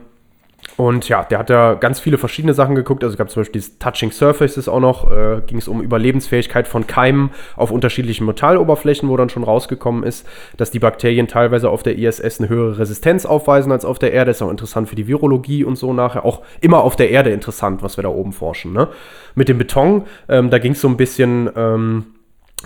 und 0.80 1.10
ja, 1.10 1.26
der 1.26 1.40
hat 1.40 1.50
ja 1.50 1.74
ganz 1.74 2.00
viele 2.00 2.18
verschiedene 2.18 2.54
Sachen 2.54 2.74
geguckt. 2.74 3.04
Also 3.04 3.18
gab 3.18 3.30
zum 3.30 3.42
Beispiel 3.42 3.60
dieses 3.60 3.80
Touching 3.80 4.14
Surfaces 4.14 4.70
auch 4.70 4.80
noch. 4.80 5.12
Äh, 5.12 5.42
Ging 5.46 5.58
es 5.58 5.68
um 5.68 5.82
Überlebensfähigkeit 5.82 6.70
von 6.70 6.88
Keimen 6.88 7.32
auf 7.58 7.70
unterschiedlichen 7.70 8.26
Metalloberflächen, 8.26 9.10
wo 9.10 9.18
dann 9.18 9.28
schon 9.28 9.44
rausgekommen 9.44 10.04
ist, 10.04 10.26
dass 10.56 10.72
die 10.72 10.80
Bakterien 10.80 11.28
teilweise 11.28 11.70
auf 11.70 11.84
der 11.84 11.98
ISS 11.98 12.40
eine 12.40 12.48
höhere 12.48 12.80
Resistenz 12.80 13.26
aufweisen 13.26 13.74
als 13.74 13.84
auf 13.84 14.00
der 14.00 14.14
Erde. 14.14 14.32
Ist 14.32 14.42
auch 14.42 14.50
interessant 14.50 14.88
für 14.88 14.96
die 14.96 15.06
Virologie 15.06 15.66
und 15.66 15.76
so 15.76 15.92
nachher. 15.92 16.24
Auch 16.24 16.44
immer 16.62 16.82
auf 16.82 16.96
der 16.96 17.10
Erde 17.10 17.32
interessant, 17.32 17.84
was 17.84 17.98
wir 17.98 18.04
da 18.04 18.10
oben 18.10 18.32
forschen. 18.32 18.72
Ne? 18.72 18.88
Mit 19.36 19.50
dem 19.50 19.58
Beton, 19.58 20.06
ähm, 20.30 20.50
da 20.50 20.60
ging 20.60 20.72
es 20.72 20.80
so 20.80 20.88
ein 20.88 20.96
bisschen. 20.96 21.50
Ähm, 21.58 22.06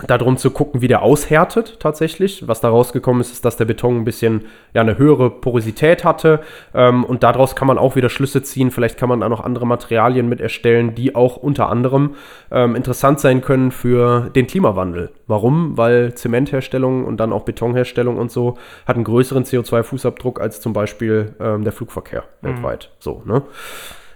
darum 0.06 0.36
zu 0.36 0.50
gucken, 0.50 0.80
wie 0.80 0.88
der 0.88 1.02
aushärtet 1.02 1.78
tatsächlich. 1.80 2.48
Was 2.48 2.60
da 2.60 2.68
rausgekommen 2.68 3.20
ist, 3.20 3.32
ist, 3.32 3.44
dass 3.44 3.56
der 3.56 3.64
Beton 3.64 3.98
ein 3.98 4.04
bisschen 4.04 4.46
ja, 4.72 4.80
eine 4.80 4.98
höhere 4.98 5.30
Porosität 5.30 6.04
hatte. 6.04 6.40
Ähm, 6.74 7.04
und 7.04 7.22
daraus 7.22 7.54
kann 7.54 7.68
man 7.68 7.78
auch 7.78 7.96
wieder 7.96 8.08
Schlüsse 8.08 8.42
ziehen. 8.42 8.70
Vielleicht 8.70 8.98
kann 8.98 9.08
man 9.08 9.20
da 9.20 9.28
noch 9.28 9.42
andere 9.42 9.66
Materialien 9.66 10.28
mit 10.28 10.40
erstellen, 10.40 10.94
die 10.94 11.14
auch 11.14 11.36
unter 11.36 11.68
anderem 11.68 12.16
ähm, 12.50 12.74
interessant 12.74 13.20
sein 13.20 13.40
können 13.40 13.70
für 13.70 14.30
den 14.34 14.46
Klimawandel. 14.46 15.10
Warum? 15.26 15.76
Weil 15.76 16.14
Zementherstellung 16.14 17.04
und 17.04 17.18
dann 17.18 17.32
auch 17.32 17.44
Betonherstellung 17.44 18.18
und 18.18 18.30
so 18.30 18.58
hat 18.86 18.96
einen 18.96 19.04
größeren 19.04 19.44
CO2-Fußabdruck 19.44 20.40
als 20.40 20.60
zum 20.60 20.72
Beispiel 20.72 21.34
ähm, 21.40 21.62
der 21.64 21.72
Flugverkehr 21.72 22.24
mhm. 22.40 22.48
weltweit. 22.48 22.90
So, 22.98 23.22
ne? 23.24 23.42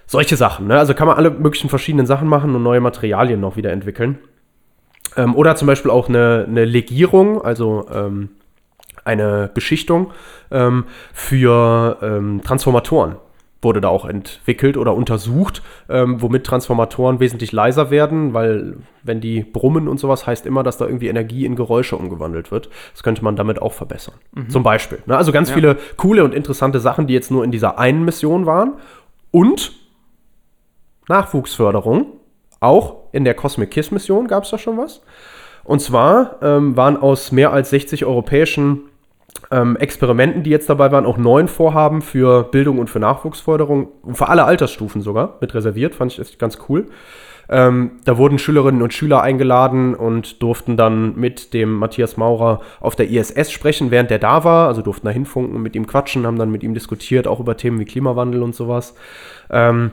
Solche 0.06 0.36
Sachen, 0.36 0.66
ne? 0.66 0.78
Also 0.78 0.94
kann 0.94 1.06
man 1.06 1.18
alle 1.18 1.30
möglichen 1.30 1.68
verschiedenen 1.68 2.06
Sachen 2.06 2.28
machen 2.28 2.54
und 2.54 2.62
neue 2.62 2.80
Materialien 2.80 3.40
noch 3.40 3.56
wieder 3.56 3.72
entwickeln. 3.72 4.18
Ähm, 5.18 5.35
oder 5.35 5.57
zum 5.57 5.66
Beispiel 5.66 5.90
auch 5.90 6.09
eine, 6.09 6.46
eine 6.48 6.64
Legierung, 6.64 7.42
also 7.42 7.87
ähm, 7.92 8.31
eine 9.04 9.50
Beschichtung 9.52 10.12
ähm, 10.50 10.85
für 11.12 11.98
ähm, 12.00 12.40
Transformatoren 12.42 13.16
wurde 13.61 13.81
da 13.81 13.88
auch 13.88 14.04
entwickelt 14.04 14.76
oder 14.76 14.94
untersucht, 14.94 15.62
ähm, 15.88 16.22
womit 16.22 16.44
Transformatoren 16.46 17.18
wesentlich 17.18 17.50
leiser 17.50 17.90
werden, 17.90 18.33
weil 18.33 18.76
wenn 19.02 19.20
die 19.20 19.42
brummen 19.42 19.88
und 19.88 19.98
sowas, 19.98 20.26
heißt 20.26 20.46
immer, 20.46 20.62
dass 20.62 20.76
da 20.76 20.87
irgendwie 20.87 21.09
Energie 21.09 21.44
in 21.44 21.57
Geräusche 21.57 21.96
umgewandelt 21.96 22.52
wird. 22.52 22.70
Das 22.92 23.02
könnte 23.02 23.24
man 23.24 23.35
damit 23.35 23.61
auch 23.61 23.72
verbessern. 23.72 24.14
Mhm. 24.33 24.50
Zum 24.50 24.62
Beispiel. 24.62 25.02
Ne? 25.07 25.16
Also 25.16 25.33
ganz 25.33 25.48
ja. 25.48 25.57
viele 25.57 25.76
coole 25.96 26.22
und 26.22 26.35
interessante 26.35 26.78
Sachen, 26.78 27.09
die 27.09 27.14
jetzt 27.14 27.33
nur 27.33 27.42
in 27.42 27.50
dieser 27.50 27.78
einen 27.78 28.04
Mission 28.04 28.46
waren. 28.46 28.74
Und 29.33 29.72
Nachwuchsförderung 31.09 32.07
auch 32.60 32.96
in 33.12 33.24
der 33.24 33.34
Cosmic 33.34 33.70
Kiss 33.70 33.90
Mission 33.90 34.26
gab 34.26 34.44
es 34.44 34.50
da 34.50 34.58
schon 34.58 34.78
was. 34.78 35.02
Und 35.64 35.80
zwar 35.80 36.36
ähm, 36.42 36.76
waren 36.76 36.96
aus 36.96 37.30
mehr 37.32 37.52
als 37.52 37.70
60 37.70 38.04
europäischen 38.04 38.88
ähm, 39.50 39.76
Experimenten, 39.76 40.42
die 40.42 40.50
jetzt 40.50 40.68
dabei 40.68 40.90
waren, 40.92 41.06
auch 41.06 41.18
neun 41.18 41.48
Vorhaben 41.48 42.02
für 42.02 42.44
Bildung 42.44 42.78
und 42.78 42.88
für 42.88 42.98
Nachwuchsförderung, 42.98 43.88
für 44.12 44.28
alle 44.28 44.44
Altersstufen 44.44 45.02
sogar, 45.02 45.36
mit 45.40 45.54
reserviert, 45.54 45.94
fand 45.94 46.18
ich 46.18 46.38
ganz 46.38 46.58
cool. 46.68 46.86
Ähm, 47.50 47.92
da 48.04 48.18
wurden 48.18 48.38
Schülerinnen 48.38 48.82
und 48.82 48.92
Schüler 48.92 49.22
eingeladen 49.22 49.94
und 49.94 50.42
durften 50.42 50.76
dann 50.76 51.16
mit 51.16 51.54
dem 51.54 51.72
Matthias 51.72 52.18
Maurer 52.18 52.60
auf 52.80 52.94
der 52.94 53.08
ISS 53.08 53.50
sprechen, 53.50 53.90
während 53.90 54.10
der 54.10 54.18
da 54.18 54.44
war. 54.44 54.68
Also 54.68 54.82
durften 54.82 55.06
da 55.06 55.12
hinfunken 55.12 55.62
mit 55.62 55.74
ihm 55.74 55.86
quatschen, 55.86 56.26
haben 56.26 56.38
dann 56.38 56.50
mit 56.50 56.62
ihm 56.62 56.74
diskutiert, 56.74 57.26
auch 57.26 57.40
über 57.40 57.56
Themen 57.56 57.80
wie 57.80 57.86
Klimawandel 57.86 58.42
und 58.42 58.54
sowas. 58.54 58.94
Ähm, 59.50 59.92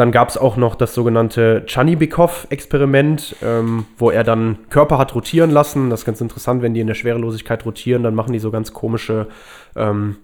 Dann 0.00 0.12
gab 0.12 0.30
es 0.30 0.38
auch 0.38 0.56
noch 0.56 0.76
das 0.76 0.94
sogenannte 0.94 1.62
Chanibikov-Experiment, 1.66 3.36
ähm, 3.42 3.84
wo 3.98 4.10
er 4.10 4.24
dann 4.24 4.56
Körper 4.70 4.96
hat 4.96 5.14
rotieren 5.14 5.50
lassen. 5.50 5.90
Das 5.90 6.00
ist 6.00 6.06
ganz 6.06 6.22
interessant, 6.22 6.62
wenn 6.62 6.72
die 6.72 6.80
in 6.80 6.86
der 6.86 6.94
Schwerelosigkeit 6.94 7.66
rotieren, 7.66 8.02
dann 8.02 8.14
machen 8.14 8.32
die 8.32 8.38
so 8.38 8.50
ganz 8.50 8.72
komische 8.72 9.26
ähm, 9.76 10.16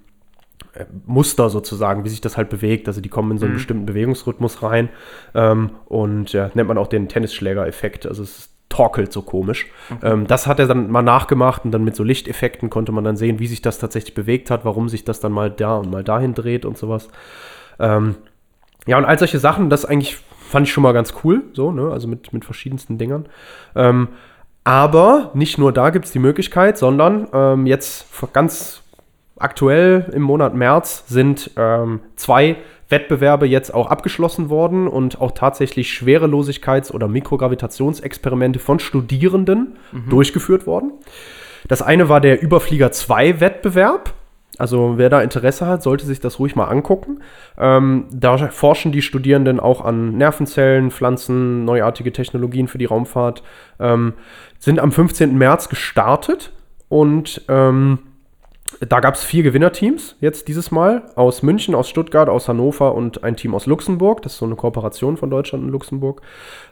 äh, 0.73 0.87
Muster 1.05 1.51
sozusagen, 1.51 2.07
wie 2.07 2.09
sich 2.09 2.23
das 2.23 2.39
halt 2.39 2.49
bewegt. 2.49 2.89
Also 2.89 3.03
die 3.03 3.11
kommen 3.11 3.33
in 3.33 3.39
so 3.39 3.45
einen 3.45 3.53
Mhm. 3.53 3.59
bestimmten 3.59 3.85
Bewegungsrhythmus 3.85 4.63
rein 4.63 4.89
ähm, 5.35 5.73
und 5.85 6.33
ja, 6.33 6.51
nennt 6.55 6.69
man 6.69 6.79
auch 6.79 6.87
den 6.89 7.09
Tennisschläger-Effekt. 7.09 8.07
Also 8.07 8.23
es 8.23 8.49
torkelt 8.71 9.13
so 9.13 9.21
komisch. 9.21 9.67
Ähm, 10.03 10.27
das 10.27 10.47
hat 10.47 10.59
er 10.59 10.69
dann 10.69 10.91
mal 10.91 11.03
nachgemacht 11.03 11.67
und 11.67 11.71
dann 11.73 11.85
mit 11.85 11.97
so 11.97 12.03
Lichteffekten 12.03 12.71
konnte 12.71 12.93
man 12.93 13.05
dann 13.05 13.19
sehen, 13.19 13.41
wie 13.41 13.47
sich 13.47 13.61
das 13.61 13.79
tatsächlich 13.79 14.15
bewegt 14.15 14.51
hat, 14.51 14.65
warum 14.65 14.89
sich 14.89 15.05
das 15.05 15.21
dann 15.21 15.33
mal 15.33 15.51
da 15.51 15.77
und 15.77 15.91
mal 15.91 16.03
dahin 16.03 16.33
dreht 16.33 16.65
und 16.65 16.79
sowas. 16.79 17.11
Ähm, 17.79 18.15
ja, 18.87 18.99
und 18.99 19.05
all 19.05 19.19
solche 19.19 19.39
Sachen, 19.39 19.71
das 19.71 19.85
eigentlich 19.85 20.19
fand 20.49 20.67
ich 20.67 20.73
schon 20.73 20.83
mal 20.83 20.93
ganz 20.93 21.15
cool, 21.25 21.43
so, 21.53 21.73
ne? 21.73 21.91
Also 21.91 22.09
mit, 22.09 22.33
mit 22.33 22.45
verschiedensten 22.45 22.99
Dingern. 22.99 23.27
Ähm, 23.75 24.09
aber 24.65 25.31
nicht 25.35 25.59
nur 25.59 25.73
da 25.73 25.91
gibt 25.91 26.07
es 26.07 26.13
die 26.13 26.19
Möglichkeit, 26.19 26.79
sondern 26.79 27.29
ähm, 27.33 27.67
jetzt 27.67 28.07
ganz 28.33 28.83
aktuell 29.37 30.11
im 30.13 30.23
Monat 30.23 30.55
März 30.55 31.05
sind 31.07 31.51
ähm, 31.57 32.01
zwei 32.17 32.57
Wettbewerbe 32.89 33.47
jetzt 33.47 33.75
auch 33.75 33.89
abgeschlossen 33.89 34.49
worden 34.49 34.87
und 34.89 35.21
auch 35.21 35.33
tatsächlich 35.33 35.91
Schwerelosigkeits- 35.91 36.93
oder 36.93 37.09
Mikrogravitationsexperimente 37.09 38.59
von 38.61 38.79
Studierenden 38.79 39.77
durchgeführt 40.09 40.67
worden. 40.67 40.93
Das 41.69 41.83
eine 41.83 42.09
war 42.09 42.21
der 42.21 42.41
Überflieger 42.43 42.93
2 42.93 43.41
Wettbewerb. 43.41 44.15
Also 44.59 44.95
wer 44.97 45.11
da 45.11 45.21
Interesse 45.21 45.67
hat, 45.67 45.83
sollte 45.83 46.07
sich 46.07 46.21
das 46.21 46.39
ruhig 46.39 46.57
mal 46.57 46.67
angucken. 46.67 47.21
Ähm, 47.59 48.07
da 48.11 48.37
forschen 48.49 48.93
die 48.93 49.03
Studierenden 49.03 49.61
auch 49.61 49.85
an 49.85 50.17
Nervenzellen, 50.17 50.91
Pflanzen, 50.91 51.65
neuartige 51.65 52.13
Technologien 52.13 52.69
für 52.69 52.79
die 52.79 52.85
Raumfahrt. 52.87 53.43
Ähm, 53.79 54.15
sind 54.59 54.81
am 54.81 54.93
15. 54.93 55.37
März 55.37 55.69
gestartet 55.69 56.53
und 56.89 57.43
ähm, 57.49 57.99
da 58.81 59.01
gab 59.01 59.15
es 59.15 59.25
vier 59.25 59.43
Gewinnerteams 59.43 60.17
jetzt 60.21 60.49
dieses 60.49 60.71
Mal 60.71 61.05
aus 61.15 61.43
München, 61.43 61.75
aus 61.75 61.89
Stuttgart, 61.89 62.29
aus 62.29 62.49
Hannover 62.49 62.95
und 62.95 63.25
ein 63.25 63.37
Team 63.37 63.55
aus 63.55 63.67
Luxemburg. 63.67 64.23
Das 64.23 64.33
ist 64.33 64.39
so 64.39 64.47
eine 64.47 64.57
Kooperation 64.57 65.17
von 65.17 65.31
Deutschland 65.31 65.65
und 65.65 65.71
Luxemburg. 65.71 66.23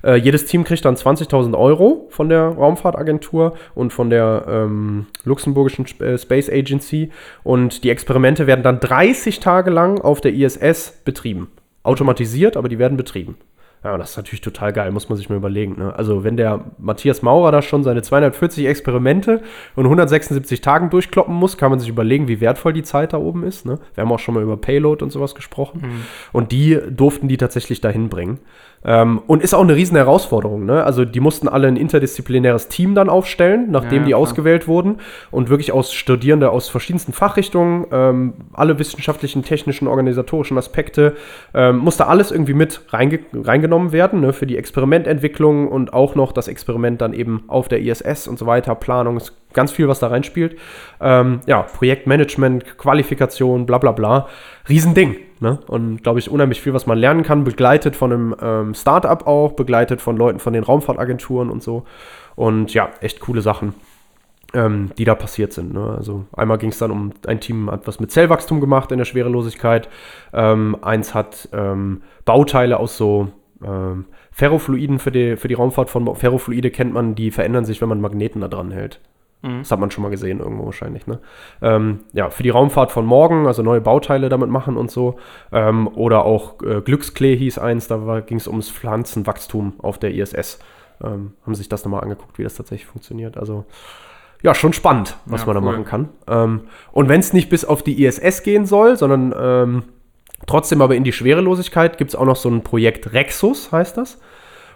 Äh, 0.03 0.17
jedes 0.17 0.47
Team 0.47 0.65
kriegt 0.65 0.85
dann 0.85 0.97
20.000 0.97 1.57
Euro 1.57 2.07
von 2.11 2.29
der 2.29 2.49
Raumfahrtagentur 2.49 3.55
und 3.75 3.93
von 3.93 4.11
der 4.11 4.45
ähm, 4.49 5.07
luxemburgischen 5.25 5.87
äh, 6.01 6.19
Space 6.19 6.51
Agency. 6.51 7.11
Und 7.43 7.85
die 7.85 7.91
Experimente 7.91 8.47
werden 8.47 8.63
dann 8.63 8.81
30 8.81 9.41
Tage 9.41 9.71
lang 9.71 10.01
auf 10.01 10.21
der 10.21 10.35
ISS 10.35 11.01
betrieben. 11.05 11.49
Automatisiert, 11.83 12.57
aber 12.57 12.69
die 12.69 12.79
werden 12.79 12.97
betrieben. 12.97 13.37
Ja, 13.85 13.99
das 13.99 14.13
ist 14.13 14.17
natürlich 14.17 14.41
total 14.41 14.73
geil, 14.73 14.91
muss 14.93 15.11
man 15.11 15.19
sich 15.19 15.29
mal 15.29 15.37
überlegen. 15.37 15.77
Ne? 15.79 15.95
Also, 15.95 16.25
wenn 16.25 16.39
der 16.39 16.65
Matthias 16.79 17.21
Maurer 17.21 17.53
da 17.53 17.61
schon 17.61 17.85
seine 17.85 18.01
240 18.01 18.67
Experimente 18.67 19.43
und 19.77 19.85
176 19.85 20.63
Tagen 20.63 20.89
durchkloppen 20.89 21.35
muss, 21.35 21.59
kann 21.59 21.69
man 21.69 21.79
sich 21.79 21.91
überlegen, 21.91 22.27
wie 22.27 22.41
wertvoll 22.41 22.73
die 22.73 22.83
Zeit 22.83 23.13
da 23.13 23.19
oben 23.19 23.45
ist. 23.45 23.67
Ne? 23.67 23.79
Wir 23.95 24.03
haben 24.03 24.11
auch 24.11 24.19
schon 24.19 24.35
mal 24.35 24.43
über 24.43 24.57
Payload 24.57 25.05
und 25.05 25.11
sowas 25.11 25.35
gesprochen. 25.35 25.83
Und 26.33 26.51
die 26.51 26.79
durften 26.89 27.29
die 27.29 27.37
tatsächlich 27.37 27.83
dahin 27.83 28.09
bringen. 28.09 28.39
Ähm, 28.85 29.23
und 29.27 29.43
ist 29.43 29.55
auch 29.55 29.63
eine 29.63 29.75
riesen 29.75 29.97
Herausforderung. 29.97 30.67
Ne? 30.67 30.85
Also, 30.85 31.05
die 31.05 31.21
mussten 31.21 31.49
alle 31.49 31.69
ein 31.69 31.77
interdisziplinäres 31.77 32.69
Team 32.69 32.95
dann 32.95 33.09
aufstellen, 33.09 33.69
nachdem 33.71 34.01
Ja, 34.01 34.05
die 34.05 34.11
klar. 34.11 34.21
ausgewählt 34.21 34.69
wurden. 34.69 34.99
Und 35.31 35.49
wirklich 35.49 35.73
aus 35.73 35.93
Studierende 35.95 36.51
aus 36.51 36.69
verschiedensten 36.69 37.13
Fachrichtungen, 37.13 37.87
ähm, 37.93 38.35
alle 38.53 38.79
wissenschaftlichen, 38.79 39.43
technischen, 39.43 39.89
organisatorischen 39.89 40.59
Aspekte, 40.59 41.15
ähm, 41.55 41.79
musste 41.79 42.07
alles 42.07 42.31
irgendwie 42.31 42.55
mit 42.55 42.83
reinge 42.91 43.21
reingenommen 43.33 43.93
werden 43.93 44.21
ne? 44.21 44.33
für 44.33 44.47
die 44.47 44.59
Experimententwicklung 44.59 45.69
und 45.69 45.93
auch 45.93 46.15
noch 46.15 46.33
das 46.33 46.49
Experiment 46.49 47.01
dann 47.01 47.15
eben 47.15 47.45
auf 47.49 47.69
der 47.69 47.81
ISS 47.81 48.29
und 48.29 48.39
so 48.39 48.47
weiter. 48.47 48.75
Planung 48.75 49.17
ist 49.17 49.33
ganz 49.55 49.73
viel, 49.73 49.89
was 49.89 50.01
da 50.01 50.09
reinspielt. 50.09 50.59
Ähm, 51.01 51.41
ja, 51.47 51.63
Projektmanagement, 51.63 52.77
Qualifikation, 52.77 53.67
bla 53.67 53.79
bla 53.79 53.93
bla. 53.93 54.27
Riesending. 54.69 55.17
Ne? 55.45 55.61
Und 55.69 56.03
glaube 56.03 56.19
ich, 56.19 56.31
unheimlich 56.31 56.61
viel, 56.61 56.75
was 56.75 56.87
man 56.87 56.99
lernen 56.99 57.23
kann, 57.23 57.45
begleitet 57.45 57.95
von 57.95 58.13
einem 58.13 58.37
ähm, 58.41 58.75
Startup 58.75 59.27
auch, 59.27 59.53
begleitet 59.53 60.01
von 60.01 60.17
Leuten 60.17 60.41
von 60.41 60.53
den 60.53 60.65
Raumfahrtagenturen 60.65 61.51
und 61.51 61.63
so. 61.63 61.85
Und 62.35 62.75
ja, 62.75 62.91
echt 63.01 63.21
coole 63.21 63.43
Sachen 63.43 63.75
ähm, 64.55 64.91
die 64.97 65.05
da 65.05 65.15
passiert 65.15 65.53
sind. 65.53 65.75
Ne? 65.75 65.95
Also 65.97 66.25
einmal 66.35 66.59
ging 66.59 66.71
es 66.71 66.79
dann 66.79 66.91
um 66.91 67.13
ein 67.27 67.41
Team 67.41 67.71
hat 67.71 67.87
was 67.87 68.01
mit 68.01 68.11
Zellwachstum 68.13 68.61
gemacht 68.61 68.93
in 68.93 68.99
der 68.99 69.05
Schwerelosigkeit. 69.05 69.89
Ähm, 70.33 70.77
eins 70.81 71.13
hat 71.15 71.49
ähm, 71.53 72.03
Bauteile 72.25 72.79
aus 72.79 72.97
so 72.97 73.29
ähm, 73.63 74.07
Ferrofluiden 74.31 74.99
für 74.99 75.11
die, 75.11 75.37
für 75.37 75.49
die 75.49 75.55
Raumfahrt 75.55 75.91
von 75.91 76.15
Ferrofluide 76.15 76.71
kennt 76.71 76.95
man, 76.95 77.15
die 77.15 77.31
verändern 77.31 77.65
sich, 77.65 77.81
wenn 77.81 77.89
man 77.89 78.01
Magneten 78.01 78.41
da 78.41 78.49
dran 78.49 78.71
hält. 78.71 79.01
Das 79.59 79.71
hat 79.71 79.79
man 79.81 79.91
schon 79.91 80.03
mal 80.03 80.11
gesehen 80.11 80.41
irgendwo 80.41 80.65
wahrscheinlich. 80.65 81.07
Ne? 81.07 81.19
Ähm, 81.61 82.01
ja, 82.13 82.31
für 82.31 82.43
die 82.43 82.51
Raumfahrt 82.51 82.93
von 82.93 83.05
morgen, 83.05 83.47
also 83.47 83.63
neue 83.63 83.81
Bauteile 83.81 84.29
damit 84.29 84.49
machen 84.49 84.77
und 84.77 84.91
so. 84.91 85.17
Ähm, 85.53 85.89
oder 85.89 86.25
auch 86.25 86.63
äh, 86.63 86.81
Glücksklee 86.81 87.37
hieß 87.37 87.59
eins, 87.59 87.87
da 87.89 88.21
ging 88.21 88.39
es 88.39 88.49
ums 88.49 88.71
Pflanzenwachstum 88.71 89.75
auf 89.79 89.99
der 89.99 90.15
ISS. 90.15 90.59
Ähm, 91.03 91.33
haben 91.45 91.55
sich 91.55 91.69
das 91.69 91.85
nochmal 91.85 92.03
angeguckt, 92.03 92.39
wie 92.39 92.43
das 92.45 92.55
tatsächlich 92.55 92.87
funktioniert. 92.87 93.37
Also 93.37 93.65
ja, 94.43 94.55
schon 94.55 94.73
spannend, 94.73 95.17
was 95.27 95.43
Ja, 95.43 95.47
man 95.47 95.55
da 95.57 95.61
cool. 95.63 95.73
machen 95.73 95.85
kann. 95.85 96.09
Ähm, 96.29 96.61
und 96.93 97.09
wenn 97.09 97.21
es 97.21 97.33
nicht 97.33 97.49
bis 97.51 97.65
auf 97.65 97.83
die 97.83 98.05
ISS 98.05 98.43
gehen 98.43 98.67
soll, 98.67 98.97
sondern 98.97 99.35
ähm, 99.39 99.83
trotzdem 100.47 100.83
aber 100.83 100.95
in 100.95 101.05
die 101.05 101.13
Schwerelosigkeit, 101.13 101.99
gibt 101.99 102.11
es 102.11 102.15
auch 102.17 102.27
noch 102.27 102.37
so 102.37 102.49
ein 102.51 102.63
Projekt 102.63 103.13
Rexus, 103.13 103.73
heißt 103.73 103.97
das. 103.97 104.21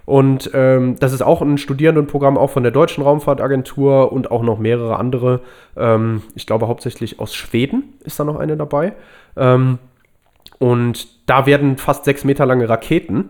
Und 0.09 0.53
ähm, 0.55 0.97
das 0.99 1.12
ist 1.12 1.21
auch 1.21 1.42
ein 1.42 1.59
Studierendenprogramm, 1.59 2.38
auch 2.38 2.49
von 2.49 2.62
der 2.62 2.73
Deutschen 2.73 3.05
Raumfahrtagentur 3.05 4.11
und 4.11 4.31
auch 4.31 4.42
noch 4.42 4.59
mehrere 4.59 4.97
andere. 4.97 5.42
Ähm, 5.77 6.23
ich 6.35 6.47
glaube 6.47 6.66
hauptsächlich 6.66 7.21
aus 7.21 7.35
Schweden 7.35 7.92
ist 8.05 8.18
da 8.18 8.25
noch 8.25 8.37
eine 8.37 8.57
dabei. 8.57 8.94
Ähm, 9.37 9.79
und 10.59 11.29
da 11.29 11.44
werden 11.44 11.77
fast 11.77 12.07
sechs 12.07 12.25
Meter 12.25 12.47
lange 12.47 12.71
Raketen 12.71 13.29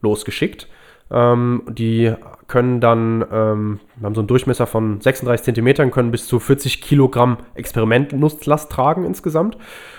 losgeschickt. 0.00 0.66
Ähm, 1.14 1.62
die 1.68 2.12
können 2.48 2.80
dann, 2.80 3.24
ähm, 3.32 3.80
haben 4.02 4.14
so 4.14 4.20
einen 4.20 4.28
Durchmesser 4.28 4.66
von 4.66 5.00
36 5.00 5.44
Zentimetern, 5.44 5.90
können 5.90 6.10
bis 6.10 6.26
zu 6.26 6.40
40 6.40 6.82
Kilogramm 6.82 7.38
Experimentennutzlast 7.54 8.70
tragen 8.70 9.04
insgesamt. 9.04 9.56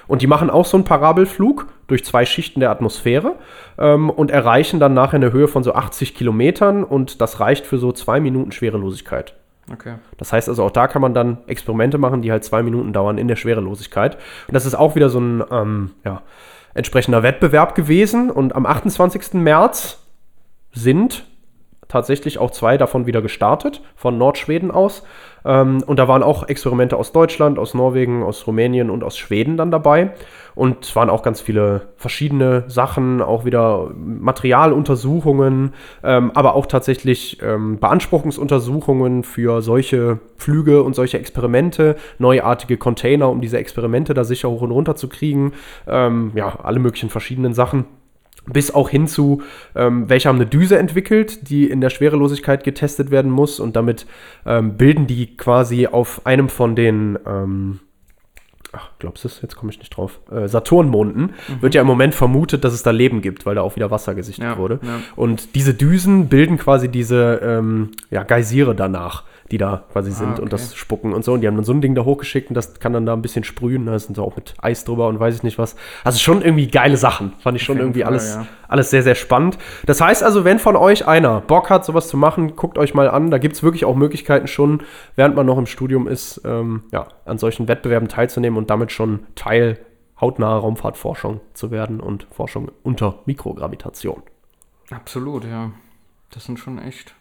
Und 0.08 0.22
die 0.22 0.28
machen 0.28 0.50
auch 0.50 0.66
so 0.66 0.78
einen 0.78 0.84
Parabelflug 0.84 1.68
durch 1.88 2.06
zwei 2.06 2.26
Schichten 2.26 2.60
der 2.60 2.70
Atmosphäre 2.70 3.36
ähm, 3.80 4.10
und 4.10 4.30
erreichen 4.30 4.80
dann 4.80 4.94
nachher 4.94 5.16
eine 5.16 5.32
Höhe 5.32 5.48
von 5.48 5.64
so 5.64 5.74
80 5.74 6.14
Kilometern 6.14 6.84
und 6.84 7.22
das 7.22 7.40
reicht 7.40 7.66
für 7.66 7.78
so 7.78 7.92
zwei 7.92 8.20
Minuten 8.20 8.52
Schwerelosigkeit. 8.52 9.36
Okay. 9.72 9.96
Das 10.18 10.32
heißt 10.32 10.48
also, 10.50 10.64
auch 10.64 10.72
da 10.72 10.88
kann 10.88 11.02
man 11.02 11.16
dann 11.16 11.40
Experimente 11.48 11.98
machen, 11.98 12.22
die 12.22 12.32
halt 12.32 12.44
zwei 12.44 12.62
Minuten 12.62 12.94
dauern 12.94 13.18
in 13.18 13.28
der 13.28 13.36
Schwerelosigkeit. 13.36 14.16
Und 14.48 14.54
das 14.54 14.66
ist 14.68 14.76
auch 14.76 14.96
wieder 14.96 15.10
so 15.10 15.20
ein 15.20 15.44
ähm, 15.50 15.92
ja, 16.04 16.22
entsprechender 16.76 17.24
Wettbewerb 17.24 17.74
gewesen. 17.74 18.30
Und 18.30 18.54
am 18.54 18.68
28. 18.68 19.34
März 19.34 20.05
sind 20.76 21.26
tatsächlich 21.88 22.40
auch 22.40 22.52
zwei 22.52 22.78
davon 22.78 23.06
wieder 23.06 23.22
gestartet, 23.22 23.82
von 23.96 24.18
Nordschweden 24.18 24.72
aus. 24.72 25.04
Ähm, 25.46 25.84
und 25.86 25.98
da 25.98 26.08
waren 26.08 26.24
auch 26.24 26.48
Experimente 26.48 26.98
aus 26.98 27.12
Deutschland, 27.12 27.60
aus 27.60 27.74
Norwegen, 27.74 28.24
aus 28.24 28.48
Rumänien 28.48 28.90
und 28.90 29.04
aus 29.04 29.18
Schweden 29.18 29.58
dann 29.58 29.72
dabei. 29.72 30.12
Und 30.56 30.86
es 30.86 30.96
waren 30.96 31.10
auch 31.10 31.22
ganz 31.22 31.42
viele 31.42 31.90
verschiedene 31.98 32.64
Sachen, 32.68 33.22
auch 33.22 33.46
wieder 33.46 33.92
Materialuntersuchungen, 33.96 35.74
ähm, 36.04 36.32
aber 36.34 36.56
auch 36.56 36.66
tatsächlich 36.66 37.42
ähm, 37.44 37.78
Beanspruchungsuntersuchungen 37.80 39.24
für 39.24 39.62
solche 39.62 40.20
Flüge 40.38 40.82
und 40.82 40.96
solche 40.96 41.20
Experimente, 41.20 41.98
neuartige 42.20 42.78
Container, 42.78 43.30
um 43.30 43.42
diese 43.42 43.58
Experimente 43.58 44.14
da 44.14 44.24
sicher 44.24 44.50
hoch 44.50 44.62
und 44.62 44.72
runter 44.72 44.96
zu 44.96 45.10
kriegen. 45.10 45.54
Ähm, 45.88 46.32
ja, 46.36 46.58
alle 46.64 46.80
möglichen 46.80 47.10
verschiedenen 47.10 47.54
Sachen 47.54 47.86
bis 48.52 48.72
auch 48.74 48.90
hin 48.90 49.08
zu, 49.08 49.42
ähm, 49.76 50.10
welche 50.10 50.30
haben 50.30 50.36
eine 50.38 50.46
Düse 50.46 50.78
entwickelt, 50.78 51.50
die 51.50 51.70
in 51.70 51.82
der 51.82 51.90
Schwerelosigkeit 51.90 52.64
getestet 52.64 53.12
werden 53.12 53.32
muss 53.32 53.60
und 53.60 53.76
damit 53.76 54.06
ähm, 54.46 54.78
bilden 54.78 55.08
die 55.08 55.36
quasi 55.38 55.88
auf 55.88 56.26
einem 56.26 56.50
von 56.50 56.76
den, 56.76 57.18
ähm, 57.26 57.80
ach, 58.72 58.90
glaubst 59.00 59.24
du 59.24 59.28
es? 59.28 59.42
Jetzt 59.42 59.56
komme 59.56 59.72
ich 59.72 59.80
nicht 59.80 59.96
drauf. 59.98 60.20
Äh, 60.32 60.48
Saturnmonden 60.48 61.34
wird 61.62 61.74
ja 61.76 61.82
im 61.82 61.88
Moment 61.88 62.14
vermutet, 62.14 62.64
dass 62.64 62.74
es 62.74 62.84
da 62.84 62.92
Leben 62.92 63.22
gibt, 63.22 63.46
weil 63.46 63.56
da 63.56 63.62
auch 63.62 63.76
wieder 63.76 63.90
Wasser 63.92 64.14
gesichtet 64.16 64.46
Ja, 64.46 64.58
wurde. 64.58 64.80
ja. 64.84 65.00
Und 65.16 65.56
diese 65.56 65.74
Düsen 65.74 66.28
bilden 66.28 66.58
quasi 66.58 66.90
diese 66.90 67.40
ähm, 67.42 67.92
ja, 68.12 68.24
Geysire 68.24 68.76
danach, 68.76 69.24
die 69.52 69.58
da 69.58 69.84
quasi 69.92 70.12
sind 70.12 70.28
Ah, 70.28 70.32
okay. 70.34 70.42
und 70.42 70.54
das 70.54 70.76
spucken 70.76 71.14
und 71.14 71.24
so. 71.24 71.34
Und 71.34 71.42
die 71.42 71.48
haben 71.48 71.56
dann 71.56 71.66
so 71.66 71.74
ein 71.74 71.82
Ding 71.82 71.94
da 71.94 72.04
hochgeschickt 72.04 72.50
und 72.50 72.56
das 72.56 72.80
kann 72.80 72.94
dann 72.94 73.06
da 73.06 73.14
ein 73.14 73.22
bisschen 73.22 73.44
sprühen. 73.44 73.86
Da 73.86 73.98
sind 74.00 74.16
so 74.16 74.24
auch 74.24 74.36
mit 74.36 74.56
Eis 74.60 74.86
drüber 74.86 75.08
und 75.08 75.20
weiß 75.20 75.36
ich 75.36 75.44
nicht 75.44 75.60
was. 75.60 75.76
Also 76.04 76.20
schon 76.20 76.42
irgendwie 76.42 76.68
geile 76.68 76.98
Sachen. 76.98 77.34
Fand 77.40 77.56
ich 77.58 77.64
schon 77.64 77.78
irgendwie 77.78 78.04
alles, 78.04 78.36
ja. 78.36 78.48
alles 78.68 78.90
sehr, 78.90 79.04
sehr 79.04 79.16
spannend. 79.16 79.58
Das 79.86 80.02
heißt 80.02 80.24
also, 80.24 80.46
wenn 80.46 80.58
von 80.58 80.76
euch 80.76 81.08
einer 81.08 81.42
Bock 81.42 81.70
hat, 81.70 81.86
sowas 81.86 82.08
zu 82.08 82.18
machen, 82.18 82.56
guckt 82.56 82.78
euch 82.78 82.94
mal 82.94 83.10
an. 83.10 83.30
Da 83.30 83.38
gibt 83.38 83.56
es 83.56 83.64
wirklich 83.64 83.86
auch 83.86 83.96
Möglichkeiten 83.96 84.48
schon, 84.48 84.82
während 85.16 85.36
man 85.36 85.46
noch 85.46 85.58
im 85.58 85.68
Studium 85.68 86.08
ist, 86.08 86.42
ähm, 86.44 86.84
ja, 86.92 87.08
an 87.26 87.38
solchen 87.38 87.68
Wettbewerben 87.68 88.08
teilzunehmen 88.08 88.58
und 88.58 88.70
damit 88.70 88.92
schon 88.92 89.28
Teil 89.36 89.78
hautnaher 90.20 90.58
Raumfahrtforschung 90.58 91.42
zu 91.54 91.72
werden 91.72 92.00
und 92.00 92.26
Forschung 92.32 92.72
unter 92.84 93.20
Mikrogravitation. 93.26 94.24
Absolut, 94.90 95.46
ja. 95.46 95.72
Das 96.32 96.46
sind 96.46 96.60
schon 96.60 96.80
echt. 96.80 97.16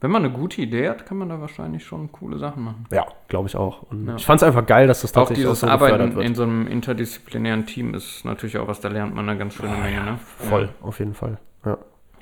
Wenn 0.00 0.10
man 0.10 0.24
eine 0.24 0.32
gute 0.34 0.60
Idee 0.60 0.90
hat, 0.90 1.06
kann 1.06 1.16
man 1.16 1.30
da 1.30 1.40
wahrscheinlich 1.40 1.84
schon 1.84 2.12
coole 2.12 2.38
Sachen 2.38 2.64
machen. 2.64 2.86
Ja, 2.92 3.06
glaube 3.28 3.48
ich 3.48 3.56
auch. 3.56 3.84
Ja. 4.06 4.16
ich 4.16 4.26
fand 4.26 4.42
es 4.42 4.46
einfach 4.46 4.66
geil, 4.66 4.86
dass 4.86 5.00
das 5.00 5.12
Auch 5.12 5.20
tatsächlich 5.22 5.46
dieses 5.46 5.60
so 5.60 5.66
gefördert 5.66 5.92
Arbeiten 6.00 6.16
wird. 6.16 6.26
in 6.26 6.34
so 6.34 6.42
einem 6.42 6.66
interdisziplinären 6.66 7.64
Team 7.64 7.94
ist 7.94 8.24
natürlich 8.24 8.58
auch 8.58 8.68
was, 8.68 8.80
da 8.80 8.88
lernt 8.88 9.14
man 9.14 9.26
eine 9.28 9.38
ganz 9.38 9.54
schöne 9.54 9.74
Menge, 9.76 10.04
ne? 10.04 10.18
Voll, 10.38 10.68
auf 10.82 10.98
jeden 10.98 11.14
Fall. 11.14 11.38
Ja. 11.64 11.70
Ja, 11.72 11.78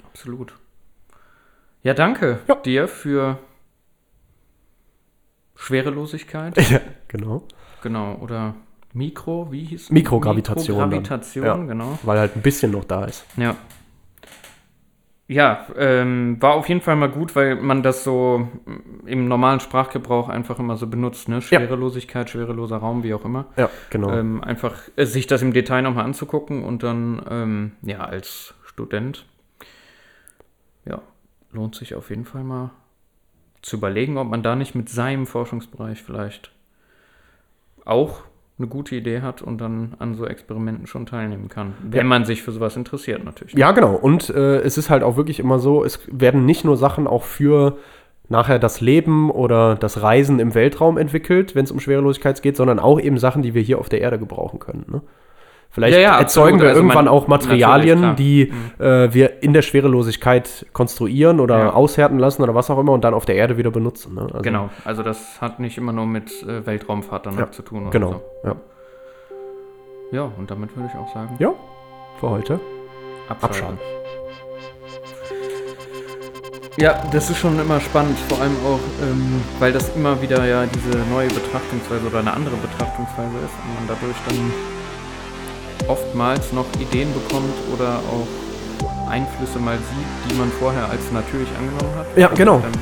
absolut. 0.06 0.54
Ja, 1.82 1.94
danke 1.94 2.38
Ja. 2.46 2.54
dir 2.54 2.86
für 2.86 3.38
Schwerelosigkeit. 5.56 6.56
ja, 6.70 6.80
genau. 7.08 7.42
genau, 7.82 8.14
oder 8.16 8.54
Mikro, 8.92 9.50
wie 9.50 9.64
hieß 9.64 9.82
es? 9.84 9.90
Mikrogravitation. 9.90 10.76
Mikrogravitation, 10.76 11.44
Ja. 11.44 11.56
genau. 11.56 11.98
Weil 12.04 12.18
halt 12.20 12.36
ein 12.36 12.42
bisschen 12.42 12.70
noch 12.70 12.84
da 12.84 13.04
ist. 13.04 13.24
Ja. 13.36 13.56
Ja, 15.26 15.66
ähm, 15.76 16.36
war 16.40 16.54
auf 16.54 16.68
jeden 16.68 16.82
Fall 16.82 16.96
mal 16.96 17.08
gut, 17.08 17.34
weil 17.34 17.56
man 17.56 17.82
das 17.82 18.04
so 18.04 18.46
im 19.06 19.26
normalen 19.26 19.58
Sprachgebrauch 19.60 20.28
einfach 20.28 20.58
immer 20.58 20.76
so 20.76 20.86
benutzt, 20.86 21.28
ne? 21.28 21.40
Schwerelosigkeit, 21.40 22.28
schwereloser 22.28 22.76
Raum, 22.76 23.02
wie 23.02 23.14
auch 23.14 23.24
immer. 23.24 23.46
Ja, 23.56 23.70
genau. 23.88 24.10
Ähm, 24.10 24.44
einfach 24.44 24.82
äh, 24.96 25.06
sich 25.06 25.26
das 25.26 25.40
im 25.40 25.54
Detail 25.54 25.80
nochmal 25.80 26.04
anzugucken 26.04 26.62
und 26.62 26.82
dann, 26.82 27.24
ähm, 27.30 27.72
ja, 27.80 28.00
als 28.00 28.54
Student, 28.64 29.24
ja, 30.84 31.00
lohnt 31.52 31.74
sich 31.74 31.94
auf 31.94 32.10
jeden 32.10 32.26
Fall 32.26 32.44
mal 32.44 32.70
zu 33.62 33.76
überlegen, 33.76 34.18
ob 34.18 34.28
man 34.28 34.42
da 34.42 34.56
nicht 34.56 34.74
mit 34.74 34.90
seinem 34.90 35.26
Forschungsbereich 35.26 36.02
vielleicht 36.02 36.52
auch 37.86 38.20
eine 38.58 38.68
gute 38.68 38.94
Idee 38.94 39.20
hat 39.20 39.42
und 39.42 39.60
dann 39.60 39.94
an 39.98 40.14
so 40.14 40.26
Experimenten 40.26 40.86
schon 40.86 41.06
teilnehmen 41.06 41.48
kann. 41.48 41.74
Wenn 41.82 41.98
Ja. 41.98 42.04
man 42.04 42.24
sich 42.24 42.42
für 42.42 42.52
sowas 42.52 42.76
interessiert, 42.76 43.24
natürlich. 43.24 43.54
Ja, 43.54 43.72
genau. 43.72 43.94
Und 43.96 44.30
äh, 44.30 44.58
es 44.60 44.78
ist 44.78 44.90
halt 44.90 45.02
auch 45.02 45.16
wirklich 45.16 45.40
immer 45.40 45.58
so, 45.58 45.84
es 45.84 46.00
werden 46.10 46.44
nicht 46.46 46.64
nur 46.64 46.76
Sachen 46.76 47.06
auch 47.08 47.24
für 47.24 47.76
nachher 48.28 48.58
das 48.60 48.80
Leben 48.80 49.30
oder 49.30 49.74
das 49.74 50.00
Reisen 50.02 50.38
im 50.38 50.54
Weltraum 50.54 50.98
entwickelt, 50.98 51.54
wenn 51.54 51.64
es 51.64 51.72
um 51.72 51.80
Schwerelosigkeit 51.80 52.40
geht, 52.42 52.56
sondern 52.56 52.78
auch 52.78 53.00
eben 53.00 53.18
Sachen, 53.18 53.42
die 53.42 53.54
wir 53.54 53.62
hier 53.62 53.78
auf 53.78 53.88
der 53.88 54.00
Erde 54.00 54.18
gebrauchen 54.18 54.60
können. 54.60 54.84
Ne? 54.88 55.02
Vielleicht 55.74 55.94
Ja, 55.96 56.00
ja, 56.00 56.18
erzeugen 56.20 56.54
absolut. 56.54 56.60
wir 56.62 56.68
Also 56.68 56.80
irgendwann 56.82 57.08
auch 57.08 57.26
Materialien, 57.26 58.14
die 58.14 58.52
äh, 58.78 59.12
wir 59.12 59.42
in 59.42 59.52
der 59.52 59.62
Schwerelosigkeit 59.62 60.66
konstruieren 60.72 61.40
oder 61.40 61.58
Ja. 61.58 61.72
aushärten 61.72 62.20
lassen 62.20 62.42
oder 62.44 62.54
was 62.54 62.70
auch 62.70 62.78
immer 62.78 62.92
und 62.92 63.02
dann 63.02 63.12
auf 63.12 63.24
der 63.26 63.34
Erde 63.34 63.56
wieder 63.56 63.72
benutzen. 63.72 64.14
Ne? 64.14 64.22
Also, 64.22 64.38
Genau, 64.42 64.70
also 64.84 65.02
das 65.02 65.40
hat 65.40 65.58
nicht 65.58 65.76
immer 65.76 65.92
nur 65.92 66.06
mit 66.06 66.30
äh, 66.44 66.64
Weltraumfahrt 66.64 67.26
dann 67.26 67.52
zu 67.52 67.62
tun. 67.62 67.82
Oder 67.82 67.90
Genau. 67.90 68.12
So. 68.44 68.48
Ja. 68.48 68.56
Ja, 70.12 70.30
und 70.38 70.48
damit 70.48 70.76
würde 70.76 70.88
ich 70.92 70.96
auch 70.96 71.12
sagen, 71.12 71.34
ja, 71.40 71.52
für 72.20 72.30
heute. 72.30 72.60
abschalten. 73.28 73.78
Ja, 76.76 77.02
das 77.12 77.30
ist 77.30 77.38
schon 77.38 77.58
immer 77.58 77.80
spannend, 77.80 78.16
vor 78.28 78.40
allem 78.40 78.54
auch, 78.66 78.80
ähm, 79.02 79.40
weil 79.58 79.72
das 79.72 79.94
immer 79.96 80.20
wieder 80.22 80.44
ja 80.46 80.66
diese 80.66 80.98
neue 81.10 81.28
Betrachtungsweise 81.28 82.06
oder 82.06 82.18
eine 82.20 82.32
andere 82.32 82.56
Betrachtungsweise 82.56 83.36
ist 83.44 83.54
und 83.62 83.74
man 83.74 83.88
dadurch 83.88 84.16
dann 84.28 84.52
oftmals 85.88 86.52
noch 86.52 86.66
Ideen 86.80 87.12
bekommt 87.12 87.52
oder 87.72 88.00
auch 88.10 89.10
Einflüsse 89.10 89.58
mal 89.58 89.76
sieht, 89.76 90.30
die 90.30 90.34
man 90.38 90.50
vorher 90.58 90.88
als 90.90 91.10
natürlich 91.12 91.48
angenommen 91.58 91.94
hat. 91.98 92.06
Ja, 92.16 92.28
genau. 92.28 92.58
Dann 92.60 92.72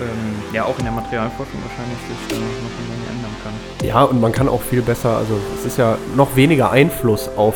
ähm, 0.00 0.42
ja, 0.52 0.64
auch 0.64 0.76
in 0.78 0.84
der 0.84 0.92
Materialforschung 0.92 1.60
wahrscheinlich 1.62 1.98
sich 2.08 2.28
da 2.28 2.34
noch 2.36 2.42
eine 2.42 2.88
Menge 2.88 3.10
ändern 3.14 3.36
kann. 3.44 3.86
Ja, 3.86 4.02
und 4.02 4.20
man 4.20 4.32
kann 4.32 4.48
auch 4.48 4.60
viel 4.62 4.82
besser, 4.82 5.16
also 5.16 5.38
es 5.58 5.64
ist 5.64 5.78
ja 5.78 5.96
noch 6.16 6.34
weniger 6.36 6.70
Einfluss 6.70 7.30
auf 7.36 7.54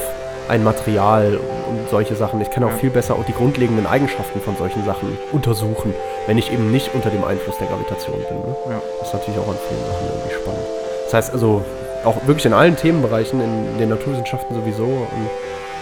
ein 0.49 0.63
Material 0.65 1.39
und 1.69 1.91
solche 1.91 2.15
Sachen. 2.15 2.41
Ich 2.41 2.51
kann 2.51 2.65
auch 2.65 2.71
Ja. 2.71 2.77
viel 2.77 2.91
besser 2.91 3.15
auch 3.17 3.25
die 3.25 3.33
grundlegenden 3.33 3.87
Eigenschaften 3.87 4.41
von 4.41 4.57
solchen 4.57 4.85
Sachen 4.87 5.19
untersuchen, 5.33 5.93
wenn 6.27 6.39
ich 6.39 6.53
eben 6.53 6.71
nicht 6.71 6.95
unter 6.95 7.11
dem 7.11 7.25
Einfluss 7.25 7.59
der 7.59 7.67
Gravitation 7.67 8.17
bin. 8.17 8.39
Ne? 8.39 8.57
Ja. 8.71 8.81
Das 9.01 9.09
ist 9.09 9.15
natürlich 9.15 9.41
auch 9.41 9.49
an 9.49 9.57
vielen 9.69 9.85
Sachen 9.85 10.07
irgendwie 10.09 10.35
spannend. 10.43 10.67
Das 11.05 11.15
heißt 11.15 11.33
also, 11.35 11.63
auch 12.05 12.17
wirklich 12.27 12.47
in 12.47 12.53
allen 12.53 12.77
Themenbereichen, 12.77 13.41
in 13.41 13.79
den 13.79 13.89
Naturwissenschaften 13.91 14.55
sowieso, 14.55 14.85
und 14.85 15.29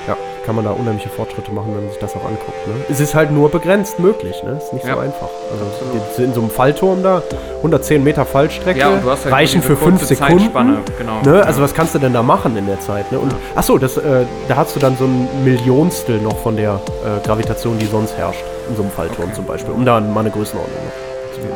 ja, 0.08 0.16
kann 0.44 0.54
man 0.54 0.64
da 0.64 0.70
unheimliche 0.70 1.08
Fortschritte 1.08 1.50
machen, 1.50 1.72
wenn 1.74 1.82
man 1.82 1.90
sich 1.90 1.98
das 1.98 2.14
auch 2.14 2.24
anguckt. 2.24 2.66
Ne? 2.68 2.74
Es 2.88 3.00
ist 3.00 3.16
halt 3.16 3.32
nur 3.32 3.50
begrenzt 3.50 3.98
möglich, 3.98 4.40
ne? 4.44 4.52
Es 4.56 4.64
ist 4.66 4.72
nicht 4.72 4.86
Ja. 4.86 4.94
so 4.94 5.00
einfach. 5.00 5.28
Also 5.50 6.22
in 6.22 6.32
so 6.32 6.40
einem 6.42 6.50
Fallturm 6.50 7.02
da, 7.02 7.22
110 7.56 8.04
Meter 8.04 8.24
Fallstrecke, 8.24 8.78
Ja, 8.78 8.90
halt 9.04 9.26
reichen 9.32 9.62
für 9.62 9.74
5 9.76 9.98
kurze 9.98 10.14
Sekunden. 10.14 10.48
Genau. 10.96 11.20
Ne? 11.24 11.38
Ja. 11.38 11.42
Also 11.42 11.60
was 11.60 11.74
kannst 11.74 11.96
du 11.96 11.98
denn 11.98 12.12
da 12.12 12.22
machen 12.22 12.56
in 12.56 12.66
der 12.66 12.78
Zeit? 12.78 13.10
Ne? 13.10 13.18
Und 13.18 13.32
Ja. 13.32 13.38
ach 13.56 13.64
so, 13.64 13.78
das, 13.78 13.96
äh, 13.96 14.24
da 14.46 14.54
hast 14.56 14.76
du 14.76 14.80
dann 14.80 14.96
so 14.96 15.04
ein 15.06 15.28
Millionstel 15.44 16.18
noch 16.20 16.38
von 16.38 16.56
der 16.56 16.74
äh, 17.04 17.26
Gravitation, 17.26 17.76
die 17.80 17.86
sonst 17.86 18.16
herrscht 18.16 18.44
in 18.68 18.76
so 18.76 18.82
einem 18.82 18.92
Fallturm 18.92 19.24
Okay. 19.26 19.34
zum 19.34 19.44
Beispiel, 19.46 19.74
um 19.74 19.84
da 19.84 19.98
mal 19.98 20.20
eine 20.20 20.30
Größenordnung 20.30 20.78
zu 21.34 21.40
geben. 21.40 21.54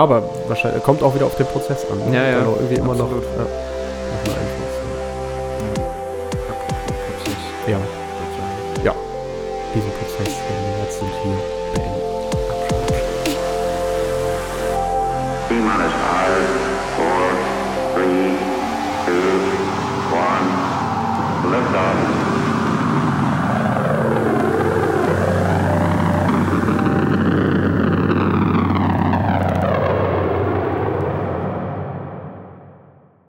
Aber 0.00 0.22
wahrscheinlich 0.48 0.82
kommt 0.82 1.02
auch 1.02 1.14
wieder 1.14 1.26
auf 1.26 1.36
den 1.36 1.46
Prozess 1.46 1.86
an. 1.90 2.10
ne? 2.10 2.16
Ja, 2.16 2.22
ja, 2.24 2.38
auch 2.46 2.56
irgendwie 2.56 2.76
immer 2.76 2.94
noch, 2.94 3.04
absolut. 3.04 3.24
ja, 3.24 3.42
noch. 3.42 3.48
Prozess, 7.66 7.72
Ja, 7.72 7.78